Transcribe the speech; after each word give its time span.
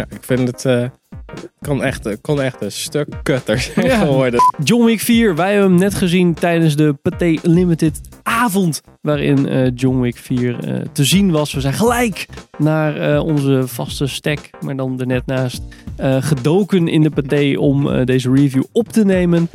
Ja, 0.00 0.06
ik 0.16 0.24
vind 0.24 0.48
het 0.48 0.64
eh, 0.64 0.84
kon, 1.60 1.82
echt, 1.82 2.20
kon 2.20 2.42
echt 2.42 2.62
een 2.62 2.72
stuk 2.72 3.08
kutter 3.22 3.58
zijn 3.74 3.86
Ja. 3.86 3.98
geworden. 3.98 4.40
John 4.64 4.84
Wick 4.84 5.00
4, 5.00 5.34
wij 5.36 5.52
hebben 5.52 5.70
hem 5.70 5.78
net 5.80 5.94
gezien 5.94 6.34
tijdens 6.34 6.76
de 6.76 6.92
Pathé 7.02 7.36
Limited 7.42 8.00
avond. 8.22 8.80
Waarin 9.00 9.48
eh, 9.48 9.70
John 9.74 10.00
Wick 10.00 10.16
4 10.16 10.58
eh, 10.68 10.80
te 10.92 11.04
zien 11.04 11.30
was. 11.30 11.52
We 11.52 11.60
zijn 11.60 11.74
gelijk 11.74 12.26
naar 12.58 12.96
eh, 12.96 13.22
onze 13.24 13.62
vaste 13.66 14.06
stack, 14.06 14.38
maar 14.60 14.76
dan 14.76 15.00
er 15.00 15.06
net 15.06 15.26
naast, 15.26 15.62
eh, 15.96 16.16
gedoken 16.22 16.88
in 16.88 17.02
de 17.02 17.10
Pathé 17.10 17.54
om 17.58 17.90
eh, 17.90 18.04
deze 18.04 18.32
review 18.32 18.62
op 18.72 18.88
te 18.88 19.04
nemen. 19.04 19.48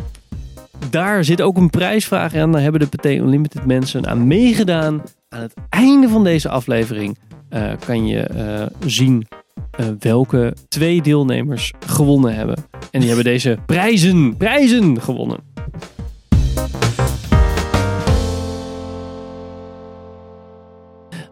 Daar 0.90 1.24
zit 1.24 1.42
ook 1.42 1.58
een 1.58 1.70
prijsvraag 1.70 2.36
aan. 2.36 2.52
Daar 2.52 2.62
hebben 2.62 2.82
de 2.82 2.88
Pathé 2.88 3.10
Unlimited 3.16 3.66
mensen 3.66 4.08
aan 4.08 4.28
meegedaan. 4.28 5.02
Aan 5.30 5.42
het 5.42 5.54
einde 5.70 6.10
van 6.10 6.24
deze 6.24 6.50
aflevering 6.50 7.18
eh, 7.50 7.72
kan 7.86 8.08
je 8.08 8.20
eh, 8.20 8.66
zien 8.86 9.28
eh, 9.72 9.86
welke 10.00 10.54
twee 10.68 11.02
deelnemers 11.02 11.74
gewonnen 11.80 12.36
hebben. 12.36 12.56
En 12.92 13.00
die 13.00 13.08
hebben 13.08 13.26
deze 13.26 13.58
prijzen, 13.66 14.38
prijzen 14.38 15.02
gewonnen. 15.02 15.40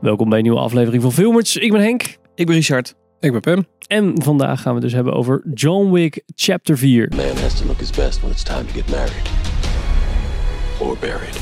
Welkom 0.02 0.30
bij 0.30 0.38
een 0.38 0.44
nieuwe 0.44 0.60
aflevering 0.60 1.02
van 1.02 1.12
Filmers. 1.12 1.58
Ik 1.58 1.72
ben 1.72 1.82
Henk. 1.82 2.18
Ik 2.36 2.46
ben 2.46 2.56
Richard. 2.56 2.96
Ik 3.20 3.32
ben 3.32 3.42
Pim. 3.42 3.66
En 3.88 4.22
vandaag 4.22 4.62
gaan 4.62 4.76
we 4.76 4.80
het 4.80 4.88
dus 4.88 4.94
hebben 4.94 5.14
over 5.14 5.44
John 5.54 5.92
Wick 5.92 6.24
Chapter 6.36 6.78
4. 6.78 7.12
Man 7.16 7.38
has 7.42 7.60
to 7.60 7.66
look 7.66 7.80
his 7.80 7.90
best 7.90 8.22
when 8.22 8.32
it's 8.32 8.44
time 8.44 8.66
to 8.66 8.74
get 8.74 8.90
married. 8.90 9.30
Or 10.80 10.98
buried. 11.00 11.38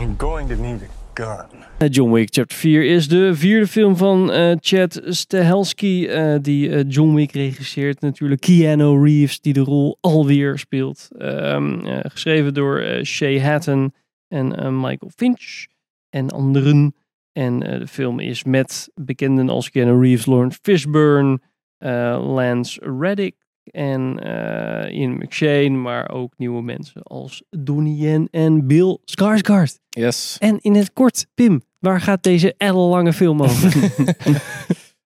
I'm 0.00 0.14
going 0.16 0.48
to 0.48 0.54
need 0.54 0.82
a 0.82 0.97
Eh, 1.18 1.88
John 1.90 2.12
Wick 2.12 2.28
Chapter 2.30 2.56
4 2.56 2.84
is 2.84 3.08
de 3.08 3.34
vierde 3.34 3.66
film 3.66 3.96
van 3.96 4.32
eh, 4.32 4.56
Chad 4.60 5.00
Stahelski, 5.04 6.06
eh, 6.06 6.36
die 6.42 6.86
John 6.86 7.14
Wick 7.14 7.32
regisseert. 7.32 8.00
Natuurlijk 8.00 8.40
Keanu 8.40 9.04
Reeves, 9.04 9.40
die 9.40 9.52
de 9.52 9.60
rol 9.60 9.98
alweer 10.00 10.58
speelt. 10.58 11.08
Ehm, 11.18 11.86
eh, 11.86 11.98
geschreven 12.02 12.54
door 12.54 13.00
Shay 13.02 13.40
Hatton 13.40 13.92
en 14.28 14.80
Michael 14.80 15.10
Finch 15.16 15.66
en 16.10 16.30
anderen. 16.30 16.94
En 17.32 17.58
de 17.58 17.86
film 17.86 18.20
is 18.20 18.44
met 18.44 18.90
bekenden 18.94 19.48
als 19.48 19.70
Keanu 19.70 20.00
Reeves, 20.00 20.26
Lawrence 20.26 20.58
Fishburne, 20.62 21.38
Lance 21.78 22.80
Reddick 22.98 23.34
en 23.70 24.18
eh, 24.18 24.98
Ian 24.98 25.16
McShane. 25.16 25.68
Maar 25.68 26.10
ook 26.10 26.32
nieuwe 26.36 26.62
mensen 26.62 27.02
als 27.02 27.42
Donnie 27.50 27.96
Yen 27.96 28.28
en 28.30 28.66
Bill 28.66 28.98
Skarsgård. 29.04 29.78
Yes. 29.88 30.36
En 30.38 30.58
in 30.60 30.74
het 30.74 30.92
kort, 30.92 31.26
Pim, 31.34 31.62
waar 31.78 32.00
gaat 32.00 32.22
deze 32.22 32.54
ellenlange 32.56 33.12
film 33.12 33.42
over? 33.42 33.74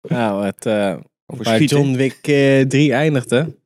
Nou, 0.08 0.44
het, 0.44 0.66
eh 0.66 0.96
Over 1.27 1.44
waar. 1.44 1.62
John 1.62 1.94
Wick 1.94 2.18
eh 2.22 2.60
3 2.60 2.92
eindigde. 2.92 3.56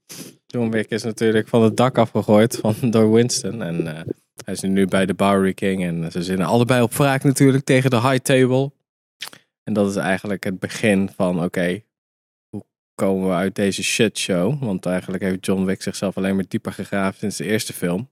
John 0.47 0.71
Wick 0.71 0.91
is 0.91 1.03
natuurlijk 1.03 1.49
van 1.49 1.63
het 1.63 1.77
dak 1.77 1.99
afgegooid 1.99 2.57
van, 2.57 2.75
door 2.91 3.13
Winston. 3.13 3.63
En 3.63 3.97
eh, 3.97 4.03
hij 4.45 4.55
is 4.55 4.61
nu 4.61 4.87
bij 4.87 5.07
de 5.07 5.15
Bowery 5.15 5.53
King. 5.53 5.85
En 5.85 6.11
ze 6.13 6.23
zitten 6.23 6.47
allebei 6.47 6.83
op 6.83 6.95
wraak 6.95 7.25
natuurlijk 7.25 7.65
tegen 7.65 7.91
de 7.91 8.01
High 8.01 8.23
Table. 8.23 8.71
En 9.65 9.73
dat 9.73 9.91
is 9.91 9.97
eigenlijk 9.97 10.45
het 10.45 10.59
begin 10.59 11.11
van, 11.17 11.45
oké, 11.45 11.81
komen 12.97 13.29
we 13.29 13.35
uit 13.35 13.55
deze 13.55 13.83
shitshow? 13.83 14.63
Want 14.63 14.87
eigenlijk 14.87 15.23
heeft 15.23 15.47
John 15.47 15.65
Wick 15.65 15.83
zichzelf 15.83 16.17
alleen 16.17 16.35
maar 16.35 16.45
dieper 16.49 16.73
gegraven 16.73 17.19
sinds 17.19 17.37
de 17.37 17.45
eerste 17.45 17.73
film. 17.73 18.11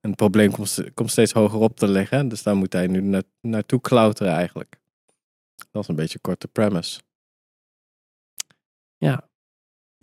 En 0.00 0.08
het 0.08 0.16
probleem 0.16 0.50
komt, 0.50 0.80
komt 0.94 1.10
steeds 1.10 1.32
hoger 1.32 1.58
op 1.58 1.76
te 1.76 1.88
liggen. 1.88 2.28
Dus 2.28 2.42
daar 2.42 2.56
moet 2.56 2.72
hij 2.72 2.86
nu 2.86 3.00
na- 3.00 3.22
naartoe 3.40 3.80
klauteren 3.80 4.32
eigenlijk. 4.32 4.76
Dat 5.70 5.82
is 5.82 5.88
een 5.88 5.94
beetje 5.94 6.14
een 6.14 6.30
korte 6.30 6.48
premise. 6.48 7.00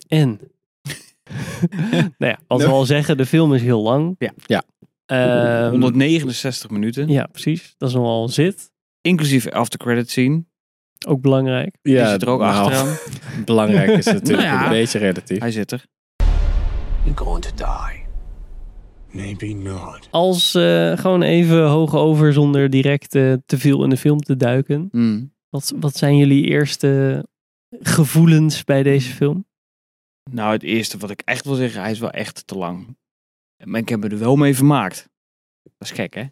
en? 0.07 0.39
nou 2.17 2.31
ja, 2.31 2.39
wat 2.47 2.61
we 2.61 2.67
al 2.67 2.85
zeggen, 2.85 3.17
de 3.17 3.25
film 3.25 3.53
is 3.53 3.61
heel 3.61 3.81
lang. 3.81 4.15
Ja. 4.19 4.33
Ja. 4.45 4.63
Ehm, 5.05 5.69
169 5.69 6.69
minuten. 6.69 7.07
Ja, 7.09 7.25
precies. 7.25 7.75
Dat 7.77 7.89
is 7.89 7.95
nogal 7.95 8.23
een 8.23 8.29
zit. 8.29 8.71
Inclusief 9.01 9.47
after 9.49 9.79
credit 9.79 10.09
scene. 10.09 10.43
Ook 11.07 11.21
belangrijk. 11.21 11.75
Die 11.81 12.05
zit 12.05 12.21
er 12.21 12.29
ook 12.29 12.39
nou, 12.39 12.53
achteraan. 12.53 12.97
Belangrijk 13.45 13.89
is 13.89 14.05
natuurlijk 14.05 14.47
Nou 14.47 14.59
ja. 14.59 14.63
een 14.63 14.69
beetje 14.69 14.99
relatief. 14.99 15.39
Hij 15.39 15.51
zit 15.51 15.71
er. 15.71 15.85
You're 17.03 17.17
going 17.17 17.41
to 17.41 17.51
die. 17.55 18.05
Maybe 19.11 19.53
not. 19.53 20.07
Als 20.11 20.55
eh, 20.55 20.97
gewoon 20.97 21.21
even 21.21 21.67
hoog 21.67 21.95
over 21.95 22.33
zonder 22.33 22.69
direct 22.69 23.15
eh, 23.15 23.33
te 23.45 23.57
veel 23.57 23.83
in 23.83 23.89
de 23.89 23.97
film 23.97 24.19
te 24.19 24.35
duiken. 24.35 24.87
Hmm. 24.91 25.33
Wat, 25.49 25.73
wat 25.79 25.95
zijn 25.95 26.17
jullie 26.17 26.45
eerste 26.45 27.25
gevoelens 27.79 28.63
bij 28.63 28.83
deze 28.83 29.13
film? 29.13 29.45
Nou, 30.31 30.51
het 30.51 30.63
eerste 30.63 30.97
wat 30.97 31.09
ik 31.09 31.21
echt 31.25 31.45
wil 31.45 31.55
zeggen, 31.55 31.81
hij 31.81 31.91
is 31.91 31.99
wel 31.99 32.11
echt 32.11 32.47
te 32.47 32.55
lang. 32.55 32.97
Maar 33.63 33.79
ik 33.79 33.89
heb 33.89 33.99
me 33.99 34.09
er 34.09 34.19
wel 34.19 34.35
mee 34.35 34.55
vermaakt. 34.55 35.09
Dat 35.63 35.89
is 35.89 35.91
gek, 35.91 36.13
hè? 36.13 36.23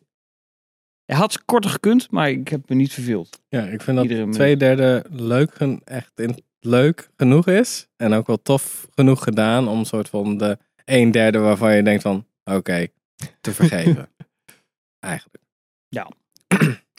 Hij 1.05 1.15
had 1.17 1.45
korter 1.45 1.69
gekund, 1.71 2.11
maar 2.11 2.29
ik 2.29 2.47
heb 2.47 2.69
me 2.69 2.75
niet 2.75 2.93
verveeld. 2.93 3.41
Ja, 3.49 3.63
ik 3.63 3.81
vind 3.81 3.97
dat 3.97 4.05
Iedere 4.05 4.29
twee 4.29 4.57
derde 4.57 5.05
leuk, 5.09 5.55
gen- 5.55 5.81
echt 5.83 6.19
in, 6.19 6.35
leuk 6.59 7.09
genoeg 7.17 7.47
is. 7.47 7.87
En 7.95 8.13
ook 8.13 8.27
wel 8.27 8.41
tof 8.41 8.87
genoeg 8.95 9.23
gedaan 9.23 9.67
om 9.67 9.79
een 9.79 9.85
soort 9.85 10.09
van 10.09 10.37
de 10.37 10.57
een 10.85 11.11
derde 11.11 11.37
waarvan 11.37 11.75
je 11.75 11.83
denkt 11.83 12.01
van, 12.01 12.25
oké, 12.43 12.87
te 13.41 13.51
vergeven. 13.59 14.09
Eigenlijk. 14.99 15.43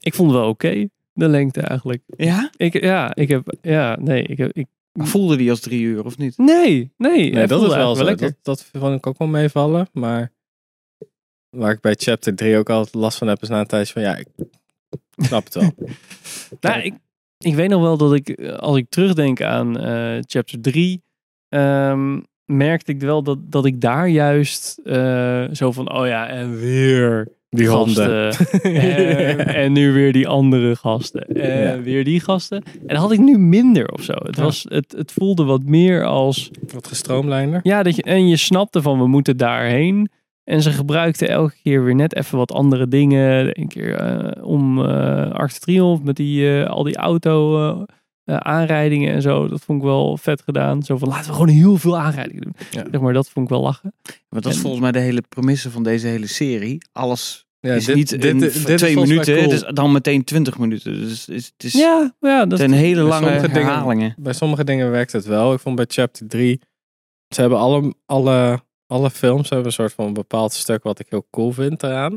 Ik 0.00 0.14
vond 0.14 0.30
het 0.30 0.40
wel 0.40 0.48
oké, 0.48 0.88
de 1.12 1.28
lengte 1.28 1.60
eigenlijk. 1.60 2.02
Ja? 2.06 2.50
Ik, 2.56 2.80
ja, 2.82 3.14
ik 3.14 3.28
heb, 3.28 3.54
ja, 3.62 3.96
nee, 4.00 4.22
ik 4.22 4.38
heb, 4.38 4.52
ik, 4.52 4.66
Maar 4.92 5.06
voelde 5.06 5.36
die 5.36 5.50
als 5.50 5.60
drie 5.60 5.82
uur 5.82 6.04
of 6.04 6.18
niet? 6.18 6.38
nee, 6.38 6.92
nee. 6.96 7.30
Nee, 7.30 7.46
dat 7.46 7.62
is 7.62 7.74
wel 7.74 7.94
zo. 7.94 8.04
lekker. 8.04 8.26
Dat, 8.26 8.36
dat 8.42 8.70
vond 8.80 8.96
ik 8.96 9.06
ook 9.06 9.18
wel 9.18 9.28
meevallen. 9.28 9.88
Maar 9.92 10.32
waar 11.50 11.72
ik 11.72 11.80
bij 11.80 11.94
chapter 11.98 12.34
3 12.34 12.56
ook 12.58 12.70
altijd 12.70 12.94
last 12.94 13.18
van 13.18 13.28
heb, 13.28 13.42
is 13.42 13.48
na 13.48 13.60
een 13.60 13.66
tijdje 13.66 13.92
van, 13.92 14.02
ja, 14.02 14.16
ik 14.16 14.26
snap 15.16 15.44
het 15.44 15.54
wel. 15.54 15.70
Nou, 16.60 16.80
ik, 16.80 16.94
ik 17.38 17.54
weet 17.54 17.68
nog 17.68 17.80
wel 17.82 17.96
dat 17.96 18.14
ik, 18.14 18.28
eh, 18.28 18.52
als 18.54 18.76
ik 18.76 18.86
terugdenk 18.88 19.42
aan 19.42 19.78
eh, 19.80 20.18
chapter 20.26 20.60
3, 20.60 21.02
ehm, 21.48 22.20
merkte 22.44 22.92
ik 22.92 23.00
wel 23.00 23.22
dat, 23.22 23.38
dat 23.50 23.64
ik 23.64 23.80
daar 23.80 24.08
juist 24.08 24.78
eh, 24.84 25.44
zo 25.52 25.72
van, 25.72 25.92
oh 25.92 26.06
ja, 26.06 26.28
en 26.28 26.58
weer 26.58 27.28
Die 27.48 27.68
gasten. 27.68 28.30
en, 28.62 29.46
en 29.62 29.72
nu 29.72 29.92
weer 29.92 30.12
die 30.12 30.28
andere 30.28 30.76
gasten. 30.76 31.26
En 31.26 31.60
Ja. 31.76 31.80
weer 31.82 32.04
die 32.04 32.20
gasten. 32.20 32.62
En 32.62 32.86
dat 32.86 32.96
had 32.96 33.12
ik 33.12 33.18
nu 33.18 33.38
minder 33.38 33.88
of 33.92 34.02
zo. 34.02 34.12
Het, 34.12 34.36
Ja. 34.36 34.42
was, 34.42 34.66
het, 34.68 34.92
het 34.96 35.12
voelde 35.12 35.44
wat 35.44 35.62
meer 35.62 36.04
als, 36.04 36.50
Wat 36.72 36.86
gestroomlijnder. 36.86 37.60
ja, 37.62 37.82
dat 37.82 37.96
je, 37.96 38.02
en 38.02 38.28
je 38.28 38.36
snapte 38.36 38.82
van, 38.82 38.98
we 38.98 39.06
moeten 39.06 39.36
daarheen. 39.36 40.10
En 40.46 40.62
ze 40.62 40.70
gebruikten 40.70 41.28
elke 41.28 41.54
keer 41.62 41.84
weer 41.84 41.94
net 41.94 42.14
even 42.16 42.38
wat 42.38 42.52
andere 42.52 42.88
dingen. 42.88 43.58
Een 43.60 43.68
keer 43.68 43.94
eh, 43.94 44.44
om 44.44 44.84
eh 44.84 45.30
Arc 45.30 45.52
de 45.52 45.58
Triomphe 45.58 46.04
met 46.04 46.16
die, 46.16 46.60
eh, 46.62 46.70
al 46.70 46.82
die 46.82 46.96
auto 46.96 47.84
aanrijdingen 48.24 49.12
en 49.14 49.22
zo. 49.22 49.48
Dat 49.48 49.60
vond 49.60 49.78
ik 49.78 49.84
wel 49.84 50.16
vet 50.16 50.42
gedaan. 50.42 50.82
Zo 50.82 50.96
van, 50.96 51.08
laten 51.08 51.26
we 51.26 51.32
gewoon 51.32 51.48
heel 51.48 51.76
veel 51.76 51.98
aanrijdingen 51.98 52.42
doen. 52.42 52.54
Ja. 52.70 52.84
Zeg 52.90 53.00
maar, 53.00 53.12
dat 53.12 53.28
vond 53.28 53.46
ik 53.46 53.52
wel 53.52 53.62
lachen. 53.62 53.94
Want 54.28 54.42
dat 54.42 54.46
is 54.52 54.54
En- 54.54 54.60
volgens 54.62 54.82
mij 54.82 54.92
de 54.92 54.98
hele 54.98 55.22
premisse 55.28 55.70
van 55.70 55.82
deze 55.82 56.06
hele 56.06 56.26
serie. 56.26 56.78
Alles 56.92 57.46
Ja, 57.60 57.74
is 57.74 57.86
niet 57.86 58.12
in 58.12 58.42
is 58.42 58.52
twee 58.76 58.96
minuten, 58.96 59.34
cool. 59.36 59.50
het 59.50 59.52
is 59.52 59.70
dan 59.74 59.92
meteen 59.92 60.24
twintig 60.24 60.58
minuten. 60.58 60.92
Dus 60.92 61.26
het 61.26 61.36
is, 61.36 61.46
het 61.56 61.64
is 61.64 61.72
Ja, 61.72 62.14
ja 62.20 62.46
dat 62.46 62.58
zijn 62.58 62.72
hele 62.72 62.94
bij 63.00 63.08
lange 63.08 63.30
dingen- 63.40 63.50
herhalingen. 63.50 64.14
bij 64.18 64.32
sommige 64.32 64.64
dingen 64.64 64.90
werkt 64.90 65.12
het 65.12 65.24
wel. 65.24 65.52
Ik 65.52 65.60
vond 65.60 65.76
bij 65.76 65.84
chapter 65.88 66.26
3, 66.28 66.60
ze 67.34 67.40
hebben 67.40 67.58
alle, 67.58 67.94
alle, 68.06 68.60
alle 68.86 69.10
films 69.10 69.48
hebben 69.48 69.66
een 69.66 69.72
soort 69.72 69.92
van 69.92 70.06
een 70.06 70.12
bepaald 70.12 70.52
stuk 70.52 70.82
wat 70.82 70.98
ik 70.98 71.06
heel 71.08 71.26
cool 71.30 71.52
vind 71.52 71.82
eraan. 71.82 72.12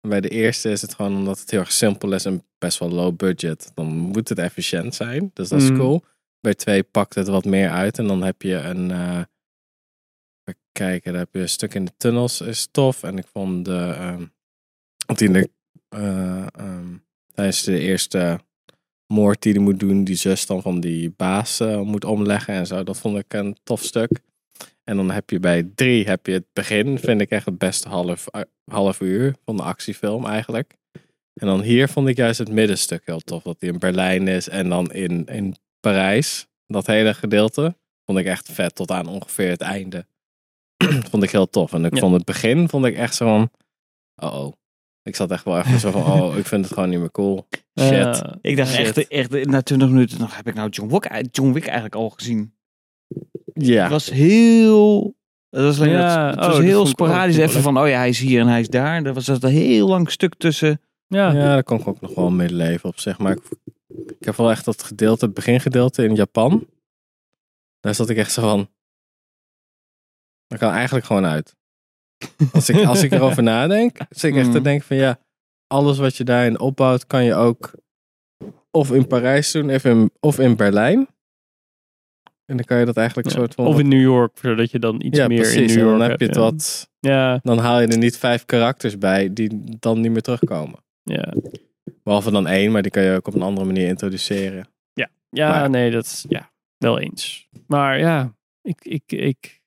En 0.00 0.08
bij 0.10 0.20
de 0.20 0.28
eerste 0.28 0.70
is 0.70 0.82
het 0.82 0.94
gewoon 0.94 1.16
omdat 1.16 1.38
het 1.40 1.50
heel 1.50 1.60
erg 1.60 1.72
simpel 1.72 2.12
is 2.12 2.24
en 2.24 2.44
best 2.58 2.78
wel 2.78 2.90
low 2.90 3.16
budget. 3.16 3.70
Dan 3.74 3.86
moet 3.86 4.28
het 4.28 4.38
efficiënt 4.38 4.94
zijn, 4.94 5.30
dus 5.34 5.48
dat 5.48 5.62
is 5.62 5.70
Mm. 5.70 5.76
cool. 5.76 6.02
Bij 6.40 6.54
twee 6.54 6.82
pakt 6.82 7.14
het 7.14 7.28
wat 7.28 7.44
meer 7.44 7.70
uit 7.70 7.98
en 7.98 8.06
dan 8.06 8.22
heb 8.22 8.42
je 8.42 8.54
een, 8.54 8.90
even 10.44 10.60
kijken, 10.72 11.10
dan 11.12 11.20
heb 11.20 11.34
je 11.34 11.40
een 11.40 11.48
stuk 11.48 11.74
in 11.74 11.84
de 11.84 11.92
tunnels 11.96 12.40
is 12.40 12.68
tof. 12.70 13.02
En 13.02 13.18
ik 13.18 13.26
vond 13.26 13.64
de, 13.64 14.16
want 15.06 15.20
in 15.20 15.32
de, 15.32 15.50
eh, 15.88 16.46
ehm, 16.46 16.96
tijdens 17.34 17.62
de 17.62 17.78
eerste 17.78 18.40
moord 19.06 19.42
die 19.42 19.52
hij 19.52 19.62
moet 19.62 19.80
doen, 19.80 20.04
die 20.04 20.16
zus 20.16 20.46
dan 20.46 20.62
van 20.62 20.80
die 20.80 21.10
baas 21.10 21.60
eh, 21.60 21.80
moet 21.80 22.04
omleggen 22.04 22.54
en 22.54 22.66
zo. 22.66 22.82
Dat 22.82 22.98
vond 22.98 23.18
ik 23.18 23.32
een 23.34 23.56
tof 23.62 23.82
stuk. 23.82 24.20
En 24.88 24.96
dan 24.96 25.10
heb 25.10 25.30
je 25.30 25.40
bij 25.40 25.70
drie 25.74 26.04
heb 26.06 26.26
je 26.26 26.32
het 26.32 26.44
begin, 26.52 26.98
vind 26.98 27.20
ik 27.20 27.30
echt 27.30 27.46
het 27.46 27.58
beste 27.58 27.88
half, 27.88 28.26
eh, 28.26 28.40
half 28.70 29.00
uur 29.00 29.34
van 29.44 29.56
de 29.56 29.62
actiefilm 29.62 30.26
eigenlijk. 30.26 30.74
En 31.34 31.46
dan 31.46 31.60
hier 31.62 31.88
vond 31.88 32.08
ik 32.08 32.16
juist 32.16 32.38
het 32.38 32.50
middenstuk 32.50 33.02
heel 33.04 33.20
tof. 33.20 33.42
Dat 33.42 33.56
hij 33.58 33.68
in 33.68 33.78
Berlijn 33.78 34.28
is 34.28 34.48
en 34.48 34.68
dan 34.68 34.92
in, 34.92 35.24
in 35.26 35.56
Parijs. 35.80 36.46
Dat 36.66 36.86
hele 36.86 37.14
gedeelte 37.14 37.76
vond 38.04 38.18
ik 38.18 38.26
echt 38.26 38.52
vet 38.52 38.74
tot 38.74 38.90
aan 38.90 39.06
ongeveer 39.06 39.50
het 39.50 39.60
einde. 39.60 40.06
vond 41.10 41.22
ik 41.22 41.30
heel 41.30 41.50
tof. 41.50 41.72
En 41.72 41.84
ik 41.84 41.94
Ja. 41.94 42.00
vond 42.00 42.14
het 42.14 42.24
begin 42.24 42.68
vond 42.68 42.84
ik 42.84 42.96
echt 42.96 43.14
zo 43.14 43.24
van, 43.26 43.50
oh 44.30 44.44
oh. 44.44 44.52
Ik 45.02 45.16
zat 45.16 45.30
echt 45.30 45.44
wel 45.44 45.58
even 45.58 45.80
zo 45.80 45.90
van, 45.90 46.02
oh, 46.02 46.36
ik 46.36 46.46
vind 46.46 46.64
het 46.64 46.74
gewoon 46.74 46.88
niet 46.88 46.98
meer 46.98 47.10
cool. 47.10 47.46
Shit. 47.80 47.90
Eh, 48.22 48.32
Ik 48.40 48.56
dacht 48.56 48.72
shit. 48.72 48.96
echt, 49.08 49.08
echt, 49.08 49.46
na 49.46 49.62
20 49.62 49.88
minuten, 49.88 50.20
nog 50.20 50.36
heb 50.36 50.46
ik 50.48 50.54
nou 50.54 50.68
John 50.68 50.92
Wick, 50.92 51.26
John 51.30 51.52
Wick 51.52 51.64
eigenlijk 51.64 51.94
al 51.94 52.10
gezien. 52.10 52.54
Ja. 53.58 53.82
Het 53.82 53.90
was 53.90 54.10
heel... 54.10 55.14
Het 55.50 55.64
was, 55.64 55.80
alleen 55.80 55.92
Ja, 55.92 56.26
dat, 56.26 56.34
het 56.34 56.38
oh, 56.38 56.46
was 56.46 56.56
dat 56.56 56.64
heel 56.64 56.86
sporadisch. 56.86 57.36
Even 57.36 57.62
van, 57.62 57.78
oh 57.78 57.88
ja, 57.88 57.96
hij 57.96 58.08
is 58.08 58.18
hier 58.18 58.40
en 58.40 58.46
hij 58.46 58.60
is 58.60 58.68
daar. 58.68 59.04
Er 59.04 59.14
was 59.14 59.24
dat 59.24 59.42
een 59.42 59.50
heel 59.50 59.88
lang 59.88 60.10
stuk 60.10 60.34
tussen. 60.34 60.80
Ja. 61.06 61.32
Ja, 61.32 61.40
daar 61.40 61.62
kon 61.62 61.80
ik 61.80 61.86
ook 61.86 62.00
nog 62.00 62.14
wel 62.14 62.30
mee 62.30 62.50
leven 62.50 62.88
op 62.88 62.98
zeg. 62.98 63.18
Maar 63.18 63.32
ik, 63.32 63.42
ik 64.18 64.24
heb 64.24 64.36
wel 64.36 64.50
echt 64.50 64.64
dat 64.64 64.82
gedeelte, 64.82 65.24
het 65.24 65.34
begingedeelte 65.34 66.04
in 66.04 66.14
Japan. 66.14 66.66
Daar 67.80 67.94
zat 67.94 68.08
ik 68.08 68.16
echt 68.16 68.32
zo 68.32 68.42
van. 68.42 68.68
Dat 70.46 70.58
kan 70.58 70.72
eigenlijk 70.72 71.06
gewoon 71.06 71.26
uit. 71.26 71.56
Als 72.52 72.68
ik, 72.68 72.84
als 72.84 73.02
ik 73.02 73.12
erover 73.12 73.42
nadenk, 73.54 73.98
zit 74.10 74.30
ik 74.30 74.36
echt 74.36 74.52
te 74.52 74.58
Mm. 74.58 74.64
denken 74.64 74.86
van 74.86 74.96
ja, 74.96 75.18
alles 75.66 75.98
wat 75.98 76.16
je 76.16 76.24
daarin 76.24 76.60
opbouwt, 76.60 77.06
kan 77.06 77.24
je 77.24 77.34
ook 77.34 77.72
of 78.70 78.92
in 78.92 79.06
Parijs 79.06 79.50
doen, 79.52 79.70
of 79.70 79.84
in, 79.84 80.10
of 80.20 80.38
in 80.38 80.56
Berlijn. 80.56 81.08
En 82.46 82.56
dan 82.56 82.64
kan 82.64 82.78
je 82.78 82.84
dat 82.84 82.96
eigenlijk 82.96 83.28
Ja. 83.28 83.34
soort 83.34 83.54
van. 83.54 83.66
Of 83.66 83.78
in 83.78 83.88
New 83.88 84.00
York, 84.00 84.38
zodat 84.40 84.70
je 84.70 84.78
dan 84.78 85.00
iets 85.02 85.18
ja, 85.18 85.26
meer 85.28 85.38
precies. 85.40 85.56
in 85.56 85.66
New 85.66 85.86
York 85.86 85.98
dan 85.98 86.10
heb 86.10 86.20
je 86.20 86.26
het 86.26 86.34
ja. 86.34 86.40
wat. 86.40 86.90
Ja, 87.00 87.38
Dan 87.42 87.58
haal 87.58 87.80
je 87.80 87.86
er 87.86 87.98
niet 87.98 88.18
vijf 88.18 88.44
karakters 88.44 88.98
bij 88.98 89.32
die 89.32 89.76
dan 89.78 90.00
niet 90.00 90.10
meer 90.12 90.22
terugkomen. 90.22 90.78
ja. 91.02 91.34
Behalve 92.02 92.30
dan 92.30 92.46
één, 92.46 92.72
maar 92.72 92.82
die 92.82 92.90
kan 92.90 93.02
je 93.02 93.14
ook 93.16 93.26
op 93.26 93.34
een 93.34 93.42
andere 93.42 93.66
manier 93.66 93.86
introduceren. 93.88 94.68
Ja, 95.30 95.48
Maar- 95.50 95.70
nee, 95.70 95.90
dat 95.90 96.04
is 96.04 96.24
ja, 96.28 96.50
wel 96.76 96.98
eens. 96.98 97.48
Maar 97.66 97.98
ja, 97.98 98.34
ik, 98.62 98.78
ik, 98.84 99.02
ik, 99.06 99.60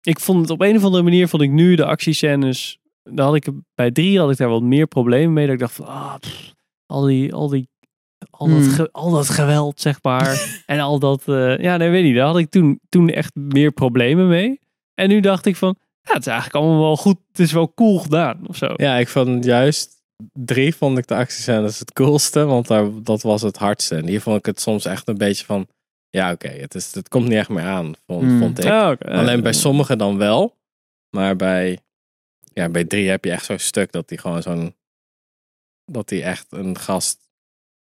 ik 0.00 0.20
vond 0.20 0.40
het 0.40 0.50
op 0.50 0.60
een 0.60 0.76
of 0.76 0.84
andere 0.84 1.02
manier, 1.02 1.28
vond 1.28 1.42
ik 1.42 1.50
nu 1.50 1.74
de 1.74 1.84
actiescènes, 1.84 2.78
daar 3.02 3.26
had 3.26 3.34
ik 3.34 3.46
bij 3.74 3.90
drie 3.90 4.18
had 4.18 4.30
ik 4.30 4.36
daar 4.36 4.48
wat 4.48 4.62
meer 4.62 4.86
problemen 4.86 5.32
mee. 5.32 5.44
Dat 5.44 5.54
ik 5.54 5.60
dacht 5.60 5.74
van, 5.74 5.86
ah, 5.86 6.14
pff, 6.18 6.54
al 6.86 7.02
die, 7.04 7.34
al 7.34 7.48
die, 7.48 7.68
al 8.30 8.48
dat, 8.48 8.76
Hmm. 8.76 8.88
al 8.92 9.10
dat 9.10 9.28
geweld, 9.28 9.80
zeg 9.80 9.98
maar. 10.02 10.62
en 10.66 10.80
al 10.80 10.98
dat, 10.98 11.28
eh, 11.28 11.58
ja, 11.58 11.76
nee, 11.76 11.90
weet 11.90 12.04
niet. 12.04 12.14
Daar 12.14 12.26
had 12.26 12.38
ik 12.38 12.50
toen, 12.50 12.80
toen 12.88 13.08
echt 13.08 13.34
meer 13.34 13.70
problemen 13.72 14.28
mee. 14.28 14.60
En 14.94 15.08
nu 15.08 15.20
dacht 15.20 15.46
ik 15.46 15.56
van, 15.56 15.76
ja, 16.02 16.12
het 16.12 16.20
is 16.20 16.26
eigenlijk 16.32 16.64
allemaal 16.64 16.82
wel 16.82 16.96
goed. 16.96 17.16
Het 17.28 17.38
is 17.38 17.52
wel 17.52 17.74
cool 17.74 17.98
gedaan, 17.98 18.48
of 18.48 18.56
zo. 18.56 18.72
Ja, 18.76 18.96
ik 18.96 19.08
vond 19.08 19.44
juist 19.44 19.98
drie 20.32 20.74
vond 20.74 20.98
ik 20.98 21.06
de 21.06 21.14
actiescènes 21.14 21.78
het 21.78 21.92
coolste, 21.92 22.44
want 22.44 22.66
daar, 22.66 23.02
dat 23.02 23.22
was 23.22 23.42
het 23.42 23.56
hardste. 23.56 23.96
En 23.96 24.06
hier 24.06 24.20
vond 24.20 24.38
ik 24.38 24.46
het 24.46 24.60
soms 24.60 24.84
echt 24.84 25.08
een 25.08 25.18
beetje 25.18 25.44
van, 25.44 25.66
ja 26.10 26.32
oké, 26.32 26.48
het 26.48 26.72
het, 26.72 26.94
het 26.94 27.08
komt 27.08 27.24
niet 27.28 27.38
echt 27.38 27.48
meer 27.48 27.64
aan, 27.64 27.92
vond, 28.06 28.22
Hmm. 28.22 28.38
vond 28.38 28.58
ik. 28.58 28.64
Oké. 28.64 29.10
Alleen 29.10 29.42
bij 29.42 29.52
sommigen 29.52 29.98
dan 29.98 30.16
wel, 30.16 30.56
maar 31.10 31.36
bij, 31.36 31.78
ja, 32.52 32.68
bij 32.68 32.84
drie 32.84 33.08
heb 33.08 33.24
je 33.24 33.30
echt 33.30 33.44
zo'n 33.44 33.58
stuk 33.58 33.92
dat 33.92 34.08
hij 34.08 34.18
gewoon 34.18 34.42
zo'n, 34.42 34.74
dat 35.84 36.10
hij 36.10 36.22
echt 36.22 36.46
een 36.50 36.78
gast, 36.78 37.29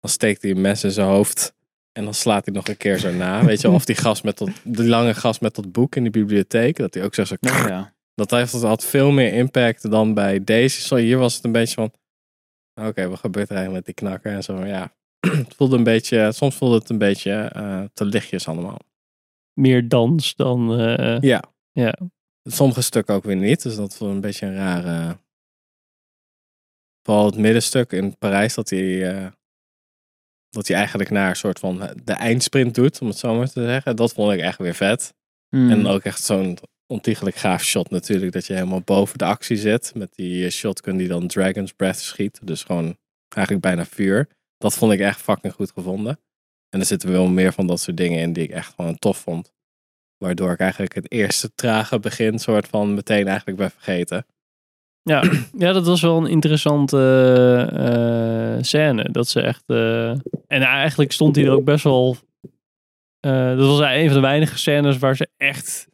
dan 0.01 0.11
steekt 0.11 0.43
hij 0.43 0.51
een 0.51 0.61
mes 0.61 0.85
in 0.85 0.91
zijn 0.91 1.07
hoofd 1.09 1.55
en 1.93 2.05
dan 2.05 2.15
slaat 2.15 2.45
hij 2.45 2.55
nog 2.55 2.69
een 2.69 2.77
keer 2.77 2.99
zo 2.99 3.13
na. 3.13 3.45
Weet 3.45 3.61
je, 3.61 3.67
wel, 3.67 3.77
of 3.77 3.85
die 3.85 3.97
gast 3.97 4.25
met 4.25 4.39
dat, 4.39 4.51
die 4.65 4.85
lange 4.89 5.15
gast 5.15 5.41
met 5.41 5.55
dat 5.55 5.73
boek 5.73 5.97
in 5.97 6.05
de 6.05 6.11
bibliotheek, 6.11 6.77
dat 6.77 6.95
hij 6.95 7.05
ook 7.05 7.15
zo 7.15 7.25
zo 7.25 7.37
Nou 7.41 7.69
ja. 7.69 7.95
dat 8.15 8.31
heeft 8.31 8.53
dat 8.53 8.63
had 8.63 8.85
veel 8.85 9.11
meer 9.11 9.33
impact 9.33 9.91
dan 9.91 10.15
bij 10.15 10.45
deze. 10.45 10.81
Zo, 10.81 10.97
hier 10.97 11.19
was 11.19 11.35
het 11.35 11.45
een 11.45 11.53
beetje 11.53 11.75
van. 11.75 11.93
Oké, 12.87 13.09
wat 13.09 13.19
gebeurt 13.19 13.49
er 13.51 13.57
eigenlijk 13.57 13.87
met 13.87 13.97
die 13.97 14.07
knakker 14.07 14.33
en 14.33 14.43
zo. 14.43 14.65
Ja, 14.65 14.95
het 15.47 15.55
voelde 15.57 15.77
een 15.77 15.83
beetje. 15.85 16.33
Soms 16.33 16.57
voelde 16.57 16.75
het 16.79 16.89
een 16.89 16.99
beetje 16.99 17.33
eh, 17.33 17.85
te 17.95 18.05
lichtjes 18.05 18.49
allemaal. 18.49 18.79
Meer 19.53 19.89
dans 19.89 20.35
dan... 20.37 20.79
eh, 20.81 21.21
Ja. 21.21 21.43
Ja. 21.73 21.99
Sommige 22.43 22.83
stukken 22.83 23.15
ook 23.15 23.25
weer 23.25 23.37
niet. 23.37 23.63
Dus 23.63 23.77
dat 23.77 23.99
was 23.99 24.09
een 24.11 24.21
beetje 24.21 24.47
een 24.47 24.55
rare. 24.55 25.19
Vooral 27.03 27.27
het 27.27 27.37
middenstuk 27.37 27.93
in 27.93 28.19
Parijs 28.19 28.55
dat 28.55 28.71
hij. 28.71 29.17
eh, 29.17 29.27
dat 30.51 30.67
hij 30.69 30.77
eigenlijk 30.77 31.11
naar 31.11 31.29
een 31.29 31.37
soort 31.37 31.59
van 31.59 31.79
de 32.05 32.13
eindsprint 32.13 32.75
doet, 32.75 33.01
om 33.01 33.07
het 33.09 33.19
zo 33.19 33.35
maar 33.35 33.51
te 33.51 33.63
zeggen. 33.63 33.97
Dat 33.97 34.13
vond 34.13 34.33
ik 34.33 34.41
echt 34.41 34.59
weer 34.59 34.75
vet. 34.75 35.15
Hmm. 35.49 35.71
En 35.71 35.87
ook 35.87 36.03
echt 36.03 36.25
zo'n 36.25 36.59
ontiegelijk 36.87 37.37
gaaf 37.37 37.65
shot 37.65 37.91
natuurlijk. 37.91 38.33
Dat 38.33 38.47
je 38.47 38.53
helemaal 38.53 38.81
boven 38.81 39.19
de 39.19 39.25
actie 39.25 39.57
zit. 39.57 39.93
Met 39.95 40.15
die 40.15 40.45
eh, 40.45 40.51
shotgun 40.51 40.97
die 40.97 41.09
dan 41.09 41.27
Dragon's 41.27 41.73
Breath 41.73 41.99
schiet. 41.99 42.39
Dus 42.43 42.63
gewoon 42.63 42.97
eigenlijk 43.29 43.67
bijna 43.67 43.85
vuur. 43.85 44.29
Dat 44.57 44.75
vond 44.75 44.93
ik 44.93 45.01
echt 45.01 45.21
fucking 45.21 45.53
goed 45.53 45.71
gevonden. 45.71 46.21
En 46.69 46.81
er 46.81 46.87
zitten 46.87 47.11
wel 47.13 47.27
meer 47.27 47.53
van 47.53 47.67
dat 47.67 47.81
soort 47.81 47.97
dingen 47.97 48.21
in 48.21 48.33
die 48.33 48.45
ik 48.45 48.51
echt 48.51 48.75
gewoon 48.75 48.99
tof 48.99 49.19
vond. 49.19 49.53
Waardoor 50.17 50.53
ik 50.53 50.61
eigenlijk 50.61 50.95
het 50.95 51.11
eerste 51.11 51.55
trage 51.55 51.99
begin 51.99 52.39
soort 52.39 52.69
van 52.69 52.95
meteen 52.95 53.27
eigenlijk 53.27 53.59
ben 53.59 53.71
vergeten. 53.71 54.27
Ja, 55.09 55.23
ja, 55.65 55.73
dat 55.73 55.87
was 55.87 56.01
wel 56.01 56.17
een 56.17 56.27
interessante 56.31 56.99
eh, 57.73 58.63
scène. 58.63 59.09
Dat 59.11 59.29
ze 59.29 59.41
echt. 59.41 59.63
eh, 59.67 60.11
en 60.47 60.63
eigenlijk 60.63 61.13
stond 61.13 61.37
hij 61.37 61.45
er 61.45 61.51
ook 61.53 61.65
best 61.65 61.85
wel. 61.85 62.17
eh, 63.21 63.57
dat 63.57 63.67
was 63.67 63.81
een 63.81 64.07
van 64.07 64.15
de 64.15 64.21
weinige 64.21 64.59
scènes 64.59 64.99
waar 64.99 65.17
ze 65.17 65.29
echt 65.37 65.89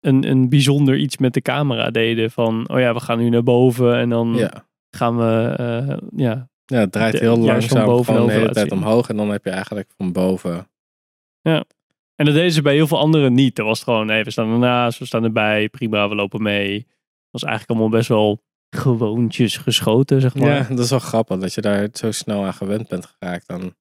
een, 0.00 0.28
een 0.30 0.48
bijzonder 0.48 0.96
iets 0.96 1.16
met 1.16 1.34
de 1.34 1.40
camera 1.40 1.90
deden. 1.90 2.30
Van, 2.30 2.68
oh 2.68 2.78
ja, 2.80 2.94
we 2.94 3.00
gaan 3.00 3.18
nu 3.18 3.28
naar 3.28 3.42
boven 3.42 3.96
en 3.96 4.08
dan 4.08 4.34
Ja. 4.36 4.64
gaan 4.96 5.16
we. 5.16 5.54
eh, 5.58 5.96
ja, 6.16 6.48
Ja, 6.66 6.78
het 6.78 6.92
draait 6.92 7.12
De- 7.12 7.18
heel 7.18 7.44
juist 7.44 7.68
van 7.68 7.76
langzaam 7.76 7.96
boven 7.96 8.26
de 8.26 8.32
hele 8.32 8.50
tijd 8.50 8.68
zien. 8.68 8.78
omhoog. 8.78 9.08
En 9.08 9.16
dan 9.16 9.30
heb 9.30 9.44
je 9.44 9.50
eigenlijk 9.50 9.90
van 9.96 10.12
boven... 10.12 10.68
En 12.14 12.26
dat 12.26 12.34
deden 12.34 12.52
ze 12.52 12.62
bij 12.62 12.74
heel 12.74 12.86
veel 12.86 12.98
anderen 12.98 13.34
niet. 13.34 13.56
Dat 13.56 13.66
was 13.66 13.82
gewoon, 13.82 14.06
nee, 14.06 14.24
we 14.24 14.30
staan 14.30 14.52
ernaast, 14.52 14.98
we 14.98 15.04
staan 15.04 15.24
erbij, 15.24 15.68
prima, 15.68 16.08
we 16.08 16.14
lopen 16.14 16.42
mee. 16.42 16.78
Dat 16.78 17.40
was 17.40 17.42
eigenlijk 17.42 17.70
allemaal 17.80 17.98
best 17.98 18.08
wel 18.08 18.42
gewoontjes 18.70 19.56
geschoten, 19.56 20.20
zeg 20.20 20.34
maar. 20.34 20.54
Ja, 20.70 20.74
dat 20.74 20.78
is 20.78 20.90
wel 20.90 20.98
grappig 20.98 21.38
dat 21.38 21.54
je 21.54 21.60
daar 21.60 21.88
zo 21.92 22.10
snel 22.10 22.44
aan 22.44 22.54
gewend 22.54 22.88
bent 22.88 23.06
geraakt. 23.06 23.48
Dan 23.48 23.74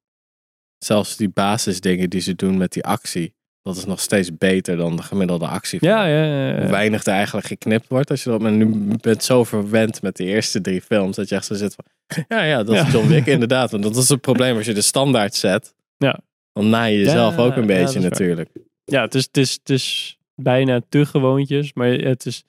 zelfs 0.77 1.17
die 1.17 1.29
basisdingen 1.29 2.09
die 2.09 2.21
ze 2.21 2.35
doen 2.35 2.57
met 2.57 2.71
die 2.71 2.83
actie. 2.83 3.33
Dat 3.61 3.77
is 3.77 3.85
nog 3.85 3.99
steeds 3.99 4.37
beter 4.37 4.77
dan 4.77 4.95
de 4.95 5.03
gemiddelde 5.03 5.47
actie. 5.47 5.79
Ja, 5.81 6.05
ja, 6.05 6.23
ja, 6.23 6.47
ja. 6.47 6.61
Hoe 6.61 6.69
weinig 6.69 7.05
er 7.05 7.13
eigenlijk 7.13 7.47
geknipt 7.47 7.87
wordt. 7.87 8.09
Als 8.09 8.23
je 8.23 8.29
dat, 8.29 8.41
maar 8.41 8.51
nu 8.51 8.95
bent 9.01 9.23
zo 9.23 9.43
verwend 9.43 10.01
met 10.01 10.15
de 10.15 10.23
eerste 10.23 10.61
drie 10.61 10.81
films. 10.81 11.15
Dat 11.15 11.29
je 11.29 11.35
echt 11.35 11.45
zo 11.45 11.55
zit 11.55 11.75
van. 11.75 11.85
Ja, 12.27 12.43
ja, 12.43 12.63
dat 12.63 12.75
is. 12.75 12.91
John 12.91 13.07
Wick 13.07 13.25
inderdaad. 13.37 13.71
Want 13.71 13.83
dat 13.83 13.95
is 13.95 14.09
het 14.09 14.21
probleem 14.21 14.57
als 14.57 14.65
je 14.65 14.73
de 14.73 14.81
standaard 14.81 15.35
zet. 15.35 15.73
Ja. 15.97 16.19
Dan 16.53 16.69
naai 16.69 16.93
je 16.93 17.03
jezelf 17.03 17.37
ook 17.37 17.55
een 17.55 17.65
beetje 17.65 17.99
waar. 17.99 18.09
natuurlijk. 18.09 18.49
Ja, 18.83 19.01
het 19.01 19.15
is, 19.15 19.23
het, 19.23 19.37
is, 19.37 19.53
het 19.53 19.69
is 19.69 20.17
bijna 20.35 20.81
te 20.89 21.05
gewoontjes. 21.05 21.73
Maar 21.73 21.87
het 21.87 22.25
is... 22.25 22.43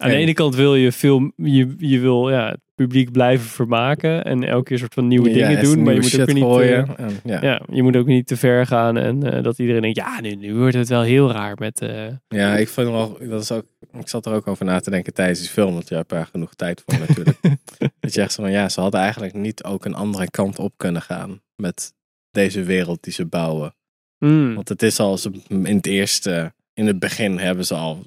Aan 0.00 0.08
de 0.08 0.14
En- 0.14 0.20
ene 0.20 0.32
kant 0.32 0.54
wil 0.54 0.74
je 0.74 0.92
veel... 0.92 1.32
Je, 1.36 1.74
je 1.78 1.98
wil 1.98 2.30
ja, 2.30 2.48
het 2.50 2.60
publiek 2.74 3.12
blijven 3.12 3.46
vermaken. 3.48 4.24
En 4.24 4.44
elke 4.44 4.64
keer 4.64 4.78
soort 4.78 4.94
van 4.94 5.06
nieuwe 5.06 5.28
Ja, 5.28 5.34
dingen 5.34 5.58
en 5.58 5.64
doen. 5.64 5.82
Maar 5.82 5.94
je 5.94 6.00
moet 6.00 6.20
ook 6.20 6.32
niet... 6.32 6.42
gooien. 6.42 6.96
eh, 6.96 7.04
En, 7.04 7.20
ja. 7.24 7.42
ja, 7.42 7.62
je 7.72 7.82
moet 7.82 7.96
ook 7.96 8.06
niet 8.06 8.26
te 8.26 8.36
ver 8.36 8.66
gaan. 8.66 8.96
En 8.96 9.32
eh, 9.32 9.42
dat 9.42 9.58
iedereen 9.58 9.82
denkt... 9.82 9.96
Ja, 9.96 10.20
nu, 10.20 10.34
nu 10.34 10.54
wordt 10.54 10.74
het 10.74 10.88
wel 10.88 11.02
heel 11.02 11.30
raar 11.32 11.54
met... 11.58 11.80
eh, 11.80 12.06
Ja, 12.28 12.56
ik 12.56 12.68
vind 12.68 12.88
wel, 12.88 13.18
dat 13.28 13.42
is 13.42 13.52
ook, 13.52 13.64
ik 13.98 14.08
zat 14.08 14.26
er 14.26 14.32
ook 14.32 14.46
over 14.46 14.64
na 14.64 14.80
te 14.80 14.90
denken 14.90 15.14
tijdens 15.14 15.40
die 15.40 15.48
film, 15.48 15.72
want 15.72 15.88
je 15.88 15.94
hebt 15.94 16.12
er 16.12 16.26
genoeg 16.26 16.54
tijd 16.54 16.82
voor 16.86 16.98
natuurlijk. 16.98 17.38
dat 18.00 18.14
je 18.14 18.20
echt 18.20 18.32
zo 18.32 18.42
van, 18.42 18.52
ja, 18.52 18.68
ze 18.68 18.80
hadden 18.80 19.00
eigenlijk 19.00 19.34
niet 19.34 19.64
ook 19.64 19.84
een 19.84 19.94
andere 19.94 20.30
kant 20.30 20.58
op 20.58 20.72
kunnen 20.76 21.02
gaan 21.02 21.40
met 21.56 21.92
deze 22.30 22.62
wereld 22.62 23.02
die 23.02 23.12
ze 23.12 23.26
bouwen. 23.26 23.74
mm, 24.18 24.54
Want 24.54 24.68
het 24.68 24.82
is 24.82 24.98
al, 25.00 25.18
in 25.48 25.76
het 25.76 25.86
eerste, 25.86 26.52
in 26.74 26.86
het 26.86 26.98
begin 26.98 27.38
hebben 27.38 27.66
ze 27.66 27.74
al, 27.74 28.02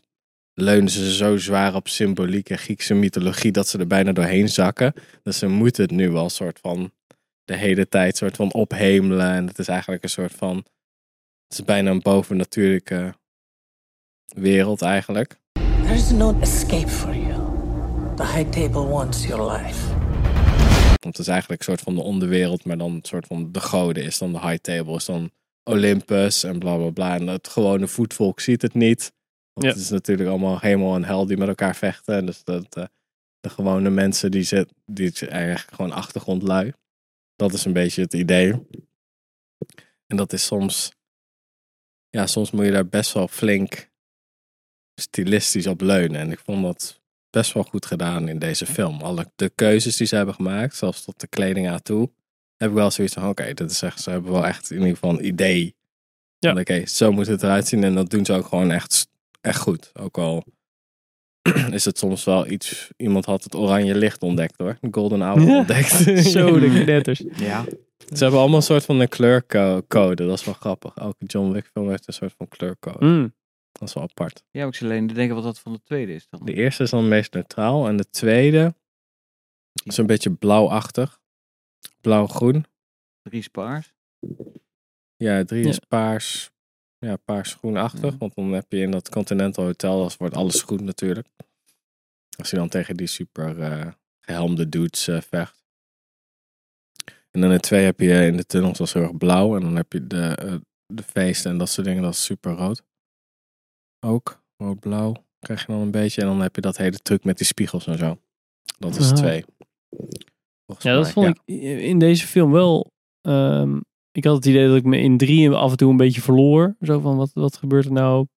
leunen 0.53 0.89
ze 0.89 1.13
zo 1.13 1.37
zwaar 1.37 1.75
op 1.75 1.87
symboliek 1.87 2.49
en 2.49 2.57
Griekse 2.57 2.93
mythologie 2.93 3.51
dat 3.51 3.67
ze 3.67 3.77
er 3.77 3.87
bijna 3.87 4.11
doorheen 4.11 4.49
zakken. 4.49 4.93
Dus 5.23 5.37
ze 5.37 5.47
moeten 5.47 5.83
het 5.83 5.91
nu 5.91 6.09
wel 6.09 6.29
soort 6.29 6.59
van 6.59 6.91
de 7.45 7.55
hele 7.55 7.89
tijd 7.89 8.17
soort 8.17 8.35
van 8.35 8.53
ophemelen. 8.53 9.31
En 9.31 9.47
het 9.47 9.59
is 9.59 9.67
eigenlijk 9.67 10.03
een 10.03 10.09
soort 10.09 10.33
van, 10.33 10.55
het 11.47 11.59
is 11.59 11.63
bijna 11.63 11.91
een 11.91 12.01
bovennatuurlijke 12.01 13.13
wereld 14.25 14.81
eigenlijk. 14.81 15.41
There's 15.83 16.11
no 16.11 16.39
escape 16.39 16.87
for 16.87 17.15
you. 17.15 17.33
The 18.15 18.25
High 18.25 18.49
Table 18.49 18.87
wants 18.87 19.25
your 19.27 19.51
life. 19.51 19.87
Want 20.99 21.17
het 21.17 21.19
is 21.19 21.27
eigenlijk 21.27 21.59
een 21.59 21.67
soort 21.67 21.81
van 21.81 21.95
de 21.95 22.01
onderwereld, 22.01 22.65
maar 22.65 22.77
dan 22.77 22.91
een 22.91 22.99
soort 23.03 23.27
van 23.27 23.51
de 23.51 23.59
goden 23.59 24.03
is 24.03 24.17
dan 24.17 24.31
de 24.31 24.39
high 24.39 24.61
table, 24.61 24.95
is 24.95 25.05
dan 25.05 25.31
Olympus 25.63 26.43
en 26.43 26.59
bla 26.59 26.75
bla 26.75 26.89
bla. 26.89 27.15
En 27.15 27.27
het 27.27 27.47
gewone 27.47 27.87
voetvolk 27.87 28.39
ziet 28.39 28.61
het 28.61 28.73
niet. 28.73 29.13
Want 29.53 29.65
Ja. 29.65 29.71
het 29.71 29.81
is 29.81 29.89
natuurlijk 29.89 30.29
allemaal 30.29 30.59
hemel 30.59 30.95
en 30.95 31.03
hel 31.03 31.25
die 31.25 31.37
met 31.37 31.47
elkaar 31.47 31.75
vechten. 31.75 32.25
Dus 32.25 32.43
dat, 32.43 32.75
eh, 32.75 32.85
de 33.39 33.49
gewone 33.49 33.89
mensen 33.89 34.31
die, 34.31 34.43
zit, 34.43 34.73
die 34.85 35.27
eigenlijk 35.27 35.75
gewoon 35.75 35.91
achtergrondlui. 35.91 36.73
Dat 37.35 37.53
is 37.53 37.65
een 37.65 37.73
beetje 37.73 38.01
het 38.01 38.13
idee. 38.13 38.67
En 40.07 40.17
dat 40.17 40.33
is 40.33 40.45
soms, 40.45 40.91
ja, 42.09 42.27
soms 42.27 42.51
moet 42.51 42.65
je 42.65 42.71
daar 42.71 42.87
best 42.87 43.13
wel 43.13 43.27
flink 43.27 43.91
stilistisch 45.01 45.67
op 45.67 45.81
leunen. 45.81 46.19
En 46.19 46.31
ik 46.31 46.39
vond 46.39 46.63
dat 46.63 47.01
best 47.29 47.53
wel 47.53 47.63
goed 47.63 47.85
gedaan 47.85 48.27
in 48.27 48.39
deze 48.39 48.65
film. 48.65 49.01
Alle 49.01 49.31
de 49.35 49.49
keuzes 49.55 49.97
die 49.97 50.07
ze 50.07 50.15
hebben 50.15 50.35
gemaakt, 50.35 50.75
zelfs 50.75 51.03
tot 51.03 51.19
de 51.19 51.27
kleding 51.27 51.69
aan 51.69 51.81
toe, 51.81 52.11
heb 52.57 52.69
ik 52.69 52.75
wel 52.75 52.91
zoiets 52.91 53.13
van: 53.13 53.27
oké, 53.29 53.53
dit 53.53 53.71
is 53.71 53.81
echt, 53.81 54.01
ze 54.01 54.09
hebben 54.09 54.31
wel 54.31 54.45
echt 54.45 54.69
in 54.71 54.77
ieder 54.77 54.93
geval 54.93 55.09
een 55.09 55.25
idee. 55.25 55.75
Ja. 56.39 56.59
Oké, 56.59 56.85
zo 56.85 57.11
moet 57.11 57.27
het 57.27 57.43
eruit 57.43 57.67
zien 57.67 57.83
en 57.83 57.95
dat 57.95 58.09
doen 58.09 58.25
ze 58.25 58.33
ook 58.33 58.45
gewoon 58.45 58.71
echt, 58.71 59.07
echt 59.43 59.59
goed. 59.59 59.91
Ook 59.93 60.17
al 60.17 60.43
is 61.71 61.85
het 61.85 61.97
soms 61.97 62.23
wel 62.23 62.47
iets. 62.47 62.91
Iemand 62.97 63.25
had 63.25 63.43
het 63.43 63.55
oranje 63.55 63.95
licht 63.95 64.21
ontdekt 64.21 64.57
hoor, 64.57 64.77
de 64.81 64.87
golden 64.91 65.21
hour 65.21 65.41
Ja. 65.41 65.57
ontdekt. 65.57 65.91
Zo 66.35 66.59
de 66.59 66.81
knetters. 66.83 67.19
Ja. 67.49 67.65
Ze 68.13 68.23
hebben 68.23 68.39
allemaal 68.39 68.57
een 68.57 68.63
soort 68.63 68.85
van 68.85 68.99
een 68.99 69.07
kleurcode. 69.09 70.25
Dat 70.25 70.39
is 70.39 70.45
wel 70.45 70.53
grappig. 70.53 70.95
Elke 70.95 71.25
John 71.25 71.51
Wick 71.51 71.69
film 71.73 71.89
heeft 71.89 72.07
een 72.07 72.13
soort 72.13 72.33
van 72.37 72.47
kleurcode. 72.47 73.05
Mm. 73.05 73.33
Dat 73.71 73.87
is 73.87 73.93
wel 73.93 74.03
apart. 74.03 74.43
Ja, 74.51 74.59
maar 74.59 74.67
ik 74.67 74.75
zit 74.75 74.83
alleen 74.89 75.07
te 75.07 75.13
denken 75.13 75.35
wat 75.35 75.43
dat 75.43 75.59
van 75.59 75.73
de 75.73 75.81
tweede 75.83 76.13
is 76.13 76.27
dan. 76.29 76.45
De 76.45 76.53
eerste 76.53 76.83
is 76.83 76.89
dan 76.89 77.07
meest 77.07 77.33
neutraal. 77.33 77.87
En 77.87 77.97
de 77.97 78.09
tweede 78.09 78.75
is 79.83 79.97
een 79.97 80.05
beetje 80.05 80.31
blauwachtig. 80.31 81.19
Blauw-groen. 82.01 82.65
Drie 83.21 83.41
spaars. 83.41 83.93
Ja, 85.15 85.43
drie 85.43 85.63
Ja. 85.63 85.69
is 85.69 85.79
paars. 85.79 86.51
Ja, 87.03 87.15
paars-groenachtig. 87.15 88.11
Ja. 88.11 88.17
Want 88.17 88.35
dan 88.35 88.51
heb 88.51 88.65
je 88.71 88.77
in 88.77 88.91
dat 88.91 89.09
Continental 89.09 89.65
Hotel, 89.65 90.01
dat 90.01 90.17
wordt 90.17 90.35
alles 90.35 90.61
groen 90.61 90.83
natuurlijk. 90.83 91.27
Als 92.37 92.49
je 92.49 92.55
dan 92.55 92.69
tegen 92.69 92.97
die 92.97 93.07
super 93.07 93.59
eh, 93.61 93.87
gehelmde 94.19 94.69
dudes 94.69 95.07
eh, 95.07 95.21
vecht. 95.21 95.63
En 97.31 97.41
dan 97.41 97.51
in 97.51 97.59
twee 97.59 97.83
heb 97.85 97.99
je 97.99 98.25
in 98.25 98.37
de 98.37 98.45
tunnels 98.45 98.77
dat 98.77 98.87
is 98.87 98.93
heel 98.93 99.03
erg 99.03 99.17
blauw. 99.17 99.55
En 99.55 99.61
dan 99.61 99.75
heb 99.75 99.93
je 99.93 100.07
de, 100.07 100.35
eh, 100.35 100.55
de 100.85 101.03
feesten 101.03 101.51
en 101.51 101.57
dat 101.57 101.69
soort 101.69 101.87
dingen, 101.87 102.03
dat 102.03 102.13
is 102.13 102.23
super 102.23 102.51
rood. 102.51 102.83
Ook, 104.05 104.43
rood-blauw 104.57 105.25
krijg 105.39 105.59
je 105.61 105.67
dan 105.67 105.81
een 105.81 105.91
beetje. 105.91 106.21
En 106.21 106.27
dan 106.27 106.41
heb 106.41 106.55
je 106.55 106.61
dat 106.61 106.77
hele 106.77 106.97
truc 106.97 107.23
met 107.23 107.37
die 107.37 107.45
spiegels 107.45 107.87
en 107.87 107.97
zo. 107.97 108.17
Dat 108.79 108.95
is 108.95 109.05
Aha. 109.05 109.15
twee. 109.15 109.45
Volgens 110.65 110.87
Ja, 110.87 110.93
dat 110.93 111.03
mij, 111.03 111.11
vond 111.11 111.27
ik 111.27 111.41
in 111.81 111.99
deze 111.99 112.27
film 112.27 112.51
wel. 112.51 112.91
ehm, 113.21 113.79
ik 114.13 114.23
had 114.23 114.35
het 114.35 114.45
idee 114.45 114.67
dat 114.67 114.77
ik 114.77 114.83
me 114.83 114.97
in 114.99 115.17
drie 115.17 115.49
af 115.49 115.71
en 115.71 115.77
toe 115.77 115.91
een 115.91 115.97
beetje 115.97 116.21
verloor. 116.21 116.75
Zo 116.81 116.99
van, 116.99 117.17
wat, 117.17 117.31
wat 117.33 117.57
gebeurt 117.57 117.85
er 117.85 117.91
nou 117.91 118.27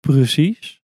precies? 0.00 0.80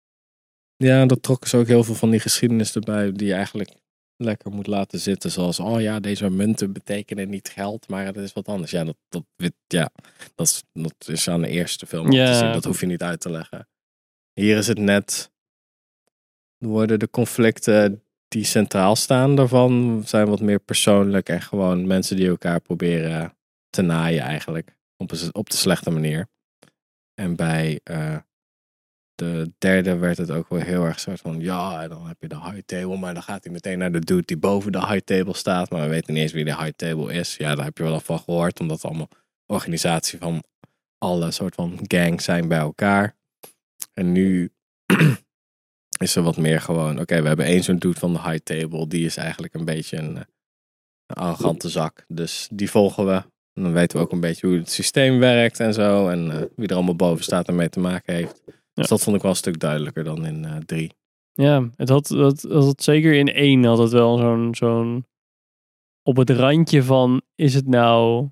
Ja, 0.76 1.06
dat 1.06 1.24
trokken 1.24 1.50
ze 1.50 1.58
ook 1.58 1.68
heel 1.68 1.84
veel 1.84 1.96
van 1.96 2.10
die 2.10 2.20
geschiedenis 2.20 2.76
erbij, 2.76 3.12
die 3.12 3.28
je 3.28 3.34
eigenlijk 3.34 3.72
lekker 4.18 4.52
moet 4.52 4.68
laten 4.68 5.00
zitten. 5.00 5.32
Zoals, 5.32 5.60
oh 5.60 5.82
ja, 5.82 6.00
deze 6.00 6.30
munten 6.30 6.74
betekenen 6.74 7.30
niet 7.30 7.50
geld, 7.50 7.90
maar 7.90 8.06
het 8.06 8.16
is 8.18 8.34
wat 8.34 8.48
anders. 8.48 8.72
Ja, 8.72 8.84
dat, 8.84 8.96
dat, 9.10 9.24
ja, 9.68 9.90
dat, 10.36 10.48
is, 10.48 10.64
dat 10.74 11.08
is 11.08 11.28
aan 11.28 11.42
de 11.42 11.48
eerste 11.48 11.86
film 11.86 12.12
Ja. 12.12 12.32
te 12.32 12.38
zien. 12.38 12.52
Dat 12.52 12.64
hoef 12.64 12.80
je 12.80 12.86
niet 12.86 13.04
uit 13.04 13.20
te 13.20 13.30
leggen. 13.30 13.68
Hier 14.34 14.58
is 14.58 14.68
het 14.68 14.78
net, 14.80 15.32
worden 16.58 17.00
de 17.00 17.10
conflicten 17.10 18.04
die 18.28 18.44
centraal 18.44 18.96
staan 18.96 19.36
daarvan, 19.36 20.02
zijn 20.06 20.28
wat 20.28 20.42
meer 20.42 20.60
persoonlijk 20.60 21.30
en 21.30 21.42
gewoon 21.42 21.88
mensen 21.88 22.16
die 22.16 22.28
elkaar 22.28 22.60
proberen 22.60 23.37
te 23.70 23.82
naaien 23.82 24.22
eigenlijk. 24.22 24.78
Op, 24.98 25.12
op 25.32 25.50
de 25.50 25.58
slechte 25.58 25.90
manier. 25.90 26.28
En 27.14 27.36
bij 27.36 27.80
eh, 27.84 28.18
de 29.16 29.52
derde 29.58 29.98
werd 29.98 30.18
het 30.18 30.32
ook 30.32 30.50
wel 30.50 30.60
heel 30.60 30.84
erg 30.84 31.00
soort 31.00 31.20
van, 31.20 31.40
ja, 31.40 31.84
en 31.84 31.90
dan 31.90 32.08
heb 32.08 32.22
je 32.22 32.28
de 32.28 32.42
high 32.42 32.62
table, 32.66 32.98
maar 32.98 33.14
dan 33.14 33.24
gaat 33.24 33.44
hij 33.44 33.54
meteen 33.54 33.78
naar 33.78 33.92
de 33.92 34.00
dude 34.00 34.26
die 34.26 34.38
boven 34.38 34.72
de 34.72 34.88
high 34.88 35.04
table 35.04 35.36
staat, 35.36 35.70
maar 35.70 35.82
we 35.82 35.88
weten 35.88 36.14
niet 36.14 36.22
eens 36.22 36.32
wie 36.32 36.46
de 36.46 36.56
high 36.56 36.76
table 36.76 37.14
is. 37.14 37.36
Ja, 37.38 37.56
daar 37.56 37.66
heb 37.66 37.78
je 37.78 37.84
wel 37.84 37.94
al 37.94 38.00
van 38.00 38.20
gehoord, 38.20 38.60
omdat 38.60 38.82
het 38.82 38.86
allemaal 38.86 39.10
organisatie 39.46 40.20
van 40.20 40.44
alle 40.98 41.32
soort 41.32 41.56
van 41.56 41.80
gangs 41.82 42.24
zijn 42.24 42.48
bij 42.48 42.58
elkaar. 42.58 43.16
En 43.94 44.12
nu 44.12 44.52
is 46.06 46.16
er 46.16 46.24
wat 46.24 46.38
meer 46.38 46.62
gewoon, 46.62 47.00
oké, 47.00 47.22
we 47.22 47.28
hebben 47.28 47.46
één 47.46 47.64
zo'n 47.64 47.78
dude 47.78 48.00
van 48.00 48.14
de 48.14 48.22
high 48.22 48.44
table, 48.44 48.88
die 48.88 49.06
is 49.06 49.18
eigenlijk 49.18 49.54
een 49.54 49.66
beetje 49.66 49.98
een, 49.98 50.18
eh, 50.18 50.24
een 51.06 51.16
arrogante 51.16 51.70
zak. 51.70 52.06
Dus 52.08 52.48
die 52.52 52.70
volgen 52.70 53.06
we. 53.06 53.24
En 53.58 53.64
dan 53.64 53.74
weten 53.74 53.98
we 53.98 54.04
ook 54.04 54.12
een 54.12 54.20
beetje 54.20 54.48
hoe 54.48 54.58
het 54.58 54.72
systeem 54.72 55.20
werkt 55.20 55.60
en 55.60 55.74
zo. 55.74 56.08
En 56.10 56.32
eh, 56.32 56.42
wie 56.56 56.68
er 56.68 56.76
allemaal 56.76 56.96
boven 56.96 57.24
staat 57.24 57.48
en 57.48 57.56
mee 57.56 57.70
te 57.70 57.80
maken 57.80 58.14
heeft. 58.14 58.42
Dus 58.74 58.88
dat 58.88 59.02
vond 59.02 59.16
ik 59.16 59.22
wel 59.22 59.32
een 59.32 59.38
stuk 59.38 59.60
duidelijker 59.60 60.04
dan 60.04 60.26
in 60.26 60.46
eh, 60.46 60.56
drie. 60.66 60.92
Ja, 61.34 61.70
het 61.76 61.90
had, 61.90 62.08
het, 62.08 62.42
het 62.42 62.64
had 62.64 62.84
zeker 62.84 63.14
in 63.14 63.34
één 63.34 63.64
had 63.64 63.78
het 63.78 63.92
wel 63.92 64.18
zo'n, 64.18 64.56
zo'n 64.56 65.06
op 66.04 66.18
het 66.18 66.30
randje 66.30 66.84
van, 66.84 67.22
is 67.36 67.54
het 67.54 67.68
nou, 67.68 68.28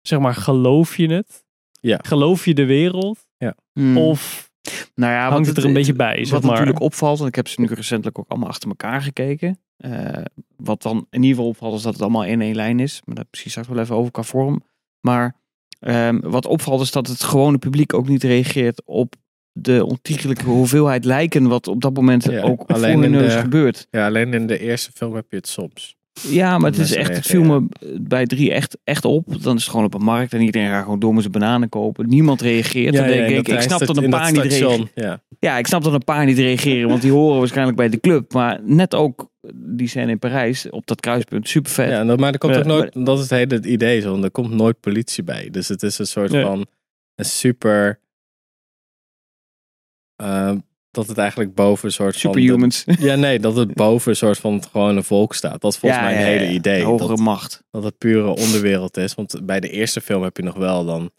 zeg 0.00 0.18
maar, 0.18 0.34
geloof 0.34 0.96
je 0.96 1.12
het? 1.12 1.44
Ja. 1.80 1.98
Geloof 2.02 2.44
je 2.44 2.54
de 2.54 2.66
wereld? 2.66 3.26
Hmm. 3.72 3.98
Of 3.98 4.50
nou 4.94 5.12
ja, 5.12 5.30
hangt 5.30 5.48
het 5.48 5.56
er 5.56 5.64
een 5.64 5.72
beetje 5.72 5.94
bij, 5.94 6.16
zeg 6.16 6.30
Wat 6.30 6.42
maar? 6.42 6.50
natuurlijk 6.50 6.80
opvalt, 6.80 7.20
en 7.20 7.26
ik 7.26 7.34
heb 7.34 7.48
ze 7.48 7.60
nu 7.60 7.66
recentelijk 7.66 8.18
ook 8.18 8.28
allemaal 8.28 8.48
achter 8.48 8.68
elkaar 8.68 9.02
gekeken. 9.02 9.60
Eh, 9.82 10.22
wat 10.56 10.82
dan 10.82 10.96
in 11.10 11.22
ieder 11.22 11.28
geval 11.36 11.46
opvalt 11.46 11.74
is 11.76 11.82
dat 11.82 11.92
het 11.92 12.02
allemaal 12.02 12.24
in 12.24 12.40
één 12.40 12.54
lijn 12.54 12.80
is. 12.80 13.00
Maar 13.04 13.14
daar 13.14 13.24
precies 13.30 13.50
straks 13.50 13.68
wel 13.68 13.78
even 13.78 13.96
over 13.96 14.10
qua 14.12 14.22
vorm. 14.22 14.62
Maar 15.00 15.36
ehm, 15.80 16.20
wat 16.20 16.46
opvalt 16.46 16.80
is 16.80 16.90
dat 16.90 17.06
het 17.06 17.22
gewone 17.22 17.58
publiek 17.58 17.94
ook 17.94 18.08
niet 18.08 18.22
reageert 18.22 18.82
op 18.84 19.14
de 19.52 19.84
ontiegelijke 19.84 20.44
hoeveelheid 20.44 21.04
lijken 21.04 21.48
wat 21.48 21.68
op 21.68 21.80
dat 21.80 21.94
moment 21.94 22.24
Ja, 22.24 22.42
ook 22.42 22.62
alleen 22.70 23.02
in 23.04 23.12
de- 23.12 23.30
gebeurt. 23.30 23.86
Ja, 23.90 24.06
alleen 24.06 24.34
in 24.34 24.46
de 24.46 24.58
eerste 24.58 24.90
film 24.94 25.14
heb 25.14 25.26
je 25.30 25.36
het 25.36 25.48
soms. 25.48 25.96
Ja, 26.28 26.58
maar 26.58 26.70
het 26.70 26.80
is 26.80 26.94
echt, 26.94 27.16
het 27.16 27.26
viel 27.26 27.42
reageren. 27.42 27.68
me 27.80 27.98
bij 28.00 28.26
drie 28.26 28.52
echt, 28.52 28.78
echt 28.84 29.04
op. 29.04 29.42
Dan 29.42 29.56
is 29.56 29.62
het 29.62 29.70
gewoon 29.70 29.86
op 29.86 29.94
een 29.94 30.04
markt 30.04 30.32
en 30.32 30.40
iedereen 30.40 30.68
gaat 30.68 30.82
gewoon 30.82 30.98
door 30.98 31.12
met 31.12 31.20
zijn 31.20 31.32
bananen 31.32 31.68
kopen. 31.68 32.08
Niemand 32.08 32.40
reageert. 32.40 32.94
dan 32.94 33.06
denk 33.06 33.28
ik, 33.28 33.46
dat 33.46 33.54
ik 33.54 33.60
snap 33.60 33.86
dat 33.86 33.96
een 33.96 34.10
paar 34.10 34.32
niet 34.32 34.42
reageren. 34.42 34.90
Ja. 34.94 35.20
Ja, 35.38 35.58
ik 35.58 35.66
snap 35.66 35.82
dat 35.82 35.92
een 35.92 36.04
paar 36.04 36.24
niet 36.24 36.38
reageren, 36.38 36.88
want 36.88 37.02
die 37.02 37.10
horen 37.12 37.38
waarschijnlijk 37.38 37.76
bij 37.76 37.88
de 37.88 38.00
club. 38.00 38.32
Maar 38.32 38.60
net 38.64 38.94
ook 38.94 39.30
die 39.54 39.88
scène 39.88 40.10
in 40.10 40.18
Parijs 40.18 40.70
op 40.70 40.86
dat 40.86 41.00
kruispunt, 41.00 41.48
super 41.48 41.70
vet. 41.70 41.88
Ja, 41.88 42.04
dat- 42.04 42.18
maar 42.20 42.32
er 42.32 42.38
komt 42.38 42.54
Ja, 42.54 42.60
ook 42.60 42.66
nooit, 42.66 43.06
dat 43.06 43.16
is 43.18 43.30
het 43.30 43.50
hele 43.50 43.66
idee 43.68 44.00
zo, 44.00 44.22
er 44.22 44.30
komt 44.30 44.50
nooit 44.50 44.80
politie 44.80 45.22
bij. 45.24 45.50
Dus 45.50 45.68
het 45.68 45.82
is 45.82 45.98
een 45.98 46.06
soort 46.06 46.30
Nee. 46.30 46.42
van 46.44 46.66
een 47.14 47.24
super, 47.24 48.00
eh, 50.16 50.54
dat 50.90 51.06
het 51.08 51.18
eigenlijk 51.18 51.54
boven 51.54 51.86
een 51.86 51.92
soort 51.92 52.16
van... 52.20 52.32
Superhumans. 52.32 52.84
de- 52.84 52.96
ja, 53.08 53.14
nee, 53.14 53.38
dat 53.40 53.56
het 53.56 53.74
boven 53.74 54.10
een 54.10 54.16
soort 54.16 54.38
van 54.38 54.52
het 54.54 54.66
gewone 54.66 55.02
volk 55.02 55.34
staat. 55.34 55.60
Dat 55.60 55.72
is 55.72 55.78
volgens 55.78 56.00
Ja, 56.00 56.06
mij 56.06 56.14
ja, 56.16 56.20
het 56.24 56.28
hele 56.28 56.44
ja. 56.50 56.50
idee. 56.58 56.82
Hogere 56.82 57.08
Dat, 57.08 57.18
macht. 57.18 57.62
dat 57.70 57.84
het 57.84 57.98
pure 57.98 58.28
onderwereld 58.28 58.96
is. 58.96 59.14
Want 59.14 59.40
bij 59.46 59.60
de 59.60 59.68
eerste 59.70 60.00
film 60.00 60.22
heb 60.22 60.36
je 60.36 60.42
nog 60.42 60.56
wel 60.56 60.84
dan 60.84 61.10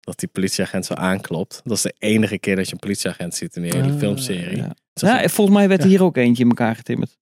dat 0.00 0.18
die 0.18 0.28
politieagent 0.28 0.84
zo 0.86 0.94
aanklopt. 0.94 1.60
Dat 1.64 1.76
is 1.76 1.82
de 1.82 1.94
enige 1.98 2.38
keer 2.38 2.56
dat 2.56 2.66
je 2.66 2.72
een 2.72 2.78
politieagent 2.78 3.34
ziet 3.34 3.56
in 3.56 3.62
die 3.62 3.76
hele 3.76 3.92
Ah, 3.92 3.98
filmserie. 3.98 4.56
Ja. 4.56 5.28
Volgens 5.28 5.56
mij 5.56 5.68
werd 5.68 5.82
er 5.82 5.88
hier 5.88 6.02
ook 6.02 6.16
eentje 6.16 6.42
in 6.42 6.48
elkaar 6.48 6.76
getimmerd. 6.76 7.18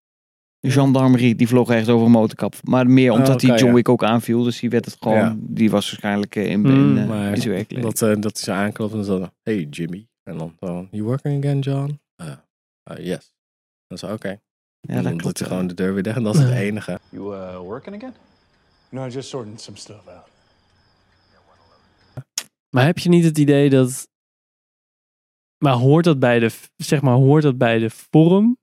De 0.64 0.70
gendarmerie, 0.70 1.34
die 1.34 1.48
vloog 1.48 1.70
echt 1.70 1.88
over 1.88 2.06
een 2.06 2.12
motorkap. 2.12 2.54
Maar 2.62 2.86
meer 2.86 3.10
omdat 3.12 3.28
Oh, 3.28 3.34
oké, 3.34 3.46
die 3.46 3.54
John 3.54 3.66
ja. 3.66 3.72
Wick 3.72 3.88
ook 3.88 4.04
aanviel. 4.04 4.42
Dus 4.42 4.60
die 4.60 4.70
werd 4.70 4.84
het 4.84 4.96
gewoon, 5.00 5.18
Ja. 5.18 5.36
die 5.38 5.70
was 5.70 5.90
waarschijnlijk 5.90 6.36
eh, 6.36 6.46
in, 6.50 6.64
Hmm, 6.64 6.96
in, 6.96 7.02
eh, 7.02 7.08
maar 7.08 7.32
in 7.34 7.40
zijn 7.40 7.54
werkelijk. 7.54 7.84
Dat, 7.84 8.02
eh, 8.02 8.20
dat 8.20 8.32
hij 8.32 8.42
zo 8.42 8.52
aanklopt 8.52 8.90
en 8.92 8.96
dan 8.96 9.04
zo, 9.06 9.28
hey 9.42 9.62
Jimmy. 9.70 10.06
En 10.22 10.38
dan 10.38 10.56
you 10.90 11.02
working 11.02 11.44
again 11.44 11.58
John? 11.58 12.00
Uh, 12.22 12.26
uh, 12.90 13.06
yes. 13.06 13.32
Dan 13.86 13.98
zo, 13.98 14.12
oké. 14.12 14.28
ja, 14.28 14.38
en 14.80 15.02
dan 15.02 15.12
klopt. 15.16 15.22
doet 15.22 15.38
hij 15.38 15.48
gewoon 15.48 15.66
de 15.66 15.74
deur 15.74 15.94
weer 15.94 16.02
dicht 16.02 16.16
en 16.16 16.22
dat 16.22 16.34
is 16.34 16.40
het 16.40 16.50
enige. 16.52 16.98
You 17.08 17.34
uh, 17.34 17.56
working 17.58 17.96
again? 17.96 18.14
No, 18.90 19.08
just 19.08 19.28
sorting 19.28 19.60
some 19.60 19.76
stuff 19.76 20.06
out. 20.06 20.28
Maar 22.70 22.84
heb 22.84 22.98
je 22.98 23.08
niet 23.08 23.24
het 23.24 23.38
idee 23.38 23.70
dat. 23.70 24.08
Maar 25.64 25.72
hoort 25.74 26.04
dat 26.04 26.18
bij 26.18 26.38
de, 26.38 26.50
zeg 26.76 27.02
maar, 27.02 27.14
hoort 27.14 27.42
dat 27.42 27.58
bij 27.58 27.78
de 27.78 27.90
vorm? 27.90 28.58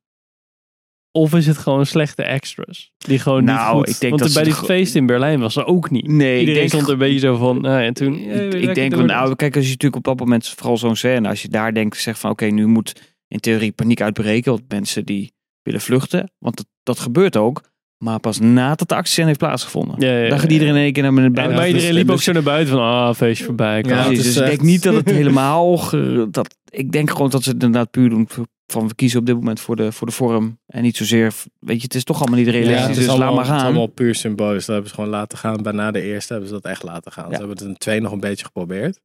Of 1.11 1.33
is 1.33 1.47
het 1.47 1.57
gewoon 1.57 1.85
slechte 1.85 2.23
extras? 2.23 2.91
Die 2.97 3.19
gewoon 3.19 3.43
Nou, 3.43 3.59
niet 3.75 3.85
goed. 3.85 3.89
ik 3.95 3.99
denk 3.99 4.11
Want 4.19 4.23
dat 4.23 4.43
bij 4.43 4.51
ze 4.53 4.59
die 4.59 4.67
feest 4.67 4.95
in 4.95 5.05
Berlijn 5.05 5.39
was 5.39 5.55
er 5.55 5.65
ook 5.65 5.89
niet. 5.89 6.07
Nee, 6.07 6.33
ik 6.33 6.39
Iedereen 6.39 6.55
denk, 6.59 6.69
stond 6.69 6.85
er 6.85 6.91
een 6.93 6.97
beetje 6.97 7.19
zo 7.19 7.35
van. 7.35 7.61
Nou, 7.61 7.81
en 7.83 7.93
toen. 7.93 8.13
ik, 8.15 8.53
ik 8.53 8.75
denk, 8.75 8.93
van, 8.95 9.05
nou, 9.05 9.35
kijk, 9.35 9.55
als 9.55 9.65
je 9.65 9.71
natuurlijk 9.71 9.95
op 9.95 10.03
dat 10.17 10.19
moment, 10.19 10.47
vooral 10.47 10.77
zo'n 10.77 10.95
scène, 10.95 11.29
als 11.29 11.41
je 11.41 11.47
daar 11.49 11.73
denkt, 11.73 11.97
zegt 11.97 12.19
van, 12.19 12.31
oké, 12.31 12.45
nu 12.45 12.65
moet 12.67 13.01
in 13.27 13.39
theorie 13.39 13.71
paniek 13.71 14.01
uitbreken, 14.01 14.51
want 14.51 14.63
mensen 14.67 15.05
die 15.05 15.33
willen 15.61 15.81
vluchten, 15.81 16.31
want 16.39 16.57
dat, 16.57 16.65
dat 16.83 16.99
gebeurt 16.99 17.37
ook, 17.37 17.61
maar 17.97 18.19
pas 18.19 18.39
nadat 18.39 18.89
de 18.89 18.95
actiescène 18.95 19.27
heeft 19.27 19.39
plaatsgevonden. 19.39 19.95
Ja, 19.99 20.07
ja, 20.11 20.17
ja, 20.23 20.29
Dan 20.29 20.39
gaat 20.39 20.47
ja. 20.47 20.53
iedereen 20.53 20.75
in 20.75 20.81
één 20.81 20.93
keer 20.93 21.03
naar 21.03 21.13
buiten. 21.13 21.43
En, 21.43 21.53
maar 21.53 21.67
iedereen 21.67 21.87
dus- 21.89 21.97
liep 21.97 22.09
ook 22.09 22.15
dus- 22.15 22.25
zo 22.25 22.31
naar 22.31 22.43
buiten 22.43 22.73
van. 22.73 22.83
Ah, 22.83 23.13
feestje 23.13 23.45
voorbij. 23.45 23.81
kan. 23.81 23.91
Ja, 23.91 24.03
Precies, 24.05 24.17
het 24.17 24.27
is 24.27 24.33
dus 24.33 24.43
ik 24.43 24.49
denk 24.49 24.61
niet 24.61 24.83
dat 24.83 24.93
het 24.93 25.09
helemaal. 25.09 25.77
ge- 25.77 26.27
Dat, 26.31 26.55
ik 26.69 26.91
denk 26.91 27.09
gewoon 27.09 27.29
dat 27.29 27.43
ze 27.43 27.49
het 27.49 27.63
inderdaad 27.63 27.91
puur 27.91 28.09
doen. 28.09 28.27
Van 28.71 28.87
we 28.87 28.95
kiezen 28.95 29.19
op 29.19 29.25
dit 29.25 29.35
moment 29.35 29.59
voor 29.59 29.75
de, 29.75 29.91
voor 29.91 30.07
de 30.07 30.13
vorm. 30.13 30.59
En 30.67 30.81
niet 30.81 30.97
zozeer. 30.97 31.33
Weet 31.59 31.77
je, 31.77 31.83
het 31.83 31.95
is 31.95 32.03
toch 32.03 32.19
allemaal 32.19 32.39
niet 32.39 32.47
realistisch. 32.47 32.81
het 32.81 32.89
is 32.89 32.97
dus 32.97 33.07
allemaal, 33.07 33.27
laat 33.27 33.35
maar 33.35 33.45
Het 33.45 33.53
is 33.53 33.59
gaan. 33.61 33.69
allemaal 33.71 33.87
puur 33.87 34.15
symbolisch. 34.15 34.65
Dat 34.65 34.73
hebben 34.73 34.89
ze 34.89 34.95
gewoon 34.95 35.09
laten 35.09 35.37
gaan. 35.37 35.63
Bijna 35.63 35.91
de 35.91 36.01
eerste 36.01 36.33
hebben 36.33 36.49
ze 36.49 36.55
dat 36.59 36.71
echt 36.71 36.83
laten 36.83 37.11
gaan. 37.11 37.23
Ja. 37.29 37.31
Ze 37.31 37.37
hebben 37.37 37.57
het 37.57 37.67
in 37.67 37.77
twee 37.77 38.01
nog 38.01 38.11
een 38.11 38.19
beetje 38.19 38.45
geprobeerd. 38.45 38.99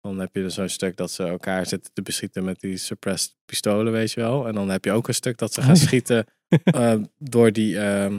Dan 0.00 0.18
heb 0.18 0.34
je 0.34 0.42
dus 0.42 0.54
zo'n 0.54 0.68
stuk 0.68 0.96
dat 0.96 1.10
ze 1.10 1.24
elkaar 1.24 1.66
zitten 1.66 1.92
te 1.92 2.02
beschieten 2.02 2.44
met 2.44 2.60
die 2.60 2.76
suppressed 2.76 3.36
pistolen, 3.44 3.92
weet 3.92 4.12
je 4.12 4.20
wel. 4.20 4.46
En 4.46 4.54
dan 4.54 4.70
heb 4.70 4.84
je 4.84 4.92
ook 4.92 5.08
een 5.08 5.14
stuk 5.14 5.38
dat 5.38 5.52
ze 5.52 5.60
gaan 5.62 5.74
ja. 5.74 5.80
schieten 5.86 6.26
eh, 6.64 6.94
door 7.18 7.52
die, 7.52 7.78
ehm 7.78 8.18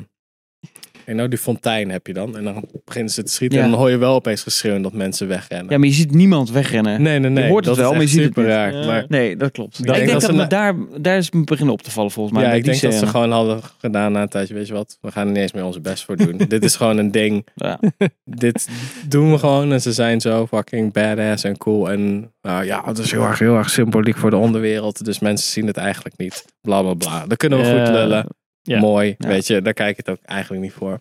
en 1.06 1.16
nou, 1.16 1.30
die 1.30 1.38
fontein 1.38 1.90
heb 1.92 2.08
je 2.08 2.14
dan. 2.14 2.38
En 2.38 2.44
dan 2.44 2.66
beginnen 2.86 3.12
ze 3.12 3.24
te 3.24 3.32
schieten 3.32 3.58
Ja. 3.58 3.64
en 3.64 3.70
dan 3.70 3.80
hoor 3.80 3.90
je 3.90 3.98
wel 3.98 4.14
opeens 4.16 4.44
geschreeuw 4.44 4.82
dat 4.82 4.94
mensen 4.94 5.28
wegrennen. 5.28 5.72
Ja, 5.72 5.78
maar 5.78 5.88
je 5.88 5.94
ziet 5.94 6.12
niemand 6.14 6.52
wegrennen. 6.52 7.02
nee, 7.02 7.20
nee, 7.20 7.30
nee. 7.30 7.50
hoort 7.50 7.66
het 7.66 7.76
wel, 7.78 7.92
maar 7.92 8.02
je 8.02 8.08
ziet 8.08 8.18
het 8.18 8.28
super 8.28 8.44
niet. 8.44 8.52
raar. 8.52 8.74
Ja. 8.76 8.86
Maar 8.86 9.06
Nee, 9.08 9.36
dat 9.36 9.52
klopt. 9.52 9.80
Ik 9.80 9.86
denk 9.86 10.10
dat 10.10 10.22
dat, 10.22 10.34
me 10.36 10.48
daar, 10.48 10.76
daar 10.98 11.18
is 11.18 11.32
me 11.32 11.44
beginnen 11.44 11.74
op 11.74 11.82
te 11.82 11.92
vallen 11.92 12.12
volgens 12.12 12.36
mij. 12.38 12.46
ja, 12.46 12.54
ik 12.54 12.64
denk 12.64 12.82
dat 12.82 12.94
ze 12.94 13.08
gewoon 13.08 13.32
hadden 13.32 13.60
gedaan 13.78 14.12
na 14.12 14.22
een 14.22 14.28
tijdje, 14.30 14.54
weet 14.54 14.68
je 14.68 14.74
wat, 14.74 14.98
we 15.02 15.12
gaan 15.12 15.26
er 15.26 15.32
niet 15.34 15.42
eens 15.42 15.54
meer 15.54 15.66
onze 15.66 15.82
best 15.82 16.04
voor 16.06 16.16
doen. 16.18 16.38
Dit 16.48 16.64
is 16.64 16.76
gewoon 16.76 16.98
een 16.98 17.12
ding. 17.12 17.48
Ja. 17.56 17.80
Dit 18.24 18.68
doen 19.08 19.32
we 19.32 19.38
gewoon 19.38 19.72
en 19.72 19.82
ze 19.82 19.94
zijn 19.94 20.22
zo 20.22 20.48
fucking 20.48 20.94
badass 20.94 21.44
en 21.44 21.58
cool. 21.58 21.92
En 21.92 22.32
nou 22.42 22.66
ja, 22.66 22.82
het 22.86 22.98
is 22.98 23.12
heel 23.12 23.24
erg, 23.24 23.40
heel 23.40 23.56
erg 23.58 23.70
symboliek 23.70 24.18
voor 24.18 24.30
de 24.30 24.38
onderwereld. 24.38 25.06
Dus 25.06 25.20
mensen 25.20 25.52
zien 25.52 25.68
het 25.68 25.78
eigenlijk 25.78 26.18
niet. 26.18 26.46
Bla 26.62 26.82
bla 26.82 26.94
bla. 26.94 27.26
Dat 27.28 27.38
kunnen 27.38 27.60
we 27.60 27.66
goed 27.66 27.90
lullen. 27.90 28.28
Ja. 28.68 28.80
Mooi, 28.80 29.16
Ja. 29.18 29.28
weet 29.28 29.48
je. 29.48 29.62
Daar 29.62 29.74
kijk 29.74 29.90
ik 29.90 29.98
het 30.06 30.10
ook 30.10 30.24
eigenlijk 30.26 30.62
niet 30.62 30.74
voor. 30.74 31.00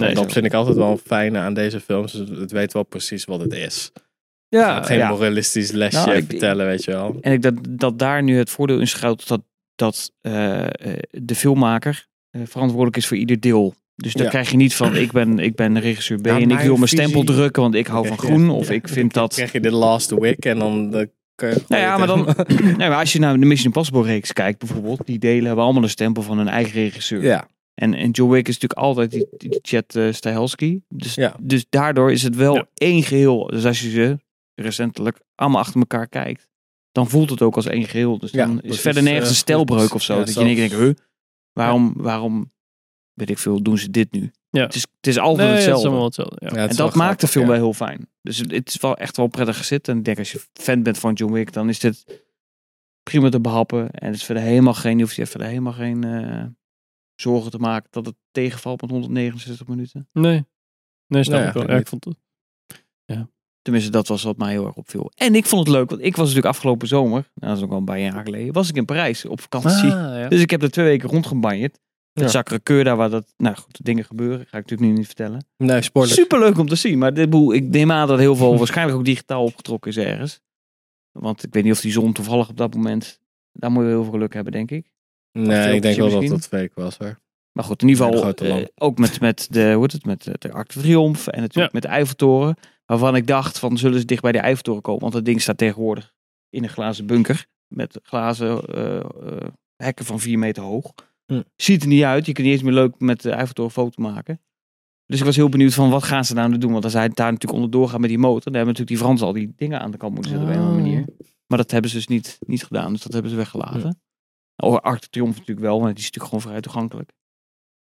Nee, 0.00 0.08
En 0.08 0.14
dat 0.14 0.32
vind 0.32 0.44
ik 0.44 0.52
altijd 0.54 0.76
wel 0.76 0.96
fijn 0.96 1.36
aan 1.36 1.54
deze 1.54 1.80
films. 1.80 2.12
Het 2.12 2.28
het 2.28 2.50
weet 2.52 2.72
wel 2.72 2.82
precies 2.82 3.24
wat 3.24 3.40
het 3.40 3.52
is. 3.52 3.92
Ja, 4.48 4.82
geen 4.82 4.98
ja. 4.98 5.08
moralistisch 5.08 5.70
lesje 5.70 5.96
Nou, 6.06 6.12
ik- 6.16 6.24
vertellen, 6.28 6.66
weet 6.66 6.84
je 6.84 6.90
wel. 6.90 7.16
En 7.20 7.32
ik 7.32 7.42
dat, 7.42 7.54
dat 7.70 7.98
daar 7.98 8.22
nu 8.22 8.36
het 8.38 8.50
voordeel 8.50 8.78
in 8.80 8.88
schuilt 8.88 9.28
dat, 9.28 9.42
dat 9.74 10.12
eh, 10.20 10.62
eh, 10.66 10.70
de 11.10 11.34
filmmaker 11.34 12.06
eh, 12.30 12.42
verantwoordelijk 12.44 12.96
is 12.96 13.06
voor 13.06 13.16
ieder 13.16 13.40
deel. 13.40 13.74
Dus 13.94 14.12
dan 14.12 14.22
Ja. 14.24 14.28
krijg 14.30 14.50
je 14.50 14.56
niet 14.56 14.74
van 14.74 14.96
ik 14.96 15.12
ben, 15.12 15.38
ik 15.38 15.54
ben 15.54 15.80
regisseur 15.80 16.20
B 16.20 16.26
Ja, 16.26 16.34
en 16.34 16.40
ik 16.40 16.46
mijn 16.46 16.58
wil 16.60 16.76
mijn 16.76 16.88
visie- 16.88 16.98
stempel 16.98 17.24
drukken, 17.34 17.62
want 17.62 17.74
ik 17.74 17.86
hou 17.86 18.06
van 18.06 18.18
groen. 18.18 18.44
ja. 18.44 18.50
Of 18.52 18.70
ik 18.70 18.82
Dan 18.86 18.92
vind 18.94 19.12
dat. 19.14 19.34
krijg 19.34 19.52
je 19.52 19.60
de 19.60 19.70
Last 19.70 20.10
Wick 20.10 20.44
en 20.44 20.58
dan 20.58 20.90
eh. 21.42 21.56
Nou 21.68 21.82
ja, 21.82 21.96
maar 21.98 22.06
dan. 22.06 22.26
nee, 22.78 22.88
maar 22.88 22.98
als 22.98 23.12
je 23.12 23.18
naar 23.18 23.38
de 23.40 23.46
Mission 23.46 23.66
Impossible 23.66 24.02
reeks 24.02 24.32
kijkt, 24.32 24.58
bijvoorbeeld, 24.58 25.06
die 25.06 25.18
delen 25.18 25.44
hebben 25.46 25.64
allemaal 25.64 25.82
een 25.82 25.88
stempel 25.90 26.22
van 26.22 26.38
hun 26.38 26.48
eigen 26.48 26.72
regisseur. 26.72 27.22
Ja, 27.22 27.48
En, 27.74 27.94
en 27.94 28.10
John 28.10 28.30
Wick 28.32 28.48
is 28.48 28.54
natuurlijk 28.58 28.80
altijd 28.80 29.10
die, 29.10 29.26
die 29.36 29.58
Chad 29.62 29.94
eh, 29.94 30.12
Stahelski. 30.12 30.82
Dus, 30.88 31.14
Ja. 31.14 31.36
dus 31.40 31.66
daardoor 31.68 32.12
is 32.12 32.22
het 32.22 32.36
wel 32.36 32.54
Ja. 32.54 32.66
één 32.74 33.02
geheel. 33.02 33.46
Dus 33.46 33.64
als 33.64 33.80
je 33.80 33.90
ze 33.90 34.18
recentelijk 34.54 35.20
allemaal 35.34 35.60
achter 35.60 35.80
elkaar 35.80 36.08
kijkt, 36.08 36.48
dan 36.92 37.08
voelt 37.08 37.30
het 37.30 37.42
ook 37.42 37.56
als 37.56 37.66
één 37.66 37.88
geheel. 37.88 38.18
Dus 38.18 38.30
Ja, 38.30 38.46
dan 38.46 38.60
is 38.60 38.80
verder 38.80 39.02
nergens 39.02 39.28
een 39.28 39.34
stelbreuk 39.34 39.94
of 39.94 40.02
zo. 40.02 40.12
ja, 40.18 40.18
dat 40.24 40.34
je 40.34 40.40
in 40.40 40.46
één 40.46 40.54
keer 40.56 40.68
zelfs- 40.68 40.84
denkt, 40.84 40.98
huh, 41.00 41.06
waarom, 41.52 41.92
waarom, 41.96 42.50
weet 43.12 43.30
ik 43.30 43.38
veel, 43.38 43.62
doen 43.62 43.78
ze 43.78 43.90
dit 43.90 44.12
nu? 44.12 44.30
Ja. 44.52 44.62
Het, 44.62 44.74
is, 44.74 44.86
het 44.96 45.06
is 45.06 45.18
altijd 45.18 45.38
Nee, 45.38 45.46
het 45.48 45.58
is 45.58 45.64
hetzelfde. 45.64 45.88
allemaal 45.88 46.04
hetzelfde. 46.06 46.36
Ja. 46.38 46.46
Ja, 46.46 46.54
het 46.54 46.64
en 46.64 46.70
is 46.70 46.76
dat 46.76 46.94
maakt 46.94 47.20
de 47.20 47.28
film 47.28 47.44
ja. 47.44 47.50
wel 47.50 47.60
heel 47.60 47.72
fijn. 47.72 48.08
Dus 48.22 48.38
het, 48.38 48.68
is 48.68 48.80
wel 48.80 48.96
echt 48.96 49.16
wel 49.16 49.26
prettig 49.26 49.56
gezet. 49.56 49.88
En 49.88 49.98
ik 49.98 50.04
denk 50.04 50.18
als 50.18 50.32
je 50.32 50.40
fan 50.52 50.82
bent 50.82 50.98
van 50.98 51.12
John 51.12 51.32
Wick, 51.32 51.52
dan 51.52 51.68
is 51.68 51.78
dit 51.78 52.24
prima 53.02 53.28
te 53.28 53.40
behappen. 53.40 53.90
En 53.90 54.06
het 54.06 54.14
is 54.14 54.24
verder 54.24 54.42
helemaal 54.42 54.74
geen, 54.74 54.96
je 54.96 55.02
hoeft 55.02 55.16
je 55.16 55.26
verder 55.26 55.48
helemaal 55.48 55.72
geen 55.72 56.04
eh, 56.04 56.44
zorgen 57.14 57.50
te 57.50 57.58
maken 57.58 57.88
dat 57.90 58.06
het 58.06 58.14
tegenvalt 58.30 58.80
met 58.80 58.90
169 58.90 59.66
minuten. 59.66 60.08
Nee. 60.12 60.44
Nee, 61.06 61.24
snap 61.24 61.38
Nee, 61.38 61.48
ik 61.48 61.54
wel. 61.54 61.70
Ja, 61.70 61.76
ik 61.76 61.86
vond 61.86 62.04
het. 62.04 62.16
Tenminste, 63.62 63.90
dat 63.90 64.08
was 64.08 64.22
wat 64.22 64.36
mij 64.36 64.50
heel 64.50 64.66
erg 64.66 64.74
opviel. 64.74 65.10
En 65.14 65.34
ik 65.34 65.46
vond 65.46 65.66
het 65.66 65.76
leuk, 65.76 65.90
want 65.90 66.02
ik 66.02 66.16
was 66.16 66.26
natuurlijk 66.26 66.54
afgelopen 66.54 66.88
zomer, 66.88 67.30
nou, 67.34 67.52
dat 67.52 67.56
is 67.56 67.62
ook 67.62 67.70
al 67.70 67.76
een 67.76 67.84
paar 67.84 68.00
jaar 68.00 68.24
geleden, 68.24 68.52
was 68.52 68.68
ik 68.68 68.76
in 68.76 68.84
Parijs 68.84 69.24
op 69.24 69.40
vakantie. 69.40 69.92
Ah, 69.92 70.18
ja. 70.18 70.28
Dus 70.32 70.40
ik 70.40 70.50
heb 70.50 70.62
er 70.62 70.70
twee 70.70 70.86
weken 70.86 71.08
rondgebanjerd. 72.12 72.14
Ja. 72.14 72.22
Het 72.22 72.30
Sacré-Cœur, 72.30 72.84
daar 72.84 72.96
waar 72.96 73.10
dat, 73.10 73.34
nou 73.36 73.56
goed, 73.56 73.84
dingen 73.84 74.04
gebeuren, 74.04 74.38
ga 74.38 74.58
ik 74.58 74.70
natuurlijk 74.70 74.90
nu 74.90 74.96
niet 74.96 75.06
vertellen. 75.06 75.46
Nee, 75.56 75.82
spoiler. 75.82 76.14
Super 76.14 76.38
leuk 76.38 76.58
om 76.58 76.68
te 76.68 76.74
zien, 76.74 76.98
maar 76.98 77.14
dit 77.14 77.30
boel, 77.30 77.52
ik 77.52 77.68
neem 77.68 77.92
aan 77.92 78.08
dat 78.08 78.18
heel 78.18 78.36
veel 78.36 78.58
waarschijnlijk 78.62 78.98
ook 78.98 79.04
digitaal 79.04 79.44
opgetrokken 79.44 79.90
is 79.90 79.96
ergens. 79.96 80.40
Want 81.12 81.44
ik 81.44 81.54
weet 81.54 81.64
niet 81.64 81.72
of 81.72 81.80
die 81.80 81.92
zon 81.92 82.12
toevallig 82.12 82.48
op 82.48 82.56
dat 82.56 82.74
moment, 82.74 83.20
daar 83.52 83.70
moet 83.70 83.82
je 83.82 83.88
heel 83.88 84.02
veel 84.02 84.12
geluk 84.12 84.34
hebben, 84.34 84.52
denk 84.52 84.70
ik. 84.70 84.92
Nee, 85.32 85.74
ik 85.74 85.82
denk 85.82 85.96
wel 85.96 86.10
dat 86.10 86.20
misschien. 86.20 86.38
dat 86.38 86.48
fake 86.48 86.72
was 86.74 86.98
hoor. 86.98 87.20
Maar 87.52 87.64
goed, 87.64 87.82
in 87.82 87.88
ieder 87.88 88.06
geval 88.06 88.34
eh, 88.34 88.66
ook 88.74 88.98
met, 88.98 89.20
met 89.20 89.46
de, 89.50 89.72
hoe 89.72 89.82
heet 89.82 89.92
het, 89.92 90.04
met 90.04 90.24
de 90.38 90.52
Arc 90.52 90.72
de 90.72 90.80
Triomphe 90.80 91.30
en 91.30 91.40
natuurlijk 91.40 91.72
met 91.72 91.82
de 91.82 91.88
Eiffeltoren. 91.88 92.56
Waarvan 92.86 93.16
ik 93.16 93.26
dacht 93.26 93.58
van 93.58 93.78
zullen 93.78 94.00
ze 94.00 94.04
dicht 94.04 94.22
bij 94.22 94.32
de 94.32 94.38
Eiffeltoren 94.38 94.82
komen. 94.82 95.00
Want 95.00 95.12
dat 95.12 95.24
ding 95.24 95.40
staat 95.40 95.58
tegenwoordig 95.58 96.12
in 96.50 96.62
een 96.62 96.68
glazen 96.68 97.06
bunker. 97.06 97.46
Met 97.66 97.98
glazen 98.02 98.64
eh, 98.64 98.96
eh, 98.96 99.48
hekken 99.76 100.04
van 100.04 100.20
4 100.20 100.38
meter 100.38 100.62
hoog. 100.62 100.92
Hm. 101.32 101.42
Ziet 101.56 101.82
er 101.82 101.88
niet 101.88 102.02
uit. 102.02 102.26
Je 102.26 102.32
kunt 102.32 102.46
niet 102.46 102.56
eens 102.56 102.64
meer 102.64 102.72
leuk 102.74 102.94
met 102.98 103.22
de 103.22 103.30
Eiffeltoren 103.30 103.70
foto 103.70 104.02
maken. 104.02 104.40
Dus 105.06 105.18
ik 105.20 105.26
was 105.26 105.36
heel 105.36 105.48
benieuwd 105.48 105.74
van 105.74 105.90
wat 105.90 106.02
gaan 106.02 106.24
ze 106.24 106.34
nou 106.34 106.58
doen. 106.58 106.72
Want 106.72 106.84
als 106.84 106.92
hij 106.92 107.08
daar 107.08 107.32
natuurlijk 107.32 107.52
onderdoor 107.52 107.88
gaat 107.88 108.00
met 108.00 108.08
die 108.08 108.18
motor. 108.18 108.52
Dan 108.52 108.54
hebben 108.54 108.74
natuurlijk 108.74 108.88
die 108.98 109.06
Fransen 109.06 109.26
al 109.26 109.32
die 109.32 109.52
dingen 109.56 109.80
aan 109.80 109.90
de 109.90 109.96
kant 109.96 110.14
moeten 110.14 110.30
zetten 110.30 110.48
op 110.48 110.54
een 110.54 110.60
of 110.60 110.66
andere 110.68 110.86
Oh. 110.86 110.90
manier. 110.92 111.06
Maar 111.46 111.58
dat 111.58 111.70
hebben 111.70 111.90
ze 111.90 111.96
dus 111.96 112.06
niet, 112.06 112.38
niet 112.46 112.64
gedaan. 112.64 112.92
Dus 112.92 113.02
dat 113.02 113.12
hebben 113.12 113.30
ze 113.30 113.36
weggelaten. 113.36 114.00
Oh, 114.56 114.76
Arc 114.76 115.00
de 115.00 115.08
Triomphe 115.10 115.38
natuurlijk 115.38 115.66
wel. 115.66 115.80
Want 115.80 115.86
die 115.94 116.04
is 116.04 116.10
natuurlijk 116.10 116.34
gewoon 116.34 116.40
vrij 116.50 116.60
toegankelijk. 116.60 117.12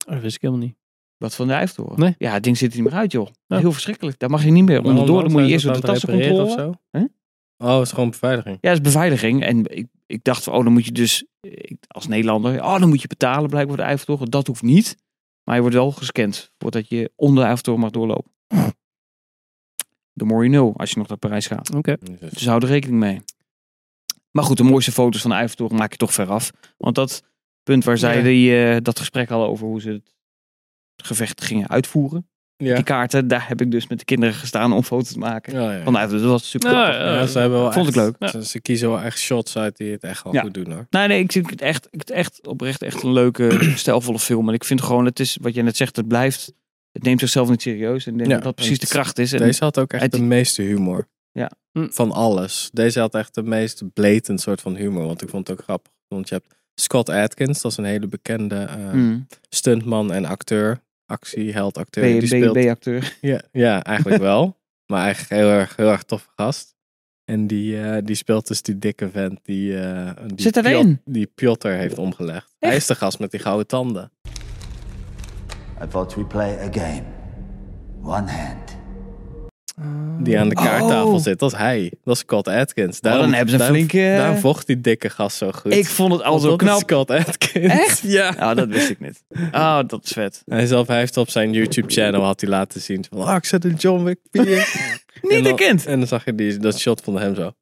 Oh, 0.06 0.12
dat 0.12 0.22
wist 0.22 0.34
ik 0.34 0.40
helemaal 0.42 0.64
niet. 0.64 0.76
Wat 1.16 1.34
van 1.34 1.46
de 1.46 1.52
Eiffeltoren? 1.52 2.00
Nee. 2.00 2.14
Ja, 2.18 2.32
het 2.32 2.42
ding 2.42 2.56
zit 2.58 2.70
er 2.74 2.80
niet 2.80 2.90
meer 2.90 2.98
uit, 2.98 3.12
joh. 3.12 3.28
Ja. 3.46 3.58
Heel 3.58 3.72
verschrikkelijk. 3.72 4.18
Daar 4.18 4.30
mag 4.30 4.44
je 4.44 4.50
niet 4.50 4.64
meer 4.64 4.82
onderdoor. 4.84 5.22
Dan 5.22 5.32
moet 5.32 5.42
je 5.42 5.48
eerst 5.48 5.64
door 5.64 5.74
de 5.74 5.80
tassencontrole. 5.80 6.42
of 6.42 6.52
zo? 6.52 6.74
Oh, 7.58 7.74
het 7.76 7.86
is 7.86 7.92
gewoon 7.92 8.10
beveiliging. 8.10 8.58
Ja, 8.60 8.68
dat 8.68 8.78
is 8.78 8.84
beveiliging. 8.92 9.42
En 9.44 9.76
ik, 9.76 9.86
ik 10.06 10.24
dacht 10.24 10.44
van, 10.44 10.52
oh, 10.54 10.64
dan 10.64 10.72
moet 10.72 10.84
je 10.84 10.92
dus 10.92 11.24
als 11.86 12.06
Nederlander, 12.06 12.62
oh, 12.62 12.78
dan 12.78 12.88
moet 12.88 13.02
je 13.02 13.08
betalen 13.08 13.48
blijkbaar 13.50 13.76
voor 13.76 13.84
de 13.84 13.90
Eiffeltoren. 13.90 14.30
Dat 14.30 14.46
hoeft 14.46 14.62
niet. 14.62 14.96
Maar 15.44 15.54
je 15.54 15.60
wordt 15.60 15.76
wel 15.76 15.90
gescand 15.92 16.50
voordat 16.58 16.88
je 16.88 17.12
onder 17.16 17.38
de 17.42 17.46
Eiffeltoren 17.46 17.80
mag 17.80 17.90
doorlopen. 17.90 18.32
The 20.14 20.24
more 20.24 20.48
you 20.48 20.56
know, 20.56 20.76
als 20.76 20.90
je 20.90 20.98
nog 20.98 21.08
naar 21.08 21.16
Parijs 21.18 21.46
gaat. 21.46 21.74
Oké. 21.74 21.96
Dus 22.30 22.46
hou 22.46 22.62
er 22.62 22.68
rekening 22.68 22.98
mee. 22.98 23.20
Maar 24.30 24.44
goed, 24.44 24.56
de 24.56 24.62
mooiste 24.62 24.92
foto's 24.92 25.20
van 25.20 25.30
de 25.30 25.36
Eiffeltoren 25.36 25.76
maak 25.76 25.90
je 25.90 25.96
toch 25.96 26.12
ver 26.14 26.28
af. 26.28 26.50
Want 26.76 26.94
dat 26.94 27.22
punt 27.62 27.84
waar 27.84 27.98
zij 27.98 28.16
Ja. 28.16 28.22
die, 28.22 28.64
eh, 28.64 28.76
dat 28.82 28.98
gesprek 28.98 29.28
hadden 29.28 29.48
over 29.48 29.66
hoe 29.66 29.80
ze 29.80 29.90
het 29.90 30.12
gevecht 30.96 31.40
gingen 31.44 31.68
uitvoeren. 31.68 32.28
Ja. 32.60 32.74
Die 32.74 32.84
kaarten, 32.84 33.28
daar 33.28 33.48
heb 33.48 33.60
ik 33.60 33.70
dus 33.70 33.86
met 33.88 33.98
de 33.98 34.04
kinderen 34.04 34.34
gestaan 34.34 34.72
om 34.72 34.82
foto's 34.82 35.12
te 35.12 35.18
maken. 35.18 35.52
Ja, 35.60 35.72
ja. 35.72 35.82
Van 35.82 35.92
de 35.92 35.98
Eiffeltoren. 35.98 36.30
Dat 36.32 36.40
was 36.40 36.50
super 36.50 36.70
grappig. 36.70 36.94
ja, 36.96 37.14
Ja, 37.14 37.26
ze 37.26 37.38
hebben 37.38 37.58
wel 37.60 37.72
vond 37.72 37.88
ik 37.88 37.96
echt- 37.96 38.16
leuk. 38.20 38.30
Ze, 38.30 38.44
ze 38.44 38.60
kiezen 38.60 38.88
wel 38.88 39.00
echt 39.00 39.18
shots 39.18 39.56
uit 39.56 39.76
die 39.76 39.92
het 39.92 40.02
echt 40.02 40.22
wel 40.24 40.32
Ja. 40.32 40.40
goed 40.40 40.54
doen 40.54 40.70
hoor. 40.72 40.86
Nee, 40.90 41.08
nee, 41.08 41.22
ik 41.22 41.32
vind 41.32 41.50
het 41.50 41.60
echt, 41.60 41.84
ik 41.84 41.88
vind 41.90 42.08
het 42.08 42.16
echt 42.16 42.46
oprecht 42.46 42.82
echt 42.82 43.02
een 43.02 43.12
leuke, 43.12 43.58
stijlvolle 43.76 44.18
film. 44.18 44.48
En 44.48 44.54
ik 44.54 44.64
vind 44.64 44.82
gewoon, 44.82 45.04
het 45.04 45.20
is 45.20 45.38
wat 45.40 45.54
je 45.54 45.62
net 45.62 45.76
zegt, 45.76 45.96
het 45.96 46.08
blijft. 46.08 46.52
Het 46.92 47.02
neemt 47.02 47.20
zichzelf 47.20 47.48
niet 47.48 47.62
serieus. 47.62 48.06
En 48.06 48.12
ik 48.12 48.18
denk 48.18 48.30
Ja, 48.30 48.34
dat 48.36 48.44
dat 48.44 48.54
precies 48.54 48.78
de 48.78 48.84
het- 48.84 48.92
kracht 48.94 49.18
is. 49.18 49.32
En 49.32 49.38
Deze 49.38 49.64
had 49.64 49.78
ook 49.78 49.92
echt 49.92 50.02
het- 50.02 50.12
de 50.12 50.22
meeste 50.22 50.62
humor. 50.62 51.08
Ja. 51.32 51.50
Hm. 51.72 51.86
Van 51.90 52.12
alles. 52.12 52.70
Deze 52.72 53.00
had 53.00 53.14
echt 53.14 53.34
de 53.34 53.42
meest 53.42 53.82
blatant 53.92 54.40
soort 54.40 54.60
van 54.60 54.76
humor. 54.76 55.06
Want 55.06 55.22
ik 55.22 55.28
vond 55.28 55.48
het 55.48 55.58
ook 55.58 55.64
grappig. 55.64 55.92
Want 56.08 56.28
je 56.28 56.34
hebt 56.34 56.54
Scott 56.74 57.08
Atkins, 57.08 57.60
dat 57.60 57.70
is 57.70 57.76
een 57.76 57.84
hele 57.84 58.08
bekende 58.08 58.54
eh, 58.56 58.92
mm, 58.92 59.26
stuntman 59.48 60.12
en 60.12 60.24
acteur. 60.24 60.80
Actieheld 61.10 61.78
acteur. 61.78 62.02
die 62.20 62.26
speelt 62.26 62.52
B-acteur. 62.64 63.16
Ja, 63.20 63.40
ja 63.52 63.82
eigenlijk 63.82 64.22
wel. 64.22 64.58
Maar 64.86 65.02
eigenlijk 65.02 65.32
heel 65.42 65.50
erg, 65.50 65.76
heel 65.76 65.90
erg 65.90 66.02
toffe 66.02 66.28
gast. 66.36 66.74
En 67.24 67.46
die, 67.46 67.82
eh, 67.82 68.02
die 68.04 68.14
speelt 68.14 68.46
dus 68.46 68.62
die 68.62 68.78
dikke 68.78 69.10
vent 69.10 69.38
die, 69.42 69.78
eh 69.80 70.10
die, 70.26 70.40
Zit? 70.40 70.62
Piot- 70.62 70.96
die 71.04 71.26
Piotr 71.34 71.68
heeft 71.68 71.98
omgelegd. 71.98 72.54
Hij 72.58 72.76
is 72.76 72.86
de 72.86 72.94
gast 72.94 73.18
met 73.18 73.30
die 73.30 73.40
gouden 73.40 73.66
tanden. 73.66 74.10
I 75.82 75.86
thought 75.88 76.14
we 76.14 76.24
play 76.24 76.58
a 76.58 76.68
game. 76.72 77.02
One 78.02 78.30
hand. 78.30 78.69
Die 80.22 80.38
aan 80.38 80.48
de 80.48 80.54
kaarttafel 80.54 81.12
Oh. 81.12 81.18
zit. 81.20 81.38
Dat 81.38 81.52
is 81.52 81.58
hij. 81.58 81.92
Dat 82.04 82.14
is 82.14 82.20
Scott 82.20 82.48
Atkins. 82.48 83.00
dan 83.00 83.32
hebben 83.32 83.48
ze 83.48 83.52
een 83.52 83.58
daarom, 83.58 83.76
flinke, 83.76 84.10
eh, 84.10 84.16
Daarom 84.16 84.36
vocht 84.38 84.66
die 84.66 84.80
dikke 84.80 85.10
gast 85.10 85.36
zo 85.36 85.50
goed. 85.52 85.74
Ik 85.74 85.86
vond 85.86 86.12
het 86.12 86.22
al 86.22 86.38
zo 86.38 86.56
knap. 86.56 86.78
Scott 86.80 87.10
Atkins. 87.10 87.72
Echt? 87.72 88.02
Ja. 88.12 88.34
Nou, 88.38 88.54
dat 88.54 88.68
wist 88.68 88.90
ik 88.90 89.00
niet. 89.00 89.24
Oh, 89.52 89.78
dat 89.86 90.04
is 90.04 90.10
vet. 90.12 90.42
Hij, 90.46 90.66
zelf, 90.66 90.86
hij 90.86 90.98
heeft 90.98 91.16
op 91.16 91.30
zijn 91.30 91.52
YouTube 91.52 91.92
channel 91.92 92.22
had 92.22 92.40
hij 92.40 92.50
laten 92.50 92.80
zien 92.80 93.04
van, 93.10 93.22
ah, 93.26 93.36
ik 93.36 93.44
zet 93.44 93.64
een 93.64 93.74
John 93.74 94.04
Wick 94.04 94.18
4. 94.30 94.44
Niet 95.22 95.44
herkend. 95.46 95.86
En 95.86 95.98
dan 95.98 96.08
zag 96.08 96.24
je 96.24 96.34
die, 96.34 96.56
dat 96.58 96.78
shot 96.78 97.00
van 97.04 97.18
hem 97.18 97.34
zo. 97.34 97.52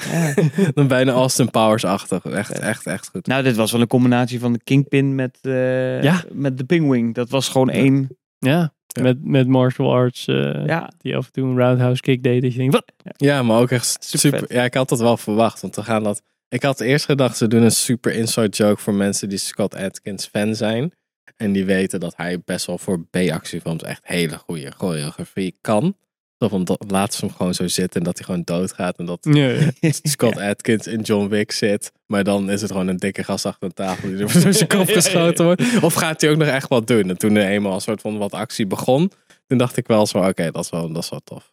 dan 0.74 0.86
bijna 0.86 1.12
Austin 1.12 1.50
Powers-achtig. 1.50 2.24
Echt, 2.24 2.58
echt, 2.58 2.86
echt 2.86 3.08
goed. 3.12 3.26
Nou, 3.26 3.42
dit 3.42 3.56
was 3.56 3.72
wel 3.72 3.80
een 3.80 3.86
combinatie 3.86 4.40
van 4.40 4.52
de 4.52 4.60
Kingpin 4.64 5.14
met, 5.14 5.38
eh, 5.42 6.02
Ja. 6.02 6.24
met 6.32 6.58
de 6.58 6.64
Pingwing. 6.64 7.14
Dat 7.14 7.30
was 7.30 7.48
gewoon 7.48 7.70
één. 7.70 8.08
Ja. 8.40 8.72
Ja. 8.86 9.02
Met, 9.02 9.24
met 9.24 9.46
martial 9.46 9.92
arts. 9.92 10.26
eh, 10.26 10.66
Ja, 10.66 10.90
Die 10.98 11.16
af 11.16 11.26
en 11.26 11.32
toe 11.32 11.44
een 11.48 11.56
roundhouse 11.58 12.00
kick 12.02 12.22
deed. 12.22 12.42
Dat 12.42 12.52
je 12.52 12.58
denkt, 12.58 12.72
wat? 12.74 12.92
Ja, 13.16 13.42
maar 13.42 13.60
ook 13.60 13.70
echt 13.70 13.96
Super 14.00 14.54
ja, 14.54 14.64
ik 14.64 14.74
had 14.74 14.88
dat 14.88 14.98
wel 15.00 15.16
verwacht. 15.16 15.60
Want 15.60 15.76
we 15.76 15.82
gaan 15.82 16.02
dat. 16.02 16.22
Ik 16.48 16.62
had 16.62 16.80
eerst 16.80 17.04
gedacht, 17.04 17.36
ze 17.36 17.48
doen 17.48 17.62
een 17.62 17.70
super 17.70 18.12
inside 18.12 18.48
joke 18.48 18.80
voor 18.80 18.94
mensen 18.94 19.28
die 19.28 19.38
Scott 19.38 19.74
Atkins 19.76 20.26
fan 20.26 20.54
zijn. 20.54 20.92
En 21.36 21.52
die 21.52 21.64
weten 21.64 22.00
dat 22.00 22.16
hij 22.16 22.40
best 22.44 22.66
wel 22.66 22.78
voor 22.78 23.04
B-actiefilms 23.10 23.82
echt 23.82 24.00
hele 24.04 24.36
goede 24.38 24.70
choreografie 24.70 25.56
kan. 25.60 25.96
Dat, 26.48 26.84
laat 26.88 27.14
ze 27.14 27.24
hem 27.24 27.34
gewoon 27.34 27.54
zo 27.54 27.68
zitten 27.68 28.00
en 28.00 28.06
dat 28.06 28.16
hij 28.16 28.24
gewoon 28.26 28.42
doodgaat. 28.44 28.98
En 28.98 29.06
dat 29.06 29.24
Nee. 29.24 29.68
Scott 30.02 30.38
Atkins 30.38 30.86
in 30.86 31.00
John 31.00 31.28
Wick 31.28 31.52
zit. 31.52 31.92
Maar 32.06 32.24
dan 32.24 32.50
is 32.50 32.60
het 32.60 32.70
gewoon 32.70 32.88
een 32.88 32.96
dikke 32.96 33.24
gast 33.24 33.46
achter 33.46 33.66
een 33.66 33.74
tafel 33.74 34.08
die 34.08 34.18
er 34.26 34.42
door 34.42 34.52
zijn 34.52 34.68
kop 34.68 34.88
geschoten 35.00 35.44
wordt. 35.44 35.62
Of 35.82 35.94
gaat 35.94 36.20
hij 36.20 36.30
ook 36.30 36.36
nog 36.36 36.48
echt 36.48 36.68
wat 36.68 36.86
doen? 36.86 37.08
En 37.08 37.18
toen 37.18 37.36
er 37.36 37.48
eenmaal 37.48 37.74
een 37.74 37.80
soort 37.80 38.00
van 38.00 38.18
wat 38.18 38.32
actie 38.32 38.66
begon, 38.66 39.12
toen 39.46 39.58
dacht 39.58 39.76
ik 39.76 39.86
wel 39.86 40.06
zo, 40.06 40.18
oké, 40.18 40.50
dat, 40.50 40.64
is 40.64 40.70
wel, 40.70 40.92
dat 40.92 41.02
is 41.02 41.10
wel 41.10 41.20
tof. 41.24 41.52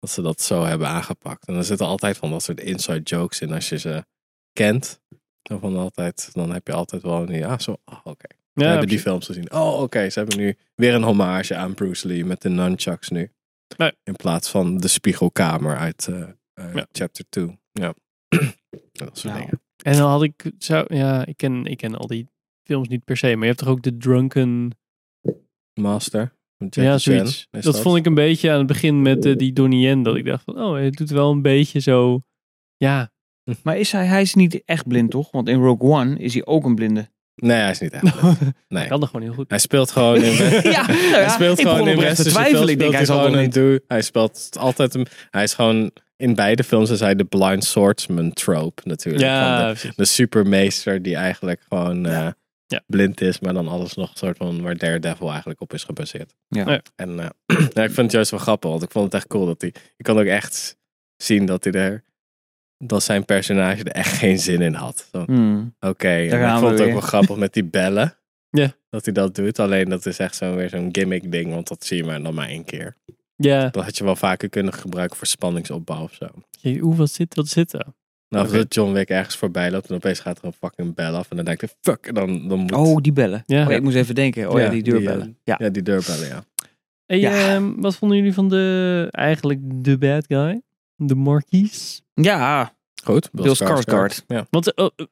Dat 0.00 0.10
ze 0.10 0.22
dat 0.22 0.40
zo 0.40 0.64
hebben 0.64 0.88
aangepakt. 0.88 1.46
En 1.46 1.54
er 1.54 1.64
zitten 1.64 1.86
altijd 1.86 2.16
van 2.16 2.30
dat 2.30 2.42
soort 2.42 2.60
inside 2.60 3.00
jokes 3.02 3.40
in 3.40 3.52
als 3.52 3.68
je 3.68 3.78
ze 3.78 4.04
kent. 4.52 5.00
Zo 5.42 5.58
van 5.58 5.76
altijd, 5.76 6.28
dan 6.32 6.52
heb 6.52 6.66
je 6.66 6.72
altijd 6.72 7.02
wel 7.02 7.22
een, 7.28 7.34
ja, 7.34 7.58
zo, 7.58 7.76
oh, 7.84 7.98
oké. 8.04 8.26
We 8.52 8.62
Ja, 8.62 8.68
hebben 8.70 8.88
die 8.88 9.00
films 9.00 9.26
gezien. 9.26 9.52
Oh, 9.52 9.80
oké, 9.80 10.10
ze 10.10 10.18
hebben 10.18 10.38
nu 10.38 10.56
weer 10.74 10.94
een 10.94 11.02
hommage 11.02 11.54
aan 11.56 11.74
Bruce 11.74 12.06
Lee 12.06 12.24
met 12.24 12.42
de 12.42 12.48
nunchucks 12.48 13.08
nu. 13.08 13.30
Nee. 13.76 13.92
In 14.04 14.16
plaats 14.16 14.50
van 14.50 14.76
de 14.78 14.88
spiegelkamer 14.88 15.76
uit 15.76 16.06
eh, 16.08 16.22
eh, 16.54 16.74
Ja. 16.74 16.86
chapter 16.92 17.24
2. 17.28 17.58
Ja. 17.72 17.94
dat 18.92 19.18
soort 19.18 19.34
Nou. 19.34 19.38
dingen. 19.38 19.60
En 19.84 19.96
dan 19.96 20.10
had 20.10 20.22
ik, 20.22 20.50
zou, 20.58 20.94
ja, 20.94 21.26
ik 21.26 21.36
ken, 21.36 21.64
ik 21.64 21.76
ken 21.76 21.94
al 21.94 22.06
die 22.06 22.26
films 22.66 22.88
niet 22.88 23.04
per 23.04 23.16
se, 23.16 23.26
maar 23.26 23.38
je 23.40 23.46
hebt 23.46 23.58
toch 23.58 23.68
ook 23.68 23.82
de 23.82 23.96
Drunken, 23.96 24.70
Master. 25.80 26.32
ja, 26.70 26.98
zoiets. 26.98 27.46
Dat, 27.50 27.80
vond 27.80 27.96
ik 27.96 28.06
een 28.06 28.14
beetje 28.14 28.50
aan 28.50 28.58
het 28.58 28.66
begin 28.66 29.02
met 29.02 29.24
eh, 29.24 29.36
die 29.36 29.52
Donnie 29.52 29.80
Yen, 29.80 30.02
dat 30.02 30.16
ik 30.16 30.24
dacht 30.24 30.44
van, 30.44 30.60
oh, 30.62 30.76
het 30.76 30.94
doet 30.96 31.10
wel 31.10 31.30
een 31.30 31.42
beetje 31.42 31.78
zo, 31.80 32.22
ja, 32.76 33.10
maar 33.62 33.78
is 33.78 33.92
hij, 33.92 34.06
hij 34.06 34.22
is 34.22 34.34
niet 34.34 34.64
echt 34.64 34.86
blind, 34.88 35.10
toch? 35.10 35.30
Want 35.30 35.48
in 35.48 35.60
Rogue 35.62 35.90
One 35.90 36.18
is 36.18 36.34
hij 36.34 36.44
ook 36.46 36.64
een 36.64 36.74
blinde. 36.74 37.10
Nee, 37.34 37.56
hij 37.58 37.70
is 37.70 37.78
niet 37.80 37.92
echt. 37.92 38.08
goed. 38.10 38.38
Nee. 38.68 38.80
Hij 38.80 38.86
kan 38.86 39.00
er 39.00 39.06
gewoon 39.06 39.22
heel 39.22 39.32
goed. 39.34 39.48
Hij 39.50 39.58
speelt 39.58 39.90
gewoon 39.90 40.22
in. 40.22 40.32
Ja, 40.70 40.86
nou 40.86 40.98
ja, 40.98 41.18
hij 41.18 41.28
speelt 41.28 41.58
ik 41.58 41.66
gewoon 41.66 41.76
begon 41.84 41.90
in 41.90 41.96
oprecht 41.96 42.16
te 42.16 42.22
westerse 42.22 42.30
twijfelen. 42.30 42.56
films 42.58 42.70
Ik 42.70 42.78
denk, 42.78 42.92
hij 42.92 43.04
speelt 43.04 43.18
zal 43.18 43.24
gewoon 43.26 43.38
een 43.38 43.44
niet. 43.44 43.54
dude. 43.54 43.82
Hij 43.88 44.02
speelt 44.02 44.56
altijd 44.58 44.94
een. 44.94 45.06
Hij 45.30 45.42
is 45.42 45.54
gewoon 45.54 45.90
in 46.16 46.34
beide 46.34 46.64
films 46.64 46.90
is 46.90 47.00
hij 47.00 47.14
de 47.14 47.24
blind 47.24 47.64
swordsman 47.64 48.32
trope 48.32 48.82
natuurlijk. 48.84 49.24
Van 49.24 49.32
Ja, 49.34 49.58
de, 49.66 49.72
precies. 49.72 49.96
de 49.96 50.04
supermeester 50.04 51.02
die 51.02 51.16
eigenlijk 51.16 51.60
gewoon 51.68 52.06
eh, 52.06 52.28
Ja. 52.66 52.80
blind 52.86 53.20
is, 53.20 53.40
maar 53.40 53.54
dan 53.54 53.68
alles 53.68 53.94
nog 53.94 54.10
een 54.10 54.16
soort 54.16 54.36
van 54.36 54.62
waar 54.62 54.76
Daredevil 54.76 55.28
eigenlijk 55.30 55.60
op 55.60 55.72
is 55.72 55.84
gebaseerd. 55.84 56.34
Ja. 56.48 56.70
Ja. 56.70 56.82
En 56.96 57.20
eh, 57.20 57.26
ja, 57.74 57.82
ik 57.82 57.90
vind 57.90 57.96
het 57.96 58.12
juist 58.12 58.30
wel 58.30 58.40
grappig, 58.40 58.70
want 58.70 58.82
ik 58.82 58.90
vond 58.90 59.04
het 59.04 59.14
echt 59.14 59.26
cool 59.26 59.46
dat 59.46 59.60
hij. 59.60 59.74
Je 59.96 60.02
kan 60.04 60.18
ook 60.18 60.24
echt 60.26 60.76
zien 61.16 61.46
dat 61.46 61.64
hij 61.64 61.72
er. 61.72 62.04
Dat 62.84 63.02
zijn 63.02 63.24
personage 63.24 63.84
er 63.84 63.92
echt 63.92 64.12
geen 64.16 64.38
zin 64.38 64.60
in 64.60 64.74
had. 64.74 65.08
Zo, 65.12 65.22
Hmm. 65.24 65.74
Oké, 65.80 66.16
ik 66.16 66.30
we 66.30 66.48
vond 66.58 66.70
het 66.70 66.80
ook 66.80 66.90
wel 66.92 67.00
grappig 67.00 67.36
met 67.36 67.52
die 67.52 67.64
bellen. 67.64 68.14
Ja. 68.50 68.72
Dat 68.90 69.04
hij 69.04 69.14
dat 69.14 69.34
doet. 69.34 69.58
Alleen 69.58 69.88
dat 69.88 70.06
is 70.06 70.18
echt 70.18 70.36
zo 70.36 70.54
weer 70.54 70.68
zo'n 70.68 70.88
gimmick 70.92 71.32
ding. 71.32 71.52
Want 71.54 71.68
dat 71.68 71.84
zie 71.84 71.96
je 71.96 72.04
maar 72.04 72.22
dan 72.22 72.34
maar 72.34 72.48
één 72.48 72.64
keer. 72.64 72.96
Ja, 73.36 73.68
Dat 73.68 73.84
had 73.84 73.96
je 73.96 74.04
wel 74.04 74.16
vaker 74.16 74.48
kunnen 74.48 74.72
gebruiken 74.72 75.16
voor 75.16 75.26
spanningsopbouw 75.26 76.02
of 76.02 76.12
zo. 76.14 76.26
Je- 76.50 76.78
hoe 76.78 76.94
wat 76.96 77.10
zit 77.10 77.34
wat 77.34 77.48
zit 77.48 77.72
er? 77.72 77.86
Nou, 78.28 78.50
dat 78.52 78.74
John 78.74 78.92
Wick 78.92 79.08
ergens 79.08 79.36
voorbij 79.36 79.70
loopt 79.70 79.88
en 79.88 79.94
opeens 79.94 80.20
gaat 80.20 80.38
er 80.38 80.44
een 80.44 80.52
fucking 80.52 80.94
bel 80.94 81.14
af. 81.14 81.30
En 81.30 81.36
dan 81.36 81.44
denk 81.44 81.60
je, 81.60 81.68
fuck, 81.80 82.06
en 82.06 82.14
dan, 82.14 82.48
dan 82.48 82.58
moet... 82.58 82.72
Oh, 82.72 82.96
die 82.96 83.12
bellen. 83.12 83.42
Ja. 83.46 83.64
Oh, 83.64 83.70
ja, 83.70 83.76
ik 83.76 83.82
moest 83.82 83.96
even 83.96 84.14
denken. 84.14 84.50
Oh 84.50 84.58
ja, 84.58 84.64
Ja, 84.64 84.70
die 84.70 84.82
deurbellen. 84.82 85.26
eh, 85.26 85.32
ja. 85.44 85.56
Ja, 85.58 85.68
die 85.68 85.82
deurbellen, 85.82 86.26
ja. 86.28 86.44
Hey, 87.06 87.18
Ja. 87.18 87.54
ehm, 87.54 87.72
wat 87.76 87.96
vonden 87.96 88.16
jullie 88.18 88.34
van 88.34 88.48
de, 88.48 89.08
eigenlijk 89.10 89.60
de 89.64 89.98
bad 89.98 90.24
guy? 90.28 90.62
De 91.06 91.14
Marquise? 91.14 92.00
ja, 92.14 92.74
Goed, 93.04 93.28
Bill 93.32 93.54
Skarsgård. 93.54 94.24
Ja. 94.26 94.46
Want 94.50 94.74
eh, 94.74 94.86
eh, 94.96 95.06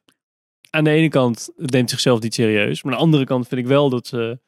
aan 0.69 0.83
de 0.83 0.89
ene 0.89 1.09
kant 1.09 1.49
het 1.57 1.71
neemt 1.71 1.89
zichzelf 1.89 2.21
niet 2.21 2.33
serieus. 2.33 2.83
Maar 2.83 2.93
aan 2.93 2.97
de 2.99 3.03
andere 3.05 3.25
kant 3.25 3.47
vind 3.47 3.61
ik 3.61 3.67
wel 3.67 3.89
dat 3.89 4.07
ze... 4.07 4.39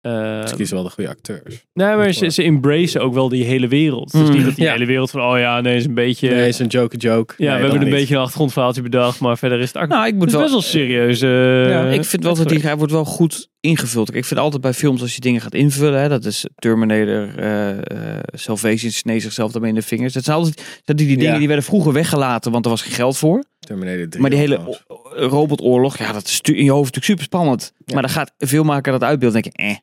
eh, 0.00 0.46
Ze 0.46 0.54
kiezen 0.56 0.74
wel 0.76 0.84
de 0.84 0.90
goede 0.90 1.10
acteurs. 1.10 1.64
nee, 1.72 1.96
maar 1.96 2.12
ze, 2.12 2.30
ze 2.30 2.42
embracen 2.42 3.00
ook 3.00 3.14
wel 3.14 3.28
die 3.28 3.44
hele 3.44 3.68
wereld. 3.68 4.12
Het 4.12 4.22
Mm, 4.28 4.30
niet 4.34 4.44
dat 4.44 4.54
die 4.54 4.64
ja. 4.64 4.72
hele 4.72 4.86
wereld 4.86 5.10
van... 5.10 5.20
Oh 5.22 5.38
ja, 5.38 5.60
nee, 5.60 5.76
is 5.76 5.84
een 5.84 5.94
beetje... 5.94 6.28
Nee, 6.30 6.48
is 6.48 6.58
een 6.58 6.66
joke, 6.66 6.96
joke. 6.96 7.34
ja, 7.36 7.54
we 7.56 7.62
hebben 7.62 7.82
een 7.82 7.90
beetje 7.90 8.14
een 8.14 8.20
achtergrondverhaaltje 8.20 8.82
bedacht. 8.82 9.20
Maar 9.20 9.38
verder 9.38 9.58
is 9.60 9.72
het, 9.72 9.88
nou, 9.88 10.00
ik 10.06 10.10
het 10.10 10.14
moet 10.18 10.26
is 10.26 10.32
wel... 10.32 10.40
best 10.42 10.52
wel 10.52 10.62
serieus. 10.62 11.20
eh, 11.20 11.68
Ja, 11.68 11.86
ik 11.88 12.04
vind 12.04 12.22
wel 12.24 12.34
dat 12.34 12.48
die, 12.48 12.60
hij 12.60 12.76
wordt 12.76 12.92
wel 12.92 13.04
goed 13.04 13.48
ingevuld. 13.60 14.14
Ik 14.14 14.24
vind 14.24 14.40
altijd 14.40 14.62
bij 14.62 14.74
films 14.74 15.00
als 15.02 15.14
je 15.14 15.20
dingen 15.20 15.40
gaat 15.40 15.54
invullen, 15.54 16.00
hè, 16.00 16.08
dat 16.08 16.24
is 16.24 16.46
Terminator, 16.54 17.38
eh 17.38 18.16
eh 18.16 18.22
Salvation 18.32 18.90
snee 18.90 19.20
zichzelf 19.20 19.52
daarmee 19.52 19.70
in 19.70 19.76
de 19.76 19.82
vingers. 19.82 20.12
Dat 20.12 20.24
zijn 20.24 20.36
altijd 20.36 20.80
dat 20.84 20.96
die, 20.96 21.06
die 21.06 21.16
dingen 21.16 21.32
Ja. 21.32 21.38
die 21.38 21.46
werden 21.46 21.64
vroeger 21.64 21.92
weggelaten, 21.92 22.52
want 22.52 22.64
er 22.64 22.70
was 22.70 22.82
geen 22.82 22.92
geld 22.92 23.16
voor. 23.16 23.44
Terminator 23.58 24.08
3. 24.08 24.20
Maar 24.20 24.30
die 24.30 24.38
hele 24.38 24.80
robotoorlog, 25.10 25.98
ja, 25.98 26.12
dat 26.12 26.24
is 26.26 26.40
in 26.40 26.64
je 26.64 26.70
hoofd 26.70 26.94
natuurlijk 26.94 27.04
super 27.04 27.24
spannend. 27.24 27.72
Ja. 27.84 27.94
Maar 27.94 28.02
dan 28.02 28.12
gaat 28.12 28.32
veel 28.38 28.64
maken 28.64 28.92
dat 28.92 29.02
uitbeeld, 29.02 29.32
denk 29.32 29.44
je, 29.44 29.52
eh. 29.52 29.76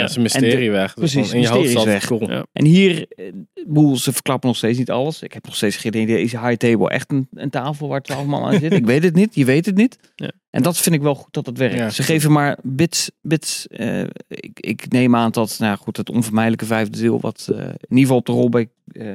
Ja, 0.00 0.04
is 0.04 0.16
een 0.16 0.22
mysterie 0.22 0.70
weg. 0.70 0.94
Dus 0.94 1.12
precies, 1.12 1.32
in 1.32 1.40
je 1.40 1.48
hoofd 1.48 1.86
is 1.86 2.06
cool. 2.06 2.30
Ja. 2.30 2.46
En 2.52 2.64
hier, 2.64 3.06
eh, 3.08 3.32
boel, 3.66 3.96
ze 3.96 4.12
verklappen 4.12 4.48
nog 4.48 4.56
steeds 4.56 4.78
niet 4.78 4.90
alles. 4.90 5.22
Ik 5.22 5.32
heb 5.32 5.44
nog 5.44 5.56
steeds 5.56 5.76
geen 5.76 5.96
idee, 5.96 6.22
is 6.22 6.32
high 6.32 6.52
table 6.52 6.90
echt 6.90 7.10
een, 7.10 7.28
een 7.34 7.50
tafel 7.50 7.88
waar 7.88 8.02
twaalf 8.02 8.26
man 8.26 8.44
aan 8.44 8.60
zit? 8.60 8.72
Ik 8.72 8.86
weet 8.86 9.02
het 9.02 9.14
niet, 9.14 9.34
je 9.34 9.44
weet 9.44 9.66
het 9.66 9.76
niet. 9.76 9.98
Ja. 10.14 10.30
En 10.50 10.62
dat 10.62 10.78
vind 10.78 10.94
ik 10.94 11.02
wel 11.02 11.14
goed 11.14 11.32
dat 11.32 11.46
het 11.46 11.58
werkt. 11.58 11.76
Ja. 11.76 11.90
Ze 11.90 12.02
geven 12.02 12.32
maar 12.32 12.58
bits, 12.62 13.10
bits. 13.20 13.66
eh, 13.66 14.02
ik, 14.28 14.60
ik 14.60 14.92
neem 14.92 15.16
aan 15.16 15.30
dat, 15.30 15.56
nou 15.58 15.76
goed, 15.76 15.96
het 15.96 16.10
onvermijdelijke 16.10 16.66
vijfde 16.66 17.00
deel, 17.00 17.20
wat 17.20 17.48
eh, 17.52 17.58
in 17.58 17.76
ieder 17.88 17.98
geval 17.98 18.16
op 18.16 18.26
de 18.26 18.32
rol 18.32 18.48
bij 18.48 18.68
eh, 18.92 19.06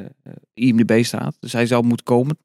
IMDb 0.54 1.04
staat. 1.04 1.38
Dus 1.40 1.54
hij 1.54 1.66
zou 1.66 1.86
moeten 1.86 2.06
komen, 2.06 2.38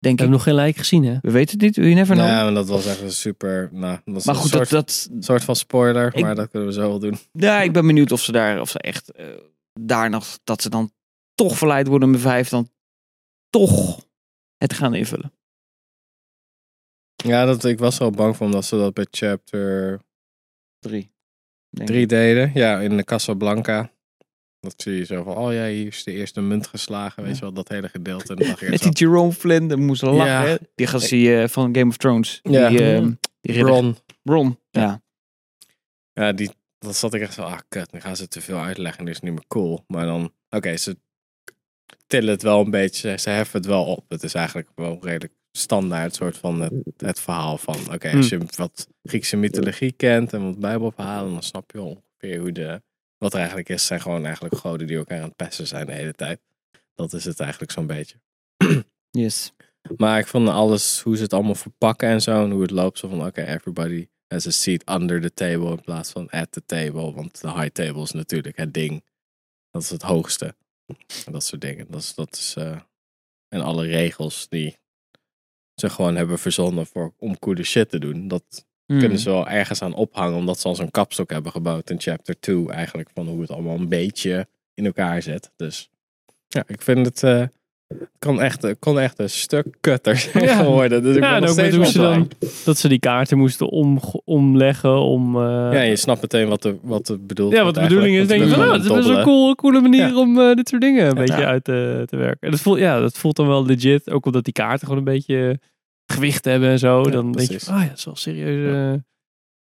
denk 0.00 0.18
We 0.18 0.24
ik. 0.24 0.30
hebben 0.30 0.30
nog 0.30 0.42
geen 0.42 0.54
lijk 0.54 0.76
gezien, 0.76 1.04
hè? 1.04 1.18
We 1.22 1.30
weten 1.30 1.52
het 1.52 1.60
niet, 1.62 1.74
you 1.74 1.94
never 1.94 2.14
know. 2.14 2.28
Ja, 2.28 2.44
maar 2.44 2.54
dat 2.54 2.68
was 2.68 2.86
echt 2.86 3.00
een 3.00 3.12
super... 3.12 3.68
Nou, 3.72 3.98
dat 4.04 4.24
maar 4.24 4.34
een 4.34 4.40
goed, 4.40 4.50
soort, 4.50 4.70
dat, 4.70 5.08
dat, 5.10 5.24
soort 5.24 5.44
van 5.44 5.56
spoiler, 5.56 6.14
Ik- 6.14 6.22
maar 6.22 6.34
dat 6.34 6.48
kunnen 6.50 6.68
we 6.68 6.74
zo 6.74 6.80
wel 6.88 6.98
doen. 6.98 7.18
ja, 7.32 7.60
ik 7.62 7.72
ben 7.72 7.86
benieuwd 7.86 8.12
of 8.12 8.20
ze 8.20 8.32
daar, 8.32 8.60
of 8.60 8.70
ze 8.70 8.78
echt 8.78 9.10
eh, 9.12 9.26
daar 9.80 10.10
nog, 10.10 10.38
dat 10.44 10.62
ze 10.62 10.68
dan 10.70 10.92
toch 11.34 11.58
verleid 11.58 11.86
worden 11.86 12.10
met 12.10 12.20
vijf, 12.20 12.48
dan 12.48 12.70
toch 13.50 14.06
het 14.56 14.72
gaan 14.72 14.94
invullen. 14.94 15.32
Ja, 17.16 17.44
dat, 17.44 17.64
ik 17.64 17.78
was 17.78 17.98
wel 17.98 18.10
bang 18.10 18.36
voor 18.36 18.46
omdat 18.46 18.64
ze 18.64 18.76
dat 18.76 18.94
bij 18.94 19.06
chapter 19.10 20.00
Drie. 20.78 21.12
denk 21.68 21.88
3 21.88 22.02
ik. 22.02 22.08
deden. 22.08 22.50
Ja, 22.54 22.80
in 22.80 22.96
de 22.96 23.04
Casablanca. 23.04 23.92
Dat 24.60 24.74
zie 24.76 24.94
je 24.94 25.04
zo 25.04 25.22
van, 25.22 25.36
oh 25.36 25.52
ja, 25.52 25.66
hier 25.66 25.86
is 25.86 26.04
de 26.04 26.12
eerste 26.12 26.40
munt 26.40 26.66
geslagen, 26.66 27.22
weet 27.22 27.34
je 27.34 27.40
wel, 27.40 27.52
dat 27.52 27.68
hele 27.68 27.88
gedeelte. 27.88 28.34
En 28.34 28.36
dan 28.36 28.70
Met 28.70 28.82
die 28.82 28.92
Jerome 28.92 29.32
Flynn, 29.32 29.68
dan 29.68 29.84
moest 29.84 30.02
lachen. 30.02 30.26
Ja. 30.26 30.44
hè? 30.44 30.56
Die 30.74 30.86
gast 30.86 31.08
die, 31.08 31.40
eh, 31.40 31.48
van 31.48 31.74
Game 31.74 31.88
of 31.88 31.96
Thrones. 31.96 32.40
Ja. 32.42 32.68
Die, 32.68 32.94
eh, 32.94 33.06
die. 33.40 33.58
Bron. 33.58 33.96
Bron. 34.22 34.58
Ja. 34.70 35.02
Ja, 36.12 36.32
die, 36.32 36.50
dat 36.78 36.96
zat 36.96 37.14
ik 37.14 37.20
echt 37.20 37.34
zo, 37.34 37.42
ah 37.42 37.58
kut, 37.68 37.92
nu 37.92 38.00
gaan 38.00 38.16
ze 38.16 38.28
te 38.28 38.40
veel 38.40 38.58
uitleggen 38.58 38.98
en 38.98 39.04
dit 39.04 39.14
is 39.14 39.20
niet 39.20 39.32
meer 39.32 39.44
cool. 39.48 39.84
Maar 39.86 40.06
dan, 40.06 40.32
oké, 40.50 40.76
ze 40.76 40.96
tillen 42.06 42.30
het 42.30 42.42
wel 42.42 42.60
een 42.60 42.70
beetje, 42.70 43.18
ze 43.18 43.30
heffen 43.30 43.58
het 43.58 43.68
wel 43.68 43.84
op. 43.84 44.04
Het 44.08 44.22
is 44.22 44.34
eigenlijk 44.34 44.68
wel 44.74 44.98
redelijk 45.00 45.32
standaard 45.52 46.14
soort 46.14 46.38
van 46.38 46.60
het, 46.60 46.72
het 46.96 47.20
verhaal 47.20 47.58
van, 47.58 47.76
oké, 47.92 48.10
als 48.16 48.28
je 48.28 48.40
wat 48.56 48.88
Griekse 49.02 49.36
mythologie 49.36 49.92
kent 49.92 50.32
en 50.32 50.44
wat 50.44 50.58
bijbelverhalen, 50.58 51.32
dan 51.32 51.42
snap 51.42 51.70
je 51.70 51.80
ongeveer 51.80 52.40
hoe 52.40 52.52
de, 52.52 52.82
wat 53.20 53.32
er 53.32 53.38
eigenlijk 53.38 53.68
is. 53.68 53.86
Zijn 53.86 54.00
gewoon 54.00 54.24
eigenlijk 54.24 54.56
goden 54.56 54.86
die 54.86 54.96
elkaar 54.96 55.18
aan 55.18 55.28
het 55.28 55.36
pesten 55.36 55.66
zijn 55.66 55.86
de 55.86 55.92
hele 55.92 56.12
tijd. 56.12 56.40
Dat 56.94 57.12
is 57.12 57.24
het 57.24 57.40
eigenlijk 57.40 57.72
zo'n 57.72 57.86
beetje. 57.86 58.20
Yes. 59.10 59.52
Maar 59.96 60.18
ik 60.18 60.26
vond 60.26 60.48
alles, 60.48 61.00
hoe 61.00 61.16
ze 61.16 61.22
het 61.22 61.32
allemaal 61.32 61.54
verpakken 61.54 62.08
en 62.08 62.22
zo. 62.22 62.44
En 62.44 62.50
hoe 62.50 62.62
het 62.62 62.70
loopt. 62.70 62.98
Zo 62.98 63.08
van, 63.08 63.26
oké, 63.26 63.42
everybody 63.42 64.08
has 64.28 64.46
a 64.46 64.50
seat 64.50 64.90
under 64.90 65.20
the 65.20 65.34
table 65.34 65.70
in 65.70 65.80
plaats 65.80 66.10
van 66.10 66.28
at 66.28 66.52
the 66.52 66.62
table. 66.66 67.12
Want 67.12 67.40
de 67.40 67.52
high 67.52 67.68
table 67.68 68.02
is 68.02 68.12
natuurlijk 68.12 68.56
het 68.56 68.74
ding. 68.74 69.04
Dat 69.70 69.82
is 69.82 69.90
het 69.90 70.02
hoogste. 70.02 70.54
En 71.26 71.32
dat 71.32 71.44
soort 71.44 71.60
dingen. 71.60 71.86
Dat 71.90 72.00
is, 72.00 72.14
dat 72.14 72.36
is, 72.36 72.54
eh, 72.56 72.80
en 73.48 73.60
alle 73.60 73.86
regels 73.86 74.48
die 74.48 74.76
ze 75.74 75.90
gewoon 75.90 76.16
hebben 76.16 76.38
verzonnen 76.38 76.86
voor, 76.86 77.14
om 77.18 77.38
coole 77.38 77.62
shit 77.62 77.88
te 77.88 77.98
doen. 77.98 78.28
Dat 78.28 78.66
Kunnen 78.98 79.18
ze 79.18 79.30
wel 79.30 79.48
ergens 79.48 79.82
aan 79.82 79.94
ophangen. 79.94 80.36
Omdat 80.38 80.60
ze 80.60 80.68
al 80.68 80.74
zo'n 80.74 80.90
kapstok 80.90 81.30
hebben 81.30 81.52
gebouwd 81.52 81.90
in 81.90 82.00
chapter 82.00 82.40
2. 82.40 82.68
Eigenlijk 82.68 83.10
van 83.14 83.26
hoe 83.26 83.40
het 83.40 83.50
allemaal 83.50 83.76
een 83.76 83.88
beetje 83.88 84.46
in 84.74 84.86
elkaar 84.86 85.22
zit. 85.22 85.50
Dus 85.56 85.90
ja, 86.48 86.64
ik 86.66 86.82
vind 86.82 87.06
het... 87.06 87.22
eh, 87.22 87.42
kan 88.18 88.40
echt, 88.40 88.62
het 88.62 88.76
kon 88.78 89.00
echt 89.00 89.18
een 89.18 89.30
stuk 89.30 89.66
kutter 89.80 90.16
zijn 90.16 90.44
Ja. 90.50 90.56
geworden. 90.56 91.02
Dus 91.02 91.16
ik 91.16 91.22
Ja, 91.22 91.36
en 91.36 91.44
ook 91.48 91.56
met 91.56 91.74
hoe 91.74 91.84
ze 91.86 91.98
dan, 91.98 92.30
dat 92.64 92.78
ze 92.78 92.88
die 92.88 92.98
kaarten 92.98 93.38
moesten 93.38 93.68
om, 93.68 94.00
omleggen 94.24 95.00
om... 95.00 95.36
eh, 95.36 95.42
Ja, 95.72 95.80
je 95.80 95.96
snapt 95.96 96.20
meteen 96.20 96.48
wat 96.48 96.62
de, 96.62 96.76
wat 96.82 97.06
de 97.06 97.18
bedoeld 97.18 97.52
ja, 97.52 97.64
wat 97.64 97.74
de 97.74 97.80
bedoeling 97.80 98.16
is, 98.16 98.28
denk 98.28 98.42
je 98.44 98.48
van, 98.48 98.72
het 98.72 98.82
is 98.82 98.88
wel 98.88 99.16
een 99.18 99.24
cool, 99.24 99.54
coole 99.54 99.80
manier 99.80 100.08
Ja. 100.08 100.18
om 100.18 100.40
eh, 100.40 100.54
dit 100.54 100.68
soort 100.68 100.82
dingen 100.82 101.02
een 101.02 101.14
Ja. 101.16 101.20
beetje 101.20 101.44
uit 101.46 101.64
te, 101.64 102.02
te 102.06 102.16
werken. 102.16 102.40
En 102.40 102.50
dat 102.50 102.60
voelt, 102.60 102.78
ja, 102.78 103.00
dat 103.00 103.18
voelt 103.18 103.36
dan 103.36 103.46
wel 103.46 103.66
legit, 103.66 104.10
ook 104.10 104.26
omdat 104.26 104.44
die 104.44 104.52
kaarten 104.52 104.80
gewoon 104.86 104.98
een 104.98 105.12
beetje 105.12 105.60
gewicht 106.10 106.44
hebben 106.44 106.68
en 106.68 106.78
zo. 106.78 107.02
Ja, 107.04 107.10
dan 107.10 107.32
denk 107.32 107.46
precies. 107.48 107.66
je, 107.66 107.72
oh 107.72 107.80
ja, 107.80 107.88
dat 107.88 107.98
is 107.98 108.04
wel 108.04 108.16
serieus. 108.16 108.72
eh, 108.94 109.00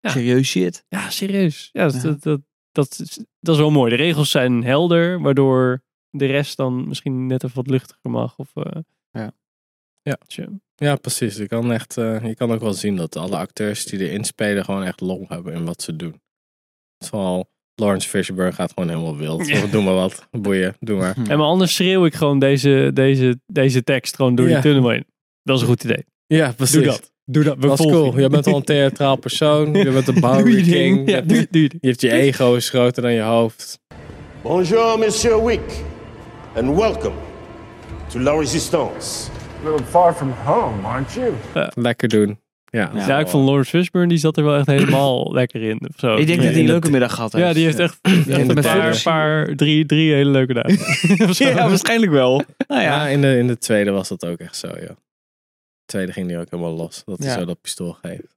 Ja. 0.00 0.10
Serieus 0.10 0.48
shit. 0.48 0.84
ja, 0.88 1.10
serieus. 1.10 1.68
Ja, 1.72 1.84
dat, 1.84 1.94
Ja. 1.94 2.00
Dat, 2.02 2.22
dat, 2.22 2.40
dat, 2.72 2.98
is, 3.00 3.18
dat 3.40 3.54
is 3.54 3.60
wel 3.60 3.70
mooi. 3.70 3.90
De 3.90 3.96
regels 3.96 4.30
zijn 4.30 4.64
helder, 4.64 5.20
waardoor 5.20 5.82
de 6.10 6.26
rest 6.26 6.56
dan 6.56 6.88
misschien 6.88 7.26
net 7.26 7.44
even 7.44 7.56
wat 7.56 7.66
luchtiger 7.70 8.10
mag. 8.10 8.38
Of, 8.38 8.50
eh, 8.54 8.80
Ja. 9.10 9.32
Ja. 10.02 10.18
Tja. 10.26 10.48
Ja, 10.74 10.96
precies. 10.96 11.36
Je 11.36 11.46
kan, 11.46 11.72
echt, 11.72 11.96
eh, 11.96 12.24
je 12.24 12.34
kan 12.34 12.52
ook 12.52 12.60
wel 12.60 12.72
zien 12.72 12.96
dat 12.96 13.16
alle 13.16 13.36
acteurs 13.36 13.84
die 13.84 13.98
erin 14.08 14.24
spelen 14.24 14.64
gewoon 14.64 14.82
echt 14.84 15.00
lol 15.00 15.24
hebben 15.28 15.52
in 15.54 15.64
wat 15.64 15.82
ze 15.82 15.96
doen. 15.96 16.20
Vooral 17.04 17.50
Lawrence 17.74 18.08
Fishburne 18.08 18.52
gaat 18.52 18.72
gewoon 18.72 18.88
helemaal 18.88 19.16
wild. 19.16 19.46
Ja. 19.46 19.66
Doe 19.66 19.82
maar 19.82 19.94
wat. 19.94 20.28
Boeien, 20.30 20.76
doe 20.80 20.98
maar. 20.98 21.16
En 21.16 21.38
maar 21.38 21.46
anders 21.46 21.74
schreeuw 21.74 22.04
ik 22.04 22.14
gewoon 22.14 22.38
deze, 22.38 22.90
deze, 22.94 23.40
deze 23.46 23.84
tekst 23.84 24.14
gewoon 24.16 24.34
door 24.34 24.48
Ja. 24.48 24.60
die 24.60 24.72
tunnel 24.72 24.90
heen. 24.90 25.06
Dat 25.42 25.56
is 25.56 25.62
een 25.62 25.68
goed 25.68 25.84
idee. 25.84 26.04
Ja, 26.26 26.52
precies. 26.56 26.74
Doe 26.74 26.84
dat. 26.84 27.12
Doe 27.24 27.44
dat. 27.44 27.56
We 27.58 27.66
Dat 27.66 27.78
is 27.80 27.86
cool. 27.86 28.18
je. 28.20 28.28
Bent 28.28 28.46
al 28.46 28.56
een 28.56 28.64
theatraal 28.64 29.16
persoon. 29.16 29.72
Je 29.74 29.90
bent 29.90 30.08
een 30.08 30.20
Bowery. 30.30 30.62
King. 30.62 31.10
Ja, 31.10 31.16
Je, 31.26 31.46
doe, 31.50 31.62
je 31.80 31.88
hebt 31.88 32.00
je 32.00 32.10
ego 32.12 32.54
is 32.54 32.68
groter 32.68 33.02
dan 33.02 33.12
je 33.12 33.20
hoofd. 33.20 33.78
Bonjour, 34.42 34.98
Monsieur 34.98 35.44
Wick, 35.44 35.60
and 36.56 36.76
welcome 36.76 37.14
to 38.08 38.20
La 38.20 38.38
Resistance. 38.38 39.30
A 39.64 39.70
little 39.70 39.86
far 39.86 40.14
from 40.14 40.32
home, 40.44 40.86
aren't 40.86 41.12
you? 41.12 41.32
Lekker 41.74 42.08
doen. 42.08 42.38
Ja, 42.64 42.90
Ja, 42.94 43.18
ik 43.18 43.28
vond 43.28 43.44
Lawrence 43.46 43.70
Fishburne, 43.70 44.08
die 44.08 44.18
zat 44.18 44.36
er 44.36 44.44
wel 44.44 44.56
echt 44.56 44.66
helemaal 44.66 45.32
lekker 45.34 45.62
in. 45.62 45.80
Zo. 45.96 46.16
Ik 46.16 46.26
denk 46.26 46.42
dat 46.42 46.50
hij 46.50 46.60
een 46.60 46.66
leuke 46.66 46.90
middag 46.90 47.14
gehad 47.14 47.32
heeft. 47.32 47.46
Ja, 47.46 47.52
die 47.52 47.64
heeft 47.64 47.78
echt, 47.78 47.98
een 48.02 48.54
paar, 48.62 49.00
paar 49.02 49.54
drie, 49.54 49.86
drie 49.86 50.12
hele 50.12 50.30
leuke 50.30 50.52
dagen. 50.54 50.78
Ja, 51.54 51.68
waarschijnlijk 51.68 52.12
wel. 52.12 52.42
Nou 52.68 52.80
Ja, 52.82 53.06
ja. 53.06 53.08
in, 53.08 53.20
de, 53.20 53.38
in 53.38 53.46
de 53.46 53.58
tweede 53.58 53.90
was 53.90 54.08
dat 54.08 54.26
ook 54.26 54.38
echt 54.38 54.56
zo, 54.56 54.68
ja. 54.80 54.94
De 55.86 55.92
tweede 55.92 56.12
ging 56.12 56.28
die 56.28 56.38
ook 56.38 56.50
helemaal 56.50 56.72
los. 56.74 57.02
Dat 57.04 57.18
hij 57.18 57.28
Ja. 57.28 57.34
zo 57.38 57.44
dat 57.44 57.60
pistool 57.60 57.92
geeft. 57.92 58.36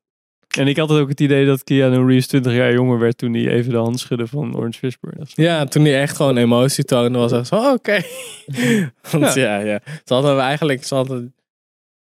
En 0.57 0.67
ik 0.67 0.77
had 0.77 0.91
ook 0.91 1.09
het 1.09 1.19
idee 1.19 1.45
dat 1.45 1.63
Keanu 1.63 2.05
Reeves 2.05 2.27
20 2.27 2.53
jaar 2.53 2.73
jonger 2.73 2.99
werd 2.99 3.17
toen 3.17 3.33
hij 3.33 3.47
even 3.47 3.71
de 3.71 3.77
hand 3.77 3.99
schudde 3.99 4.27
van 4.27 4.51
Lawrence 4.51 4.79
Fishburne. 4.79 5.25
Ja, 5.27 5.65
toen 5.65 5.83
hij 5.85 6.01
echt 6.01 6.15
gewoon 6.15 6.37
emotie 6.37 6.83
toonde, 6.83 7.17
was 7.19 7.31
echt 7.31 7.47
zo, 7.47 7.55
oh, 7.55 7.71
oké. 7.73 8.01
Want 9.11 9.33
ja. 9.33 9.59
ja, 9.59 9.79
Ze 10.05 10.13
hadden 10.13 10.39
eigenlijk, 10.39 10.83
ze 10.83 10.95
hadden, 10.95 11.35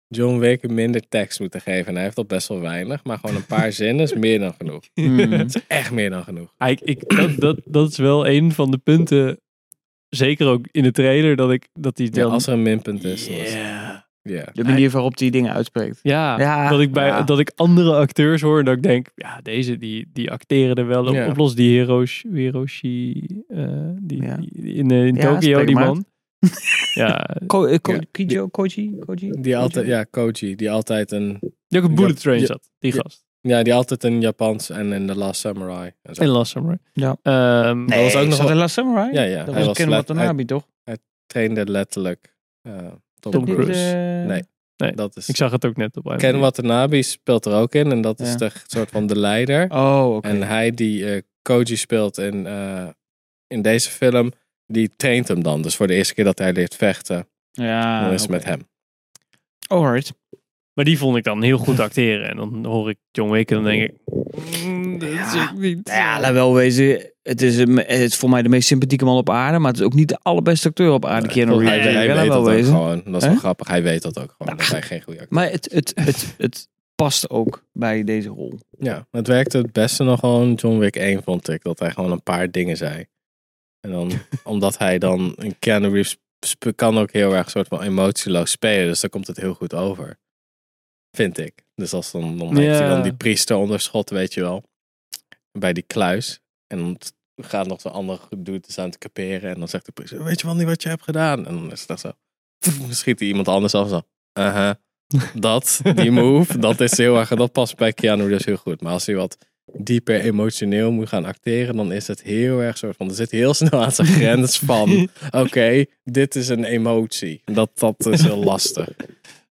John 0.09 0.39
Wick 0.39 0.69
minder 0.71 1.09
tekst 1.09 1.41
moeten 1.41 1.61
geven. 1.61 1.87
En 1.87 1.95
hij 1.95 2.03
heeft 2.03 2.17
al 2.17 2.25
best 2.25 2.49
wel 2.49 2.61
weinig. 2.61 3.05
Maar 3.05 3.19
gewoon 3.19 3.37
een 3.37 3.47
paar 3.47 3.73
zinnen 3.83 4.03
is 4.05 4.15
meer 4.15 4.39
dan 4.39 4.55
genoeg. 4.59 4.83
Hmm. 4.95 5.19
Het 5.33 5.55
is 5.55 5.63
echt 5.67 5.91
meer 5.91 6.11
dan 6.11 6.25
genoeg. 6.25 6.55
Ik, 6.59 6.81
ik, 6.81 7.17
dat, 7.17 7.37
dat, 7.37 7.61
dat 7.65 7.91
is 7.91 7.97
wel 7.97 8.27
een 8.29 8.53
van 8.53 8.71
de 8.71 8.79
punten, 8.79 9.41
zeker 10.09 10.47
ook 10.47 10.67
in 10.71 10.83
de 10.83 10.93
trailer, 10.93 11.37
dat 11.37 11.51
ik 11.51 11.69
dat 11.73 11.97
die 11.97 12.07
Ja, 12.15 12.23
dan... 12.23 12.31
als 12.31 12.47
er 12.47 12.53
een 12.53 12.63
minpunt 12.63 13.05
is. 13.05 13.27
dan 13.29 13.37
De 14.23 14.65
manier 14.65 14.91
waarop 14.91 15.17
die 15.17 15.31
dingen 15.31 15.53
uitspreekt. 15.53 15.99
Ja, 16.03 16.39
Ja, 16.39 16.69
dat, 16.69 16.81
ik 16.81 16.93
bij, 16.93 17.07
ja. 17.07 17.23
dat 17.23 17.39
ik 17.39 17.53
andere 17.57 17.95
acteurs 17.97 18.41
hoor 18.43 18.59
en 18.59 18.65
dat 18.65 18.77
ik 18.77 18.83
denk, 18.83 19.07
ja, 19.15 19.41
deze 19.43 19.79
die, 19.79 20.09
die 20.13 20.31
acteren 20.31 20.75
er 20.77 20.87
wel 20.87 21.07
op, 21.07 21.15
Ja. 21.15 21.29
op 21.29 21.37
los. 21.37 21.55
Die 21.55 21.79
Hiroshi, 21.81 22.29
Hiroshi 22.33 23.27
eh, 23.49 23.89
die, 24.01 24.23
Ja. 24.23 24.37
die- 24.37 24.75
in, 24.75 24.91
eh, 24.91 25.07
in 25.07 25.17
Tokio, 25.19 25.65
die 25.65 25.75
man. 25.75 26.05
ja, 26.95 27.37
Ko, 27.47 27.65
eh, 27.67 27.79
Ko- 27.83 27.93
Ja. 27.93 28.01
Kijo, 28.11 28.49
Koji? 28.49 28.99
Koji? 29.07 29.31
Die 29.41 29.57
altijd, 29.57 29.87
ja, 29.87 30.05
Koji, 30.11 30.55
die 30.57 30.71
altijd 30.71 31.13
een, 31.13 31.39
die 31.69 31.81
ook 31.81 31.89
een 31.89 31.95
Bullet 31.95 32.15
Ja, 32.17 32.21
Train 32.23 32.41
ja, 32.41 32.47
zat, 32.47 32.71
die 32.79 32.95
ja. 32.95 33.01
gast. 33.03 33.25
ja, 33.41 33.63
die 33.63 33.75
altijd 33.75 34.05
een 34.05 34.21
Japans 34.21 34.71
en 34.71 34.93
in 34.93 35.07
The 35.07 35.15
Last 35.17 35.41
Samurai. 35.41 35.91
En 36.03 36.15
zo. 36.15 36.23
In 36.23 36.29
Last 36.29 36.51
Samurai. 36.51 36.79
Ja. 36.93 37.17
Ehm, 37.23 37.85
Nee, 37.85 38.03
was 38.03 38.17
ook 38.17 38.29
nog 38.29 38.51
in 38.51 38.57
Last 38.57 38.75
Samurai? 38.75 39.13
Ja, 39.13 39.23
ja. 39.23 39.45
Dat 39.45 39.55
hij 39.55 39.65
was 39.65 39.77
Ken 39.77 39.89
Watanabe, 39.89 40.45
toch? 40.45 40.69
trainde 41.27 41.67
letterlijk 41.71 42.35
uh, 42.63 42.73
Tom, 43.21 43.33
Tom 43.33 43.45
Cruise. 43.45 43.65
Cruise. 43.65 43.95
Nee. 44.27 44.43
Nee, 44.77 44.93
Dat 44.93 45.17
is, 45.17 45.29
ik 45.29 45.37
zag 45.37 45.51
het 45.53 45.65
ook 45.65 45.77
net 45.77 45.97
op 45.97 46.15
Ken 46.17 46.39
Watanabe 46.39 47.03
speelt 47.03 47.47
er 47.47 47.53
ook 47.55 47.75
in 47.75 47.91
en 47.91 48.01
dat 48.01 48.21
is 48.21 48.29
Ja. 48.31 48.37
de 48.37 48.51
soort 48.67 48.91
van 48.91 49.07
de 49.07 49.19
leider. 49.19 49.69
Oh, 49.73 50.15
oké. 50.17 50.29
En 50.29 50.43
hij 50.43 50.71
die 50.71 51.13
eh, 51.15 51.23
Koji 51.43 51.77
speelt 51.77 52.19
in, 52.19 52.47
eh, 52.47 52.89
in 53.47 53.63
deze 53.63 53.91
film, 53.91 54.33
die 54.67 54.93
traint 54.97 55.29
hem 55.29 55.43
dan. 55.43 55.63
Dus 55.63 55.77
voor 55.77 55.87
de 55.87 55.95
eerste 55.95 56.15
keer 56.15 56.25
dat 56.25 56.39
hij 56.39 56.53
leert 56.53 56.75
vechten, 56.77 57.29
Ja, 57.51 58.05
dan 58.05 58.13
is 58.13 58.21
het 58.23 58.31
met 58.31 58.45
hem. 58.45 58.69
Alright. 59.69 60.13
Maar 60.81 60.89
die 60.89 60.99
vond 60.99 61.17
ik 61.17 61.25
dan 61.25 61.43
heel 61.43 61.59
goed 61.59 61.81
acteren. 61.81 62.29
En 62.29 62.37
dan 62.37 62.65
hoor 62.65 62.91
ik 62.91 62.97
John 63.11 63.31
Wick 63.31 63.51
en 63.51 63.55
dan 63.55 63.65
denk 63.65 63.83
ik... 63.83 63.93
mm, 64.65 64.99
dat 64.99 65.09
is 65.09 65.35
ook 65.43 65.59
niet... 65.59 65.81
Ja, 65.89 66.21
laat 66.21 66.33
wel 66.33 66.55
wezen. 66.55 67.13
Het 67.23 67.43
is, 67.43 67.57
een, 67.57 67.77
het 67.77 67.89
is 67.89 68.17
voor 68.17 68.31
mij 68.31 68.43
de 68.43 68.49
meest 68.49 68.67
sympathieke 68.67 69.05
man 69.05 69.17
op 69.17 69.31
aarde. 69.31 69.59
Maar 69.59 69.71
het 69.71 69.81
is 69.81 69.87
ook 69.87 69.95
niet 69.95 70.09
de 70.09 70.19
allerbeste 70.23 70.69
acteur 70.69 70.93
op 70.93 71.05
aarde. 71.05 71.29
Keanu 71.29 71.65
hij, 71.65 71.79
Reeves. 71.79 71.95
hij 71.95 72.07
weet 72.07 72.17
wel 72.17 72.27
dat 72.27 72.37
ook 72.37 72.47
wezen. 72.47 72.73
gewoon. 72.73 73.03
Dat 73.05 73.23
is 73.23 73.29
wel 73.29 73.37
grappig. 73.37 73.69
Hij 73.69 73.83
weet 73.83 74.03
dat 74.03 74.19
ook 74.19 74.35
gewoon. 74.39 74.57
Dat 74.57 74.67
hij 74.67 74.83
geen 74.83 75.03
goede 75.03 75.21
acteur 75.21 75.39
Maar 75.39 75.51
het, 75.51 75.69
het, 75.73 75.93
het, 75.95 76.35
het 76.39 76.69
past 76.95 77.31
ook 77.31 77.65
bij 77.73 78.05
deze 78.05 78.29
rol. 78.29 78.59
Ja, 78.79 79.07
het 79.11 79.27
werkte 79.27 79.59
het 79.59 79.73
beste 79.73 80.05
nog 80.05 80.21
gewoon 80.21 80.55
John 80.55 80.79
Wick 80.79 80.97
1 80.97 81.23
vond 81.23 81.49
ik. 81.49 81.63
Dat 81.63 81.79
hij 81.79 81.91
gewoon 81.91 82.13
een 82.13 82.23
paar 82.23 82.51
dingen 82.51 82.77
zei. 82.77 83.05
En 83.81 83.91
dan, 83.91 84.13
omdat 84.45 84.79
hij 84.79 84.99
dan, 84.99 85.33
een 85.37 85.59
Keanu 85.59 85.89
Reeves 85.89 86.19
kan 86.75 86.99
ook 86.99 87.13
heel 87.13 87.37
erg 87.37 87.51
soort 87.51 87.69
van 87.69 87.83
emotieloos 87.83 88.51
spelen. 88.51 88.87
Dus 88.87 89.01
dan 89.01 89.11
komt 89.11 89.27
het 89.27 89.37
heel 89.37 89.55
goed 89.55 89.75
over. 89.75 90.19
Vind 91.11 91.39
ik. 91.39 91.65
Dus 91.75 91.93
als 91.93 92.11
dan, 92.11 92.39
dan 92.39 92.57
heeft 92.57 92.79
hij 92.79 92.89
Ja. 92.89 92.95
dan 92.95 93.03
die 93.03 93.15
priester 93.15 93.57
onder 93.57 93.81
schot, 93.81 94.11
weet 94.11 94.35
je 94.35 94.41
wel. 94.41 94.65
Bij 95.53 95.73
die 95.73 95.83
kluis. 95.87 96.41
En 96.67 96.79
dan 96.79 96.99
gaat 97.37 97.67
nog 97.67 97.81
zo'n 97.81 97.93
ander 97.93 98.21
doet 98.39 98.67
dus 98.67 98.79
aan 98.79 98.87
het 98.87 98.99
kaperen. 98.99 99.51
En 99.51 99.59
dan 99.59 99.69
zegt 99.69 99.87
de 99.87 99.93
priester, 99.93 100.25
weet 100.25 100.41
je 100.41 100.47
wel 100.47 100.57
niet 100.57 100.67
wat 100.67 100.83
je 100.83 100.89
hebt 100.89 101.03
gedaan? 101.03 101.47
En 101.47 101.55
dan 101.55 101.73
is 101.73 101.87
dat 101.87 102.01
zo. 102.01 102.13
Schiet 102.91 103.19
hij 103.19 103.29
iemand 103.29 103.49
anders 103.49 103.75
af 103.75 103.89
zo. 103.89 104.01
Uh-huh. 104.39 104.71
Dat, 105.35 105.81
die 105.95 106.11
move, 106.11 106.59
dat 106.59 106.81
is 106.81 106.97
heel 106.97 107.17
erg, 107.19 107.29
dat 107.29 107.53
past 107.53 107.77
bij 107.77 107.93
Keanu 107.93 108.29
dus 108.29 108.45
heel 108.45 108.57
goed. 108.57 108.81
Maar 108.81 108.93
als 108.93 109.07
hij 109.07 109.15
wat 109.15 109.37
dieper 109.73 110.21
emotioneel 110.21 110.91
moet 110.93 111.09
gaan 111.09 111.25
acteren, 111.25 111.77
dan 111.77 111.93
is 111.93 112.07
het 112.07 112.23
heel 112.23 112.61
erg 112.61 112.79
soort 112.79 112.97
van, 112.97 113.09
er 113.09 113.15
zit 113.15 113.31
heel 113.31 113.55
snel 113.55 113.83
aan 113.83 113.93
zijn 113.93 114.09
grens 114.09 114.59
van, 114.59 115.09
oké, 115.31 115.85
dit 116.05 116.35
is 116.35 116.49
een 116.49 116.65
emotie. 116.65 117.43
Dat, 117.45 117.71
dat 117.75 118.07
is 118.07 118.23
heel 118.23 118.45
lastig. 118.45 118.89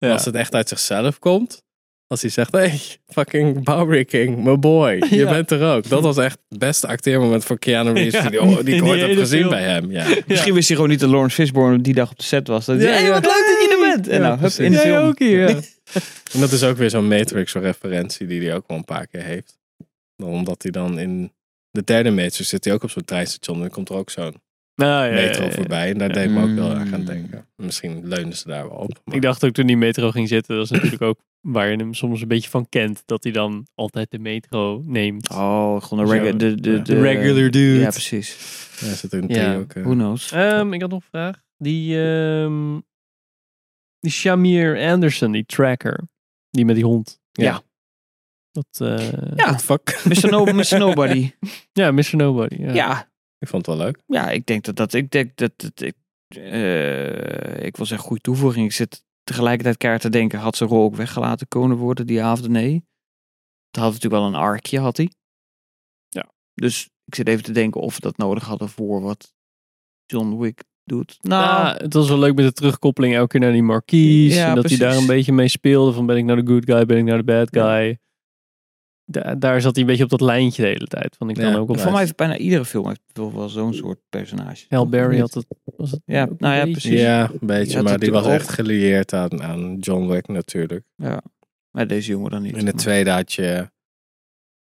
En 0.07 0.13
Ja. 0.13 0.17
als 0.19 0.25
het 0.25 0.35
echt 0.35 0.55
uit 0.55 0.69
zichzelf 0.69 1.19
komt, 1.19 1.63
als 2.07 2.21
hij 2.21 2.31
zegt, 2.31 2.53
hey, 2.53 2.81
fucking 3.07 3.65
Bowery 3.65 4.05
King, 4.05 4.45
my 4.45 4.59
boy, 4.59 4.91
je 5.11 5.17
Ja. 5.17 5.31
bent 5.31 5.51
er 5.51 5.75
ook. 5.75 5.89
Dat 5.89 6.03
was 6.03 6.17
echt 6.17 6.39
het 6.49 6.59
beste 6.59 6.87
acteermoment 6.87 7.45
voor 7.45 7.59
Keanu 7.59 7.93
Reeves 7.93 8.23
Ja, 8.23 8.29
die, 8.63 8.75
ik 8.75 8.85
ooit 8.85 9.01
heb 9.07 9.17
gezien 9.17 9.39
film. 9.39 9.51
bij 9.51 9.63
hem. 9.63 9.91
Ja. 9.99 10.07
Misschien 10.27 10.55
wist 10.55 10.67
hij 10.67 10.77
gewoon 10.77 10.91
niet 10.91 11.01
dat 11.01 11.11
Lawrence 11.11 11.35
Fishburne 11.35 11.81
die 11.81 11.95
dag 11.95 12.11
op 12.11 12.17
de 12.17 12.23
set 12.25 12.49
was. 12.49 12.65
Dat 12.65 12.77
hij, 12.77 12.87
Ja, 12.87 12.93
hey, 12.93 13.11
wat 13.11 13.23
leuk 13.25 13.33
dat 13.33 13.69
je 13.69 13.77
er 13.81 13.95
bent. 13.95 14.09
En 14.09 14.21
Ja, 14.23 14.29
nou, 14.29 14.39
hup, 14.41 14.51
in 14.53 14.73
de 14.73 14.79
film. 14.79 15.07
ook 15.07 15.19
hier, 15.19 15.49
ja. 15.49 15.61
En 16.33 16.41
dat 16.41 16.53
is 16.53 16.63
ook 16.63 16.77
weer 16.77 16.91
zo'n 16.91 17.09
Matrix-referentie 17.09 18.27
die 18.27 18.41
hij 18.43 18.55
ook 18.57 18.65
wel 18.67 18.77
een 18.77 18.85
paar 18.85 19.07
keer 19.07 19.23
heeft. 19.23 19.59
Omdat 20.23 20.63
hij 20.63 20.71
dan 20.73 20.99
in 20.99 21.33
de 21.71 21.85
derde 21.85 22.11
Matrix 22.11 22.49
zit 22.49 22.65
hij 22.65 22.75
ook 22.75 22.83
op 22.83 22.91
zo'n 22.91 23.05
treinstation 23.05 23.57
en 23.57 23.63
dan 23.63 23.71
komt 23.71 23.89
er 23.89 23.95
ook 23.95 24.11
zo'n 24.11 24.35
Nou, 24.77 25.05
ja, 25.07 25.13
metro 25.13 25.43
ja, 25.43 25.49
ja. 25.49 25.55
voorbij. 25.55 25.91
En 25.91 25.99
daar 25.99 26.13
deed 26.13 26.25
ik 26.25 26.31
me 26.31 26.43
ook 26.43 26.71
erg 26.71 26.93
aan 26.93 27.01
Mm. 27.01 27.05
denken. 27.05 27.47
Misschien 27.57 28.07
leunen 28.09 28.37
ze 28.37 28.49
daar 28.49 28.69
wel 28.69 28.77
op. 28.79 29.01
maar- 29.05 29.15
Ik 29.15 29.23
dacht 29.23 29.45
ook 29.45 29.53
toen 29.53 29.67
die 29.67 29.77
metro 29.77 30.11
ging 30.11 30.29
zitten, 30.29 30.57
dat 30.57 30.65
is 30.65 30.71
natuurlijk 30.71 31.03
ook 31.03 31.19
waar 31.41 31.71
je 31.71 31.77
hem 31.77 31.95
soms 31.95 32.21
een 32.23 32.29
beetje 32.29 32.51
van 32.51 32.69
kent. 32.69 33.03
Dat 33.07 33.23
hij 33.23 33.33
dan 33.33 33.67
altijd 33.75 34.11
de 34.11 34.19
metro 34.19 34.83
neemt. 34.85 35.31
Oh, 35.31 35.83
gewoon 35.83 36.05
een 36.05 36.11
regular, 36.11 36.39
de, 36.39 36.55
de, 36.61 36.71
Ja. 36.71 36.77
de, 36.77 36.83
De 36.83 37.01
regular 37.01 37.51
dude. 37.51 37.79
Ja, 37.81 37.89
precies. 37.91 38.29
Ja, 38.81 38.95
zit 38.95 39.13
er 39.13 39.27
drie 39.27 39.57
ook. 39.57 39.73
eh. 39.73 39.83
Who 39.83 39.93
knows? 39.93 40.33
Ehm, 40.33 40.73
ik 40.73 40.81
had 40.81 40.91
nog 40.91 41.01
een 41.03 41.09
vraag. 41.11 41.43
Die, 41.59 42.03
ehm 42.03 42.79
die 44.01 44.11
Shamir 44.11 44.89
Anderson, 44.91 45.33
die 45.33 45.45
tracker. 45.47 46.01
Die 46.51 46.65
met 46.65 46.75
die 46.75 46.85
hond. 46.85 47.21
Ja. 47.33 47.63
Dat, 48.53 48.67
eh, 48.81 49.13
Ja. 49.37 49.59
Fuck? 49.59 50.01
Mr. 50.05 50.31
No, 50.31 50.45
Mr. 50.45 50.79
Nobody. 50.87 51.31
ja, 51.73 51.91
Mr. 51.91 52.17
Nobody. 52.17 52.57
Ja. 52.63 52.73
Ja. 52.73 53.09
Ik 53.39 53.49
vond 53.49 53.67
het 53.67 53.77
wel 53.77 53.85
leuk. 53.87 54.03
ja, 54.07 54.31
ik 54.31 54.47
denk 54.47 54.65
dat 54.65 54.77
dat... 54.77 54.93
Ik 54.93 55.11
denk 55.11 55.37
dat... 55.37 55.53
dat 55.57 55.81
ik, 55.81 55.95
eh, 56.29 57.65
ik 57.65 57.77
wil 57.77 57.87
zeggen, 57.87 58.07
goede 58.07 58.23
toevoeging. 58.23 58.67
Ik 58.67 58.73
zit 58.73 59.05
tegelijkertijd 59.25 59.77
keihard 59.77 60.05
te 60.05 60.11
denken, 60.11 60.39
had 60.39 60.57
zijn 60.57 60.69
rol 60.69 60.83
ook 60.83 60.97
weggelaten 60.97 61.49
kunnen 61.49 61.77
worden, 61.77 62.07
die 62.07 62.23
avond? 62.23 62.49
Nee. 62.49 62.85
Het 63.71 63.85
had 63.85 63.93
natuurlijk 63.93 64.23
wel 64.23 64.27
een 64.27 64.35
arkje, 64.35 64.79
had 64.79 64.97
hij. 64.97 65.11
Ja. 66.09 66.33
Dus 66.55 66.89
ik 67.05 67.15
zit 67.15 67.29
even 67.29 67.45
te 67.45 67.53
denken 67.53 67.81
of 67.81 67.95
we 67.95 68.01
dat 68.01 68.17
nodig 68.17 68.45
hadden 68.45 68.69
voor 68.69 69.01
wat 69.01 69.35
John 70.07 70.39
Wick 70.39 70.65
doet. 70.85 71.19
Nou, 71.21 71.77
het 71.77 71.93
was 71.93 72.09
wel 72.09 72.19
leuk 72.19 72.35
met 72.35 72.45
de 72.45 72.53
terugkoppeling 72.53 73.15
elke 73.15 73.29
keer 73.29 73.41
naar 73.41 73.53
die 73.53 73.63
marquise. 73.63 74.37
Ja, 74.37 74.49
en 74.49 74.55
dat 74.55 74.61
precies. 74.61 74.79
hij 74.79 74.89
daar 74.89 74.97
een 74.97 75.07
beetje 75.07 75.33
mee 75.33 75.49
speelde. 75.49 75.93
Van 75.93 76.07
ben 76.07 76.17
ik 76.17 76.25
nou 76.25 76.43
de 76.43 76.53
good 76.53 76.65
guy, 76.65 76.87
ben 76.87 76.99
ik 76.99 77.05
nou 77.05 77.17
de 77.17 77.25
bad 77.25 77.49
guy. 77.51 77.99
Da- 79.09 79.35
daar 79.35 79.61
zat 79.61 79.75
hij 79.75 79.83
een 79.85 79.89
beetje 79.89 80.05
op 80.05 80.11
dat 80.11 80.21
lijntje 80.21 80.63
de 80.63 80.69
hele 80.69 80.87
tijd. 80.87 81.17
Van 81.19 81.31
ik 81.31 81.37
Ja, 81.37 81.43
dan 81.43 81.55
ook 81.61 81.69
op 81.69 81.79
voor 81.81 81.91
mij 81.91 82.01
heeft 82.01 82.17
bijna 82.17 82.37
iedere 82.37 82.65
film 82.65 82.87
heeft 82.89 83.01
wel, 83.13 83.35
wel 83.35 83.49
zo'n 83.49 83.75
soort 83.75 83.99
personage. 84.09 84.65
Hal 84.69 84.89
Berry 84.89 85.19
had 85.19 85.35
het. 85.35 85.47
Was 85.77 85.91
het 85.91 86.01
Ja, 86.05 86.25
nou 86.39 86.55
ja, 86.55 86.65
beetje? 86.65 86.71
precies. 86.81 87.01
Ja, 87.01 87.31
een 87.41 87.47
beetje. 87.47 87.83
maar 87.83 87.99
die 87.99 88.11
was 88.11 88.27
echt 88.27 88.49
gelieerd 88.49 89.13
aan, 89.13 89.43
aan 89.43 89.77
John 89.79 90.07
Wick 90.09 90.29
natuurlijk. 90.29 90.85
Maar 91.71 91.87
deze 91.87 92.11
jongen 92.11 92.31
dan 92.31 92.43
niet. 92.43 92.57
In 92.57 92.65
de 92.65 92.73
tweede 92.73 93.11
had 93.11 93.33
je 93.33 93.71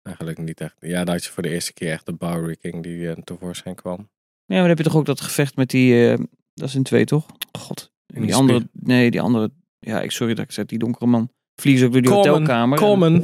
eigenlijk 0.04 0.38
niet 0.38 0.62
echt. 0.62 0.76
Ja, 0.80 1.04
daar 1.04 1.16
had 1.16 1.24
je 1.26 1.32
voor 1.32 1.44
de 1.44 1.50
eerste 1.50 1.74
keer 1.74 1.92
echt 1.92 2.06
de 2.06 2.13
Bowery 2.13 2.56
King 2.56 2.84
die 2.84 3.10
eh, 3.10 3.16
tevoorschijn 3.24 3.76
kwam. 3.76 3.98
Ja, 3.98 4.06
maar 4.46 4.58
dan 4.58 4.68
heb 4.68 4.78
je 4.78 4.84
toch 4.84 4.96
ook 4.96 5.06
dat 5.06 5.22
gevecht 5.22 5.56
met 5.56 5.70
die... 5.70 6.12
eh, 6.12 6.18
dat 6.54 6.68
is 6.68 6.76
in 6.76 6.84
twee, 6.84 7.06
toch? 7.06 7.26
God. 7.52 7.92
En 8.13 8.22
die 8.22 8.36
andere... 8.36 8.68
Nee, 8.72 9.12
die 9.12 9.22
andere... 9.22 9.52
Ja, 9.80 10.02
ik 10.02 10.12
sorry 10.12 10.34
dat 10.34 10.46
ik 10.46 10.52
zeg, 10.52 10.66
die 10.66 10.80
donkere 10.80 11.06
man. 11.06 11.30
Vliegen 11.62 11.82
ze 11.82 11.88
ook 11.88 11.94
door 11.94 12.02
die 12.02 12.12
hotelkamer. 12.12 12.78
Common. 12.78 13.13
Ja. 13.13 13.20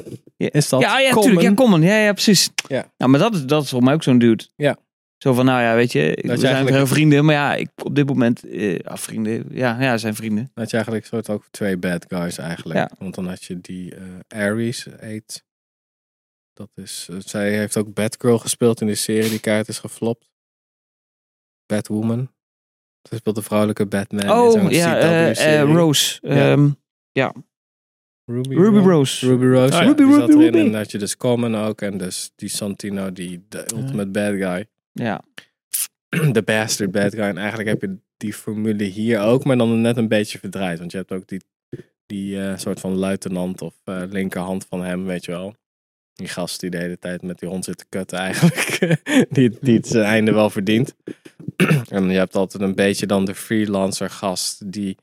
Is 0.51 0.69
dat? 0.69 0.81
Ja, 0.81 0.99
ja, 0.99 1.09
Common. 1.09 1.23
tuurlijk. 1.23 1.47
Ja, 1.47 1.53
Common. 1.53 1.81
Ja, 1.81 1.95
ja, 1.97 2.11
precies. 2.11 2.49
Ja. 2.67 2.91
Nou, 2.97 3.11
maar 3.11 3.19
dat 3.19 3.33
is, 3.33 3.43
dat 3.45 3.63
is 3.63 3.69
voor 3.69 3.83
mij 3.83 3.93
ook 3.93 4.03
zo'n 4.03 4.17
dude. 4.17 4.47
Ja. 4.55 4.77
Zo 5.17 5.33
van, 5.33 5.45
nou 5.45 5.61
ja, 5.61 5.75
weet 5.75 5.91
je, 5.91 6.19
we 6.21 6.27
zijn 6.37 6.43
eigenlijk- 6.43 6.75
heel 6.75 6.87
vrienden. 6.87 7.25
Maar 7.25 7.35
ja, 7.35 7.55
ik, 7.55 7.69
op 7.83 7.95
dit 7.95 8.07
moment... 8.07 8.43
eh 8.43 8.79
ah, 8.83 8.97
vrienden. 8.97 9.45
Ja, 9.51 9.81
ja, 9.81 9.97
zijn 9.97 10.15
vrienden. 10.15 10.51
Had 10.53 10.69
je 10.69 10.75
eigenlijk 10.75 11.05
soort 11.05 11.29
ook 11.29 11.45
twee 11.51 11.77
bad 11.77 12.05
guys 12.07 12.37
eigenlijk. 12.37 12.79
Ja. 12.79 12.91
Want 12.97 13.15
dan 13.15 13.27
had 13.27 13.43
je 13.43 13.61
die 13.61 13.95
eh 13.95 14.03
Ares 14.27 14.87
heet. 14.99 15.43
Dat 16.53 16.69
is, 16.75 17.07
eh, 17.11 17.15
zij 17.19 17.57
heeft 17.57 17.77
ook 17.77 17.93
Batgirl 17.93 18.39
gespeeld 18.39 18.81
in 18.81 18.87
die 18.87 18.95
serie 18.95 19.29
die 19.29 19.39
kaart 19.39 19.67
is 19.67 19.79
geflopt. 19.79 20.31
Batwoman. 21.65 22.31
Ze 23.09 23.15
speelt 23.15 23.35
de 23.35 23.41
vrouwelijke 23.41 23.85
Batman. 23.85 24.23
in 24.23 24.31
Oh, 24.31 24.71
ja, 24.71 24.97
eh, 24.97 25.59
eh, 25.61 25.73
Rose. 25.73 26.19
Ja. 27.11 27.33
Ruby, 28.25 28.55
Ruby 28.55 28.77
Rose. 28.77 29.27
Ruby 29.27 29.45
Rose, 29.45 29.73
Oh, 29.73 29.81
ja. 29.81 29.87
Ruby, 29.87 30.03
die 30.03 30.13
zat 30.13 30.29
Ruby, 30.29 30.31
erin. 30.31 30.43
Ruby. 30.43 30.57
En 30.57 30.71
dan 30.71 30.81
had 30.81 30.91
je 30.91 30.97
dus 30.97 31.17
Common 31.17 31.55
ook. 31.55 31.81
En 31.81 31.97
dus 31.97 32.31
die 32.35 32.49
Santino, 32.49 33.11
die 33.11 33.45
de 33.49 33.65
ultimate 33.75 34.09
bad 34.09 34.33
guy. 34.33 34.65
Ja. 34.91 35.21
de 36.31 36.41
bastard 36.41 36.91
bad 36.91 37.13
guy. 37.13 37.23
En 37.23 37.37
eigenlijk 37.37 37.69
heb 37.69 37.81
je 37.81 37.97
die 38.17 38.33
formule 38.33 38.83
hier 38.83 39.19
ook, 39.19 39.43
maar 39.43 39.57
dan 39.57 39.81
net 39.81 39.97
een 39.97 40.07
beetje 40.07 40.39
verdraaid. 40.39 40.79
Want 40.79 40.91
je 40.91 40.97
hebt 40.97 41.11
ook 41.11 41.27
die, 41.27 41.41
die 42.05 42.41
eh, 42.41 42.57
soort 42.57 42.79
van 42.79 42.95
luitenant 42.95 43.61
of 43.61 43.73
eh, 43.83 44.01
linkerhand 44.09 44.65
van 44.65 44.83
hem, 44.83 45.05
weet 45.05 45.25
je 45.25 45.31
wel. 45.31 45.55
Die 46.13 46.27
gast 46.27 46.59
die 46.59 46.69
de 46.69 46.77
hele 46.77 46.99
tijd 46.99 47.21
met 47.21 47.39
die 47.39 47.49
hond 47.49 47.65
zit 47.65 47.77
te 47.77 47.85
kutten 47.89 48.17
eigenlijk. 48.17 48.79
die, 49.35 49.57
die 49.61 49.75
het 49.75 49.87
zijn 49.87 50.05
einde 50.05 50.33
wel 50.33 50.49
verdient. 50.49 50.95
en 51.89 52.09
je 52.09 52.17
hebt 52.17 52.35
altijd 52.35 52.63
een 52.63 52.75
beetje 52.75 53.05
dan 53.05 53.25
de 53.25 53.35
freelancer 53.35 54.09
gast 54.09 54.71
die, 54.71 54.97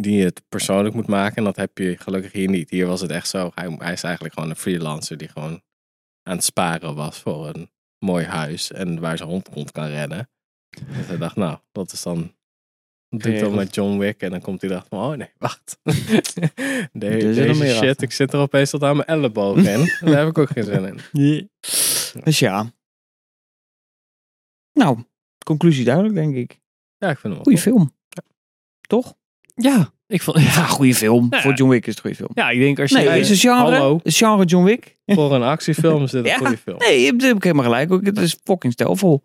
die 0.00 0.24
het 0.24 0.42
persoonlijk 0.48 0.94
moet 0.94 1.06
maken. 1.06 1.36
En 1.36 1.44
dat 1.44 1.56
heb 1.56 1.78
je 1.78 1.96
gelukkig 1.96 2.32
hier 2.32 2.48
niet. 2.48 2.70
Hier 2.70 2.86
was 2.86 3.00
het 3.00 3.10
echt 3.10 3.28
zo. 3.28 3.50
Hij, 3.54 3.76
hij 3.78 3.92
is 3.92 4.02
eigenlijk 4.02 4.34
gewoon 4.34 4.50
een 4.50 4.56
freelancer 4.56 5.16
die 5.16 5.28
gewoon 5.28 5.62
aan 6.22 6.36
het 6.36 6.44
sparen 6.44 6.94
was 6.94 7.18
voor 7.18 7.48
een 7.48 7.70
mooi 7.98 8.24
huis 8.24 8.72
en 8.72 9.00
waar 9.00 9.16
zijn 9.16 9.28
hond 9.28 9.48
rond 9.48 9.72
kan 9.72 9.86
rennen. 9.86 10.28
Dus 10.70 11.06
hij 11.06 11.18
dacht, 11.18 11.36
nou, 11.36 11.58
dat 11.72 11.92
is 11.92 12.02
dan 12.02 12.34
Dat 13.08 13.22
doe 13.22 13.34
ik 13.34 13.40
dan 13.40 13.54
met 13.54 13.74
John 13.74 13.98
Wick 13.98 14.20
en 14.20 14.30
dan 14.30 14.40
komt 14.40 14.60
hij 14.60 14.70
erachter 14.70 14.98
van, 14.98 15.10
oh 15.10 15.16
nee, 15.16 15.30
wacht. 15.38 15.78
Nog 15.82 15.92
deze 16.92 17.54
shit, 17.54 17.74
achter. 17.74 18.02
ik 18.02 18.12
zit 18.12 18.32
er 18.32 18.40
opeens 18.40 18.70
tot 18.70 18.82
aan 18.82 18.96
mijn 18.96 19.08
elleboog 19.08 19.56
in. 19.56 19.64
Daar 20.08 20.18
heb 20.18 20.28
ik 20.28 20.38
ook 20.38 20.50
geen 20.50 20.64
zin 20.64 20.84
in. 20.84 21.00
Dus 22.24 22.38
ja. 22.38 22.72
Nou, 24.72 25.04
conclusie 25.44 25.84
duidelijk, 25.84 26.14
denk 26.14 26.34
ik. 26.34 26.60
Ja, 26.96 27.10
ik 27.10 27.18
vind 27.18 27.22
hem 27.22 27.32
wel 27.32 27.42
Goeie 27.42 27.62
cool. 27.62 27.76
film. 27.76 27.96
Toch? 28.80 29.14
Ja, 29.62 29.92
ik 30.06 30.22
vond... 30.22 30.38
Ja, 30.38 30.44
Ja, 30.44 30.66
goede 30.66 30.94
film. 30.94 31.26
Ja. 31.30 31.40
Voor 31.40 31.52
John 31.54 31.70
Wick 31.70 31.86
is 31.86 31.94
het 31.94 31.96
een 31.96 32.02
goede 32.02 32.16
film. 32.16 32.30
ja 32.34 32.50
ik 32.50 32.60
denk 32.60 32.78
als 32.80 32.90
je... 32.90 32.96
Nee, 32.96 33.20
is 33.20 33.40
genre, 33.40 33.56
hallo. 33.76 34.00
is 34.02 34.18
genre 34.18 34.44
John 34.44 34.64
Wick? 34.64 34.98
Voor 35.06 35.34
een 35.34 35.42
actiefilm 35.42 36.02
is 36.02 36.10
dit 36.10 36.24
een 36.24 36.30
Ja, 36.30 36.36
goede 36.36 36.56
film. 36.56 36.78
Nee, 36.78 37.00
je 37.00 37.06
hebt, 37.06 37.42
helemaal 37.42 37.64
gelijk. 37.64 37.92
ook. 37.92 38.04
Het 38.04 38.18
is 38.18 38.36
fucking 38.44 38.72
stijlvol. 38.72 39.22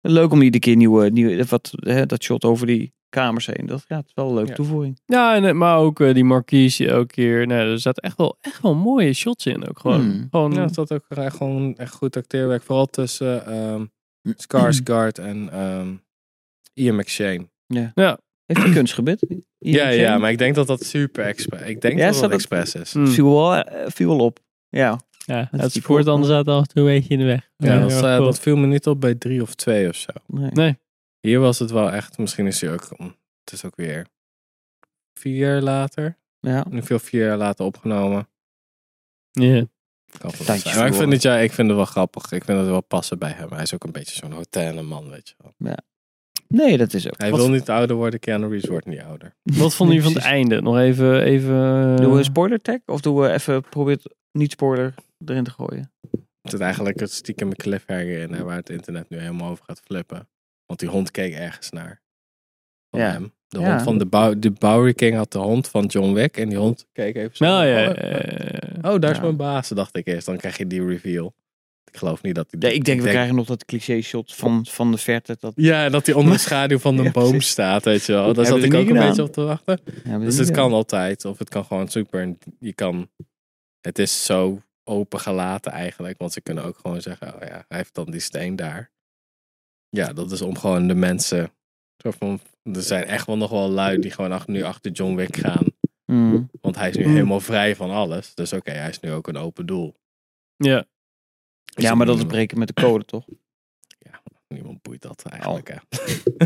Leuk 0.00 0.32
om 0.32 0.42
iedere 0.42 0.62
keer 0.64 0.76
nieuwe, 0.76 1.10
nieuwe 1.10 1.44
wat, 1.48 1.70
hè, 1.74 2.06
dat 2.06 2.22
shot 2.22 2.44
over 2.44 2.66
die 2.66 2.92
kamers 3.08 3.46
heen. 3.46 3.66
Dat 3.66 3.84
ja, 3.88 3.96
het 3.96 4.06
is 4.06 4.12
wel 4.14 4.28
een 4.28 4.34
leuke 4.34 4.48
Ja. 4.48 4.54
toevoeging. 4.54 5.00
Ja, 5.04 5.34
en, 5.34 5.44
eh, 5.44 5.52
maar 5.52 5.78
ook 5.78 6.00
eh, 6.00 6.14
die 6.14 6.24
marquise 6.24 6.88
elke 6.88 7.06
keer. 7.06 7.46
Nou, 7.46 7.70
er 7.70 7.80
zaten 7.80 8.02
echt 8.02 8.16
wel, 8.16 8.38
echt 8.40 8.62
wel 8.62 8.74
mooie 8.74 9.12
shots 9.12 9.46
in 9.46 9.68
ook 9.68 9.78
gewoon. 9.78 10.00
Hmm. 10.00 10.26
gewoon 10.30 10.52
Ja, 10.52 10.60
het 10.62 10.74
zat 10.74 10.92
ook 10.92 11.04
echt 11.08 11.36
gewoon 11.36 11.76
echt 11.76 11.94
goed 11.94 12.16
acteerwerk. 12.16 12.62
Vooral 12.62 12.86
tussen 12.86 13.46
ehm 13.46 13.84
Skarsgård 14.36 15.18
en 15.18 15.48
ehm, 15.52 15.88
Ian 16.74 16.96
McShane. 16.96 17.46
Heeft 18.46 18.62
hij 18.62 18.72
kunstgebit? 18.72 19.26
Ja, 19.58 19.88
ja, 19.88 20.18
maar 20.18 20.30
ik 20.30 20.38
denk 20.38 20.54
dat 20.54 20.66
dat 20.66 20.84
super 20.84 21.24
expres 21.24 21.60
Ik 21.68 21.80
denk 21.80 21.98
Ja, 21.98 22.04
dat 22.04 22.14
dat 22.14 22.22
het- 22.22 22.32
expres 22.32 22.74
is. 22.74 22.92
Hmm. 22.92 23.06
Viel 23.08 23.30
wel, 23.34 23.54
eh, 23.56 23.90
viel 23.90 24.08
wel 24.08 24.18
op. 24.26 24.38
Ja. 24.68 25.00
Ja, 25.26 25.48
het 25.50 25.72
spoort 25.72 26.06
anders 26.06 26.28
zat 26.32 26.48
af 26.48 26.60
en 26.60 26.68
toe 26.68 26.82
een 26.82 26.94
beetje 26.94 27.12
in 27.12 27.18
de 27.18 27.24
weg. 27.24 27.50
Ja, 27.56 27.80
dat, 27.80 27.90
eh, 27.92 28.00
cool. 28.00 28.24
dat 28.24 28.40
viel 28.40 28.56
me 28.56 28.66
niet 28.66 28.86
op 28.86 29.00
bij 29.00 29.14
drie 29.14 29.42
of 29.42 29.54
twee 29.54 29.88
of 29.88 29.96
zo. 29.96 30.10
Nee. 30.26 30.50
Nee. 30.50 30.78
Hier 31.20 31.40
was 31.40 31.58
het 31.58 31.70
wel 31.70 31.90
echt, 31.92 32.18
misschien 32.18 32.46
is 32.46 32.60
hij 32.60 32.72
ook, 32.72 32.88
het 33.44 33.52
is 33.52 33.64
ook 33.64 33.76
weer 33.76 34.06
vier 35.14 35.36
jaar 35.36 35.60
later. 35.60 36.18
Ja. 36.40 36.64
Nu 36.70 36.82
veel 36.82 36.98
vier 36.98 37.26
jaar 37.26 37.36
later 37.36 37.64
opgenomen. 37.64 38.28
Ja. 39.30 39.64
Maar 40.22 40.86
ik 40.86 40.94
vind, 40.94 41.12
het, 41.12 41.22
ja, 41.22 41.36
ik 41.36 41.52
vind 41.52 41.68
het 41.68 41.76
wel 41.76 41.86
grappig. 41.86 42.32
Ik 42.32 42.44
vind 42.44 42.58
het 42.58 42.66
wel 42.68 42.80
passen 42.82 43.18
bij 43.18 43.30
hem. 43.30 43.48
Hij 43.52 43.62
is 43.62 43.74
ook 43.74 43.84
een 43.84 43.92
beetje 43.92 44.16
zo'n 44.16 44.32
hotelman, 44.32 45.10
weet 45.10 45.28
je 45.28 45.34
wel. 45.38 45.74
Nee, 46.48 46.76
dat 46.76 46.92
is 46.94 47.06
ook. 47.06 47.14
Hij 47.20 47.30
Wat- 47.30 47.40
wil 47.40 47.50
niet 47.50 47.68
ouder 47.70 47.96
worden, 47.96 48.20
Keanu 48.20 48.48
Reeves 48.48 48.68
wordt 48.70 48.86
niet 48.86 49.00
ouder. 49.00 49.34
Wat 49.42 49.74
vonden 49.74 49.94
jullie 49.96 50.10
van 50.12 50.20
het 50.22 50.30
einde? 50.30 50.60
Nog 50.60 50.78
even... 50.78 51.22
even 51.22 51.54
eh, 51.54 51.96
Doen 51.96 52.12
we 52.12 52.18
een 52.18 52.24
spoiler 52.24 52.60
tag? 52.60 52.78
Of 52.86 53.00
doen 53.00 53.16
we 53.16 53.32
even, 53.32 53.62
probeer 53.62 53.94
het 53.94 54.14
niet 54.32 54.50
spoiler 54.50 54.94
erin 55.26 55.44
te 55.44 55.50
gooien? 55.50 55.92
Er 56.42 56.50
zit 56.50 56.60
eigenlijk 56.60 57.00
het 57.00 57.12
stiekem 57.12 57.48
een 57.48 57.56
cliffhanger 57.56 58.18
in, 58.20 58.44
waar 58.44 58.56
het 58.56 58.70
internet 58.70 59.08
nu 59.08 59.18
helemaal 59.18 59.50
over 59.50 59.64
gaat 59.64 59.80
flippen. 59.84 60.28
Want 60.66 60.80
die 60.80 60.88
hond 60.88 61.10
keek 61.10 61.34
ergens 61.34 61.70
naar. 61.70 62.02
Van 62.90 63.00
Ja. 63.00 63.10
hem. 63.10 63.32
De 63.48 63.60
Ja. 63.60 63.68
hond 63.70 63.82
van 63.82 63.98
de, 63.98 64.06
Bow 64.06 64.34
de 64.42 64.50
Bowery 64.50 64.92
King 64.94 65.16
had 65.16 65.32
de 65.32 65.38
hond 65.38 65.68
van 65.68 65.84
John 65.86 66.12
Wick. 66.12 66.36
En 66.36 66.48
die 66.48 66.58
hond 66.58 66.86
keek 66.92 67.16
even 67.16 67.36
zo. 67.36 67.44
Nou 67.44 67.66
ja, 67.66 67.88
oh, 67.90 67.94
ja, 67.96 68.08
ja, 68.08 68.20
ja. 68.82 68.92
oh, 68.92 69.00
daar 69.00 69.10
is 69.10 69.20
mijn 69.20 69.36
baas, 69.36 69.68
dacht 69.68 69.96
ik 69.96 70.06
eerst. 70.06 70.26
Dan 70.26 70.36
krijg 70.36 70.58
je 70.58 70.66
die 70.66 70.86
reveal. 70.86 71.34
Ik 71.84 71.96
geloof 71.96 72.22
niet 72.22 72.34
dat 72.34 72.46
hij... 72.50 72.60
Nee, 72.60 72.74
ik 72.74 72.84
denk 72.84 73.00
we 73.00 73.08
krijgen 73.08 73.34
nog 73.34 73.46
dat 73.46 73.64
cliché 73.64 74.00
shot 74.00 74.34
van, 74.34 74.66
van 74.66 74.90
de 74.90 74.98
verte. 74.98 75.36
Dat, 75.40 75.52
Ja, 75.56 75.88
dat 75.88 76.06
hij 76.06 76.14
onder 76.14 76.32
de 76.32 76.38
schaduw 76.48 76.78
van 76.78 76.98
een 76.98 77.04
Ja, 77.04 77.10
boom 77.10 77.30
precies. 77.30 77.50
staat, 77.50 77.84
weet 77.84 78.04
je 78.04 78.12
wel. 78.12 78.32
Daar 78.34 78.46
zat 78.46 78.62
ik 78.62 78.74
ook 78.74 78.88
een 78.88 78.98
beetje 78.98 79.22
op 79.22 79.32
te 79.32 79.42
wachten. 79.42 79.80
Ja, 80.04 80.18
Dus 80.18 80.36
het 80.36 80.50
kan 80.50 80.72
altijd. 80.72 81.24
Of 81.24 81.38
het 81.38 81.48
kan 81.48 81.64
gewoon 81.64 81.88
super. 81.88 82.36
Je 82.58 82.72
kan. 82.72 83.08
Het 83.80 83.98
is 83.98 84.24
zo 84.24 84.62
open 84.84 85.20
gelaten 85.20 85.72
eigenlijk. 85.72 86.18
Want 86.18 86.32
ze 86.32 86.40
kunnen 86.40 86.64
ook 86.64 86.78
gewoon 86.78 87.00
zeggen: 87.00 87.34
oh 87.34 87.40
ja, 87.40 87.64
hij 87.68 87.78
heeft 87.78 87.94
dan 87.94 88.10
die 88.10 88.20
steen 88.20 88.56
daar. 88.56 88.90
Ja, 89.88 90.12
dat 90.12 90.32
is 90.32 90.42
om 90.42 90.56
gewoon 90.58 90.86
de 90.88 90.94
mensen. 90.94 91.50
Van, 92.18 92.40
er 92.62 92.82
zijn 92.82 93.04
echt 93.04 93.26
wel 93.26 93.36
nog 93.36 93.50
wel 93.50 93.70
lui 93.70 93.98
die 93.98 94.10
gewoon 94.10 94.32
ach- 94.32 94.46
nu 94.46 94.62
achter 94.62 94.90
John 94.90 95.14
Wick 95.14 95.36
gaan. 95.36 95.64
Mm. 96.04 96.50
Want 96.60 96.76
hij 96.76 96.88
is 96.90 96.96
nu 96.96 97.04
Mm. 97.06 97.12
helemaal 97.12 97.40
vrij 97.40 97.76
van 97.76 97.90
alles. 97.90 98.34
Dus 98.34 98.52
oké, 98.52 98.70
hij 98.70 98.88
is 98.88 99.00
nu 99.00 99.12
ook 99.12 99.28
een 99.28 99.36
open 99.36 99.66
doel. 99.66 99.94
Ja. 100.56 100.84
Is 101.74 101.84
Ja, 101.84 101.94
maar 101.94 102.06
dat 102.06 102.16
is 102.18 102.24
breken 102.24 102.58
met 102.58 102.68
de 102.68 102.74
code, 102.74 103.04
toch? 103.14 103.24
Niemand 104.48 104.82
boeit 104.82 105.02
dat 105.02 105.22
eigenlijk. 105.22 105.68
Hè. 105.68 105.76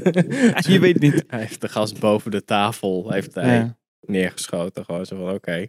Je 0.72 0.78
weet 0.80 1.00
niet. 1.00 1.24
Hij 1.26 1.40
heeft 1.40 1.60
de 1.60 1.68
gast 1.68 2.00
boven 2.00 2.30
de 2.30 2.44
tafel 2.44 3.10
heeft 3.10 3.34
hij 3.34 3.54
Ja. 3.56 3.76
neergeschoten. 4.00 4.84
Gewoon 4.84 5.06
zo 5.06 5.16
van 5.16 5.34
oké. 5.34 5.66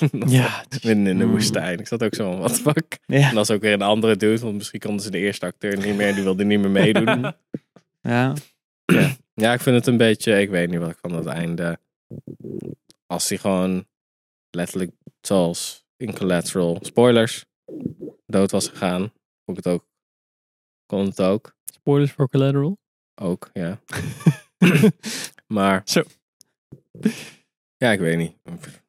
Ja. 0.26 0.64
Midden 0.70 1.06
in 1.06 1.18
de 1.18 1.24
Mm. 1.24 1.30
woestijn. 1.30 1.78
Ik 1.78 1.86
zat 1.86 2.02
ook 2.02 2.14
zo 2.14 2.36
van, 2.36 2.48
the 2.48 2.54
fuck? 2.54 2.98
Ja. 3.06 3.28
En 3.28 3.34
dat 3.34 3.48
is 3.48 3.54
ook 3.56 3.60
weer 3.60 3.72
een 3.72 3.82
andere 3.82 4.16
dude, 4.16 4.38
want 4.40 4.54
misschien 4.56 4.80
konden 4.80 5.00
ze 5.02 5.10
de 5.10 5.18
eerste 5.18 5.46
acteur 5.46 5.76
niet 5.86 5.96
meer, 5.96 6.14
die 6.14 6.22
wilde 6.22 6.44
niet 6.44 6.60
meer 6.60 6.70
meedoen. 6.70 7.34
ja. 8.00 8.34
ja, 9.34 9.52
ik 9.52 9.60
vind 9.60 9.76
het 9.76 9.86
een 9.86 9.96
beetje, 9.96 10.40
ik 10.40 10.50
weet 10.50 10.70
niet 10.70 10.78
wat 10.80 10.90
ik 10.90 10.98
van 11.00 11.12
het 11.12 11.26
einde. 11.26 11.78
Als 13.06 13.28
hij 13.28 13.38
gewoon 13.38 13.86
letterlijk, 14.50 14.90
zoals 15.20 15.86
in 15.96 16.14
Collateral, 16.14 16.78
spoilers, 16.82 17.44
dood 18.26 18.50
was 18.50 18.68
gegaan, 18.68 19.00
vond 19.44 19.58
ik 19.58 19.64
het 19.64 19.66
ook, 19.66 19.86
kon 20.86 21.04
het 21.04 21.20
ook. 21.20 21.56
Spoilers 21.74 22.12
voor 22.12 22.28
Collateral. 22.28 22.78
Ook, 23.14 23.50
ja. 23.52 23.80
maar, 25.56 25.82
Zo. 25.84 26.02
ja, 27.76 27.90
ik 27.92 27.98
weet 28.00 28.16
niet. 28.18 28.36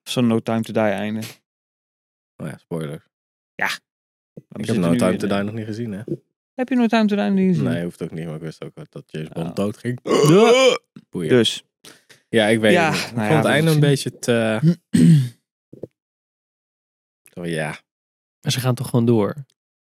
Zo'n 0.03 0.27
No 0.27 0.39
Time 0.39 0.61
to 0.61 0.73
Die 0.73 0.81
einde. 0.81 1.21
Oh 2.37 2.47
ja, 2.47 2.57
spoilers. 2.57 3.05
Maar 4.33 4.45
we 4.47 4.59
Ik 4.61 4.65
heb 4.67 4.75
No 4.75 4.95
Time 4.95 5.11
in, 5.11 5.17
to 5.17 5.27
Die 5.27 5.37
nog 5.43 5.53
niet 5.53 5.65
gezien, 5.65 5.91
hè? 5.91 6.01
Heb 6.53 6.69
je 6.69 6.75
No 6.75 6.87
Time 6.87 7.05
to 7.05 7.15
Die 7.15 7.29
niet 7.29 7.47
gezien? 7.55 7.63
Nee, 7.69 7.83
hoeft 7.83 8.01
ook 8.01 8.11
niet, 8.11 8.25
maar 8.25 8.35
ik 8.35 8.41
wist 8.41 8.63
ook 8.63 8.71
dat 8.89 9.03
James 9.11 9.29
Bond 9.29 9.49
Oh. 9.49 9.55
dood 9.55 9.77
ging. 9.77 9.99
Boeien. 11.09 11.29
Dus. 11.29 11.63
Ja, 12.29 12.45
ik 12.45 12.59
weet 12.59 12.71
Ja, 12.73 12.91
het 12.91 12.93
niet. 12.99 13.09
Ik 13.09 13.15
nou 13.15 13.27
vond 13.27 13.29
ja, 13.29 13.35
het 13.37 13.45
einde 13.45 13.67
een 13.67 13.71
zien. 13.71 13.81
beetje 13.81 14.19
te... 14.19 14.59
Oh, 17.33 17.45
ja. 17.45 17.79
Maar 18.47 18.55
ze 18.55 18.61
gaan 18.61 18.75
toch 18.75 18.89
gewoon 18.89 19.05
door. 19.05 19.35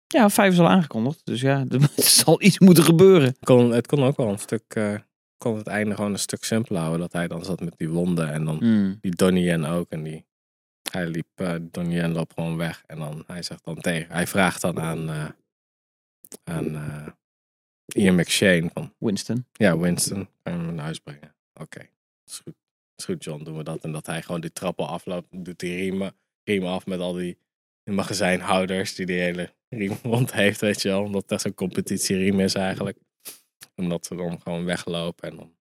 Ja, 0.08 0.30
vijf 0.30 0.54
is 0.54 0.60
al 0.60 0.68
aangekondigd. 0.70 1.26
Dus 1.26 1.42
ja, 1.42 1.66
er 1.70 1.90
zal 1.96 2.42
iets 2.42 2.60
moeten 2.60 2.84
gebeuren. 2.84 3.36
Kon, 3.40 3.72
het 3.72 3.88
kon 3.88 4.04
ook 4.04 4.18
wel 4.18 4.28
een 4.30 4.40
stuk... 4.40 4.64
eh, 4.68 4.96
kon 5.38 5.58
het 5.58 5.68
einde 5.68 5.96
gewoon 5.96 6.12
een 6.12 6.20
stuk 6.20 6.44
simpeler 6.44 6.80
houden. 6.82 7.00
Dat 7.02 7.14
hij 7.14 7.28
dan 7.28 7.44
zat 7.46 7.60
met 7.62 7.78
die 7.78 7.90
wonden. 7.90 8.32
En 8.32 8.46
dan 8.46 8.58
Mm. 8.62 8.98
die 9.02 9.16
Donnie 9.16 9.44
Yen 9.44 9.66
ook. 9.66 9.90
En 9.90 10.04
die... 10.04 10.26
Hij 10.92 11.08
liep... 11.08 11.28
eh 11.36 11.56
Donnie 11.62 11.96
Yen 11.98 12.12
loopt 12.12 12.34
gewoon 12.34 12.58
weg. 12.58 12.84
En 12.88 12.98
dan... 13.00 13.24
Hij 13.28 13.44
zegt 13.44 13.64
dan 13.66 13.76
tegen... 13.82 14.12
Hij 14.12 14.28
vraagt 14.28 14.62
dan 14.62 14.80
aan... 14.80 15.10
eh, 15.10 15.26
aan 16.44 16.76
eh, 16.76 17.08
Ian 18.04 18.16
McShane 18.16 18.70
van... 18.74 18.94
Winston. 18.98 19.46
Ja, 19.52 19.78
Winston. 19.78 20.30
Kan 20.44 20.54
je 20.54 20.60
hem 20.60 20.76
naar 20.76 20.84
huis 20.84 21.00
brengen? 21.00 21.36
Oké. 21.54 21.80
Is 22.26 22.40
goed. 22.44 22.56
Is 22.96 23.06
goed, 23.06 23.24
John. 23.24 23.44
Doen 23.44 23.58
we 23.58 23.64
dat. 23.64 23.84
En 23.84 23.92
dat 23.92 24.06
hij 24.06 24.22
gewoon 24.22 24.42
die 24.42 24.54
trappen 24.54 24.88
afloopt. 24.88 25.28
Doet 25.46 25.60
die 25.60 25.76
riemen, 25.76 26.14
riemen 26.44 26.70
af 26.70 26.86
met 26.86 27.00
al 27.00 27.14
die 27.14 27.38
magazijnhouders. 27.84 28.96
Die 28.96 29.06
die 29.06 29.20
hele 29.20 29.54
riem 29.70 29.92
rond 30.04 30.34
heeft, 30.34 30.62
weet 30.62 30.82
je 30.82 30.88
wel. 30.88 31.04
Omdat 31.04 31.28
dat 31.28 31.42
zo'n 31.42 31.54
competitieriem 31.54 32.40
is 32.40 32.54
eigenlijk. 32.54 32.98
Omdat 33.76 34.06
ze 34.06 34.16
dan 34.16 34.42
gewoon 34.42 34.66
weglopen. 34.66 35.30
En 35.30 35.36
dan... 35.36 35.54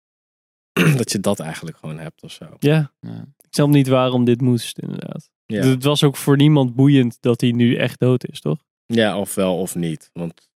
dat 0.98 1.12
je 1.12 1.20
dat 1.20 1.40
eigenlijk 1.40 1.78
gewoon 1.78 1.98
hebt 2.00 2.24
of 2.24 2.32
zo. 2.32 2.56
Ja. 2.60 2.94
Ja. 3.00 3.26
Ik 3.38 3.56
snap 3.56 3.70
niet 3.70 3.88
waarom 3.88 4.26
dit 4.26 4.42
moest, 4.42 4.80
inderdaad. 4.80 5.30
Ja, 5.46 5.62
Het 5.64 5.84
was 5.84 6.04
ook 6.04 6.16
voor 6.16 6.38
niemand 6.38 6.76
boeiend 6.76 7.18
dat 7.22 7.42
hij 7.42 7.52
nu 7.52 7.76
echt 7.76 8.00
dood 8.00 8.26
is, 8.28 8.40
toch? 8.42 8.64
ja 8.86 9.20
of 9.20 9.36
wel 9.36 9.60
of 9.60 9.76
niet. 9.76 10.10
Want 10.14 10.50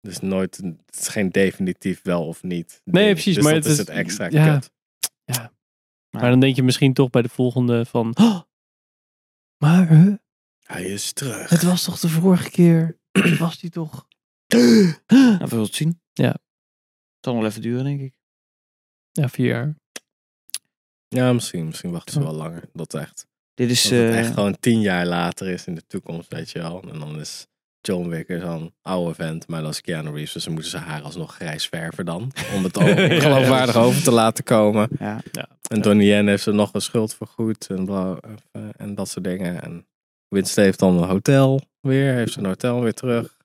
het 0.00 0.10
is 0.10 0.20
nooit... 0.20 0.58
een- 0.58 0.80
Het 0.86 1.00
is 1.00 1.08
geen 1.08 1.30
definitief 1.30 2.02
wel 2.02 2.26
of 2.26 2.42
niet. 2.42 2.80
Nee, 2.84 3.02
ding. 3.02 3.12
precies, 3.14 3.34
Dus 3.34 3.44
maar 3.44 3.52
dat 3.52 3.62
het 3.62 3.72
is 3.72 3.78
is- 3.78 3.86
het 3.86 3.96
extra 3.96 4.26
ja. 4.30 4.52
kut. 4.58 4.70
Maar 6.10 6.30
dan 6.30 6.40
denk 6.40 6.56
je 6.56 6.62
misschien 6.62 6.92
toch 6.94 7.10
bij 7.10 7.22
de 7.22 7.28
volgende 7.28 7.84
van... 7.84 8.16
"Oh, 8.16 8.40
maar 9.64 9.88
huh, 9.88 10.14
Hij 10.70 10.84
is 10.84 11.12
terug. 11.12 11.50
het 11.50 11.62
was 11.62 11.84
toch 11.84 12.00
de 12.00 12.08
vorige 12.08 12.50
keer? 12.50 12.98
was 13.38 13.58
die 13.58 13.70
toch? 13.70 14.06
Nou, 15.06 15.38
we 15.38 15.46
zullen 15.48 15.64
het 15.64 15.74
zien. 15.74 16.00
Ja. 16.12 16.30
Het 16.30 17.20
zal 17.20 17.34
nog 17.34 17.44
even 17.44 17.62
duren, 17.62 17.84
denk 17.84 18.00
ik. 18.00 18.14
Ja, 19.12 19.28
vier 19.28 19.46
jaar. 19.46 19.74
Ja, 21.08 21.32
misschien. 21.32 21.66
Misschien 21.66 21.90
wachten 21.90 22.12
ze 22.12 22.20
wel 22.20 22.32
langer. 22.32 22.62
Dat 22.72 22.94
echt. 22.94 23.26
Dit 23.54 23.70
is... 23.70 23.82
Dat 23.82 23.92
het 23.92 24.00
eh, 24.00 24.18
echt 24.18 24.34
gewoon 24.34 24.56
tien 24.60 24.80
jaar 24.80 25.06
later 25.06 25.48
is 25.48 25.66
in 25.66 25.74
de 25.74 25.86
toekomst, 25.86 26.32
weet 26.32 26.50
je 26.50 26.58
wel. 26.58 26.82
En 26.82 26.98
dan 26.98 27.20
is 27.20 27.46
John 27.80 28.08
Wick 28.08 28.28
er 28.28 28.40
zo'n 28.40 28.74
oude 28.82 29.14
vent, 29.14 29.48
maar 29.48 29.62
dat 29.62 29.70
is 29.70 29.80
Keanu 29.80 30.10
Reeves. 30.10 30.32
Dus 30.32 30.44
dan 30.44 30.52
moeten 30.52 30.70
ze 30.70 30.78
haar 30.78 31.02
alsnog 31.02 31.34
grijs 31.34 31.66
verven 31.66 32.04
dan. 32.04 32.32
Om 32.54 32.64
het 32.64 32.78
geloofwaardig 33.22 33.76
over 33.76 34.02
te 34.02 34.12
laten 34.12 34.44
komen. 34.44 34.88
ja. 34.98 35.20
En 35.68 35.80
Donnie 35.80 36.08
Yen 36.08 36.26
heeft 36.26 36.42
ze 36.42 36.52
nog 36.52 36.74
een 36.74 36.80
schuld 36.80 37.14
vergoed 37.14 37.66
en, 37.66 37.84
bla, 37.84 38.18
en 38.76 38.94
dat 38.94 39.08
soort 39.08 39.24
dingen. 39.24 39.62
En 39.62 39.86
Winston 40.30 40.64
heeft 40.64 40.78
dan 40.78 41.02
een 41.02 41.08
hotel 41.08 41.60
weer, 41.80 42.14
heeft 42.14 42.32
zijn 42.32 42.46
hotel 42.46 42.82
weer 42.82 42.94
terug. 42.94 43.36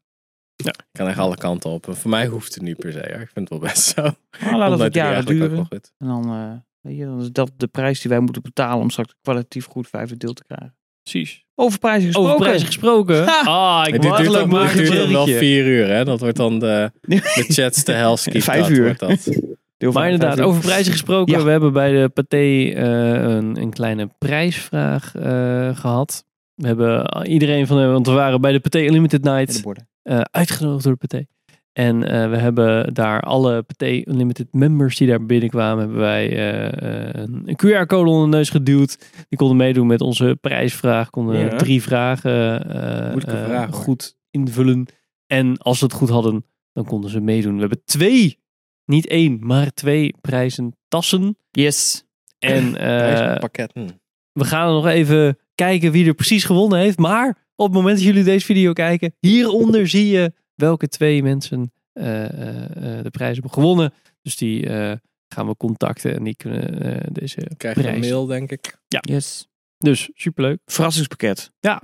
Ja. 0.56 0.74
Kan 0.92 1.08
echt 1.08 1.18
alle 1.18 1.38
kanten 1.38 1.70
op. 1.70 1.88
En 1.88 1.96
voor 1.96 2.10
mij 2.10 2.28
hoeft 2.28 2.54
het 2.54 2.64
niet 2.64 2.78
per 2.78 2.92
se. 2.92 2.98
Hoor. 2.98 3.22
Ik 3.22 3.30
vind 3.34 3.50
het 3.50 3.50
wel 3.50 3.60
best 3.60 3.84
zo. 3.84 4.02
Nou, 4.42 4.58
laat 4.58 4.80
het 4.80 4.94
jaren 4.94 5.26
duren. 5.26 5.68
En 5.70 6.08
dan, 6.08 6.24
eh, 6.24 6.52
weet 6.82 6.98
je, 6.98 7.06
dan 7.06 7.22
is 7.22 7.32
dat 7.32 7.52
de 7.58 7.68
prijs 7.68 8.02
die 8.02 8.12
wij 8.12 8.20
moeten 8.20 8.42
betalen 8.42 8.82
om 8.82 8.90
straks 8.90 9.16
kwalitatief 9.22 9.66
goed 9.66 9.88
vijfde 9.88 10.18
deel 10.18 10.34
te 10.34 10.44
krijgen. 10.44 10.76
Precies. 11.04 11.46
Over 11.56 11.80
prijzen 11.80 12.06
gesproken. 12.06 12.34
Over 12.34 12.46
prijzen 12.46 12.68
gesproken. 12.68 13.26
Ah, 13.28 13.84
ik 13.88 13.92
Maar 13.92 14.00
die 14.00 14.10
wou 14.10 14.22
duurt, 14.22 14.50
dan, 14.50 14.76
duurt 14.76 15.12
wel 15.12 15.26
vier 15.28 15.66
uur, 15.66 15.88
hè? 15.88 16.06
Dat 16.06 16.20
wordt 16.20 16.38
dan 16.38 16.60
de, 16.60 16.92
de 17.02 17.22
chats 17.54 17.84
te 17.84 17.92
hellskeep. 17.92 18.42
Vijf 18.42 18.62
dat 18.62 18.70
uur. 18.70 18.84
Wordt 18.84 19.00
dat. 19.00 19.30
Maar 19.94 20.10
inderdaad, 20.10 20.42
over 20.42 20.62
prijzen 20.62 20.92
gesproken. 20.92 21.38
Ja. 21.38 21.44
We 21.44 21.52
hebben 21.52 21.74
bij 21.74 21.92
de 21.92 22.10
Pathé 22.10 22.38
eh, 22.38 23.36
een, 23.36 23.62
een 23.62 23.70
kleine 23.70 24.10
prijsvraag 24.18 25.16
eh, 25.16 25.78
gehad. 25.78 26.26
We 26.56 26.68
hebben 26.68 27.26
iedereen 27.28 27.68
van, 27.68 27.92
want 27.92 28.08
we 28.08 28.14
waren 28.14 28.42
bij 28.42 28.52
de 28.52 28.60
Pathé 28.60 28.80
Unlimited 28.86 29.24
Night 29.24 29.64
eh, 30.02 30.22
uitgenodigd 30.32 30.84
door 30.84 30.98
de 31.00 31.08
Pathé. 31.08 31.26
En 31.74 32.04
eh, 32.04 32.30
we 32.30 32.38
hebben 32.38 32.94
daar 32.94 33.22
alle 33.22 33.62
Pathé 33.64 34.02
Unlimited 34.06 34.48
members 34.52 34.98
die 34.98 35.08
daar 35.08 35.26
binnenkwamen, 35.26 35.80
hebben 35.80 35.98
wij 36.00 36.30
eh, 36.30 37.08
eh, 37.08 37.28
een 37.46 37.58
QR-code 37.66 38.10
onder 38.10 38.30
de 38.32 38.38
neus 38.38 38.50
geduwd. 38.50 38.98
Die 39.30 39.38
konden 39.38 39.58
meedoen 39.58 39.88
met 39.88 40.02
onze 40.02 40.38
prijsvraag, 40.42 41.10
konden 41.10 41.40
Ja. 41.40 41.56
drie 41.56 41.82
vragen 41.82 42.66
eh, 42.70 43.12
eh, 43.14 43.46
vraag, 43.46 43.76
goed 43.76 44.16
invullen. 44.32 44.86
En 45.28 45.58
als 45.58 45.78
ze 45.78 45.84
het 45.84 45.94
goed 45.94 46.10
hadden, 46.10 46.46
dan 46.74 46.86
konden 46.86 47.10
ze 47.10 47.20
meedoen. 47.20 47.54
We 47.54 47.60
hebben 47.60 47.82
twee, 47.86 48.40
niet 48.86 49.08
één, 49.08 49.38
maar 49.42 49.74
twee 49.74 50.14
prijzen 50.22 50.78
tassen. 50.88 51.38
Yes. 51.52 52.06
En 52.40 52.76
eh, 52.78 53.40
pakketten. 53.40 54.02
We 54.36 54.46
gaan 54.46 54.74
nog 54.74 54.88
even 54.88 55.38
kijken 55.56 55.92
wie 55.92 56.08
er 56.08 56.14
precies 56.14 56.44
gewonnen 56.44 56.80
heeft. 56.80 56.98
Maar 56.98 57.38
op 57.56 57.66
het 57.66 57.76
moment 57.76 57.96
dat 57.96 58.06
jullie 58.06 58.24
deze 58.24 58.46
video 58.46 58.74
kijken, 58.74 59.16
hieronder 59.20 59.88
zie 59.88 60.08
je 60.08 60.34
welke 60.56 60.88
twee 60.88 61.24
mensen 61.24 61.72
eh, 61.94 62.24
eh, 62.26 62.98
eh, 62.98 63.04
de 63.04 63.10
prijs 63.10 63.34
hebben 63.34 63.52
gewonnen. 63.54 63.94
Dus 64.22 64.36
die 64.36 64.68
eh, 64.70 64.98
gaan 65.28 65.48
we 65.48 65.56
contacten 65.58 66.16
en 66.16 66.24
die 66.24 66.36
kunnen 66.36 66.82
eh, 66.82 67.08
deze 67.12 67.52
Krijg 67.58 67.82
je 67.82 67.88
een 67.88 68.00
mail, 68.00 68.26
denk 68.26 68.52
ik. 68.52 68.78
Yes. 68.88 69.48
Dus 69.78 70.10
superleuk. 70.14 70.60
Verrassingspakket. 70.66 71.52
Ja. 71.60 71.82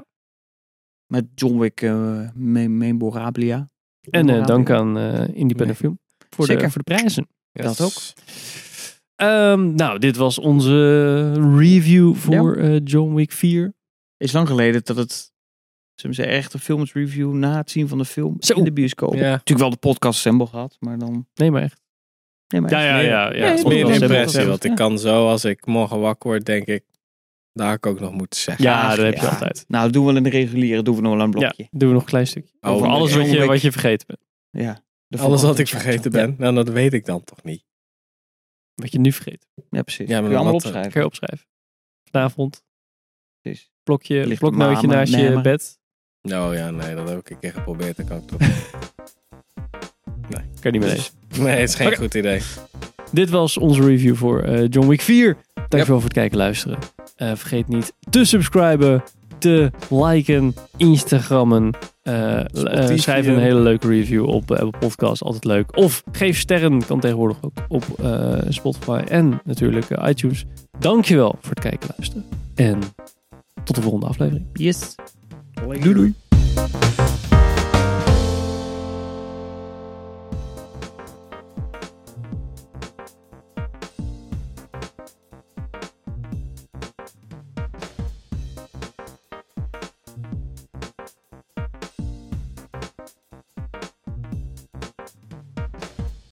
Met 1.06 1.26
John 1.36 1.58
Wick 1.60 1.82
uh, 1.82 2.30
me 2.34 2.68
memorabilia. 2.68 3.70
En 4.10 4.26
dank 4.46 4.70
aan 4.70 4.98
eh, 4.98 5.14
Independent 5.34 5.58
Nee. 5.68 5.76
Film 5.76 6.00
voor 6.30 6.46
de, 6.46 6.52
Zeker. 6.52 6.72
voor 6.72 6.84
de 6.84 6.94
prijzen. 6.96 7.28
Dat 7.52 7.82
ook. 7.82 7.94
Ehm, 9.22 9.76
nou, 9.76 10.00
dit 10.00 10.16
was 10.16 10.40
onze 10.40 11.32
review 11.58 12.16
voor 12.16 12.56
eh, 12.56 12.80
John 12.84 13.14
Wick 13.14 13.32
4. 13.32 13.74
Is 14.18 14.32
lang 14.32 14.48
geleden 14.48 14.82
dat 14.84 14.98
het 14.98 15.32
zeggen, 15.96 16.28
echt 16.28 16.54
een 16.54 16.60
filmsreview 16.60 17.34
na 17.34 17.58
het 17.58 17.72
zien 17.72 17.88
van 17.88 17.98
de 17.98 18.06
film 18.06 18.36
Zo. 18.40 18.54
in 18.54 18.64
de 18.64 18.72
bioscoop. 18.74 19.14
Ja. 19.14 19.20
Natuurlijk 19.30 19.60
wel 19.60 19.70
de 19.70 19.78
podcast 19.78 20.18
Assemble 20.18 20.48
gehad, 20.48 20.78
maar 20.80 20.98
dan... 20.98 21.28
Nee, 21.34 21.52
maar 21.52 21.62
echt. 21.62 21.82
Nee, 22.48 22.62
maar 22.62 22.72
Ja, 22.72 22.82
ja, 22.84 22.98
echt. 22.98 23.06
ja. 23.08 23.24
ja, 23.24 23.30
Nee, 23.30 23.58
het 23.58 23.68
Meer 23.68 23.86
een 23.86 24.02
impressie, 24.02 24.46
want 24.46 24.64
ik 24.64 24.70
ja. 24.70 24.76
kan 24.76 25.00
zo, 25.00 25.28
als 25.28 25.46
ik 25.46 25.66
morgen 25.66 26.00
wakker 26.00 26.30
word, 26.30 26.46
denk 26.46 26.66
ik, 26.66 26.84
daar 27.54 27.68
had 27.68 27.76
ik 27.76 27.86
ook 27.86 28.00
nog 28.00 28.12
moeten 28.14 28.40
zeggen. 28.40 28.64
Ja, 28.64 28.96
dat 28.96 29.06
heb 29.06 29.14
je 29.16 29.22
ja. 29.22 29.28
altijd. 29.30 29.66
Nou, 29.68 29.84
dat 29.84 29.94
doen 29.94 30.02
we 30.06 30.08
wel 30.08 30.18
in 30.18 30.24
de 30.24 30.30
reguliere, 30.30 30.82
doen 30.82 30.96
we 30.96 31.02
nog 31.02 31.12
wel 31.16 31.22
een 31.22 31.32
Ja, 31.32 31.38
blokje. 31.40 31.68
doen 31.72 31.88
we 31.88 31.94
nog 31.94 32.04
een 32.04 32.10
klein 32.10 32.28
stukje. 32.28 32.54
Oh, 32.62 32.72
Over 32.72 32.88
nee. 32.88 32.96
alles 32.96 33.16
wat 33.16 33.32
je, 33.32 33.46
wat 33.46 33.62
je 33.62 33.72
vergeten 33.72 34.08
bent. 34.08 34.20
Ja. 34.66 34.84
Alles 35.24 35.42
wat 35.42 35.60
ik 35.60 35.68
vergeten 35.68 36.12
ben, 36.12 36.36
nou, 36.38 36.56
dat 36.56 36.70
weet 36.70 36.94
ik 36.94 37.06
dan 37.06 37.24
toch 37.24 37.44
niet. 37.44 37.64
Wat 38.76 38.92
je 38.92 39.00
nu 39.00 39.12
vergeet. 39.12 39.48
Ja, 39.70 39.82
precies. 39.82 40.08
Ja, 40.08 40.14
maar 40.14 40.22
Kun 40.22 40.32
je 40.32 40.36
allemaal 40.36 40.60
eh, 40.60 40.66
opschrijven. 40.66 40.92
Kan 40.92 41.02
je 41.02 41.08
opschrijven. 41.08 41.48
Vanavond. 42.12 42.64
Precies. 43.42 43.72
Blokje, 43.84 44.28
Ligt 44.28 44.40
bloknootje 44.40 44.88
naast 44.88 45.16
je 45.16 45.42
bed. 45.42 45.80
Oh 46.22 46.50
ja, 46.54 46.72
nee, 46.72 46.96
dat 46.96 47.10
heb 47.10 47.20
ik 47.20 47.30
een 47.30 47.40
keer 47.40 47.52
geprobeerd. 47.52 47.98
Dat 47.98 48.08
kan 48.08 48.18
ik 48.18 48.28
toch. 48.28 48.40
Kan 50.62 50.72
je 50.72 50.80
niet 50.80 50.88
meer 50.88 50.98
lezen. 50.98 51.14
Nee, 51.38 51.60
het 51.60 51.70
is 51.70 51.76
geen 51.76 51.96
goed 51.96 52.14
idee. 52.14 52.42
Dit 53.12 53.30
was 53.30 53.58
onze 53.58 53.82
review 53.82 54.16
voor 54.16 54.42
eh, 54.42 54.68
John 54.70 54.88
Wick 54.88 55.02
4. 55.02 55.38
Dankjewel 55.54 55.86
voor 55.86 56.04
het 56.04 56.14
kijken 56.14 56.32
en 56.32 56.44
luisteren. 56.44 56.80
Eh, 57.16 57.36
vergeet 57.36 57.68
niet 57.68 57.94
te 58.10 58.26
subscriben, 58.26 59.04
te 59.38 59.72
liken, 59.90 60.54
Instagrammen. 60.78 61.74
Eh, 62.02 62.40
eh, 62.90 62.98
schrijf 62.98 63.28
een 63.28 63.40
hele 63.40 63.60
leuke 63.60 63.88
review 63.88 64.26
op 64.26 64.52
eh, 64.52 64.60
Apple 64.60 64.80
Podcast, 64.80 65.24
altijd 65.24 65.46
leuk. 65.46 65.78
Of 65.78 66.04
geef 66.12 66.40
sterren, 66.40 66.86
kan 66.86 67.00
tegenwoordig 67.00 67.38
ook 67.42 67.54
op 67.68 67.84
eh, 68.04 68.38
Spotify 68.50 69.02
en 69.08 69.42
natuurlijk 69.44 69.90
iTunes. 69.90 70.46
Dankjewel 70.80 71.36
voor 71.42 71.50
het 71.50 71.60
kijken 71.60 71.90
en 71.90 71.96
luisteren. 71.98 72.26
En 72.56 72.80
tot 73.64 73.76
de 73.76 73.82
volgende 73.82 74.06
aflevering. 74.06 74.46
Yes. 74.54 74.96
Doei 75.54 75.94
doei. 75.94 76.14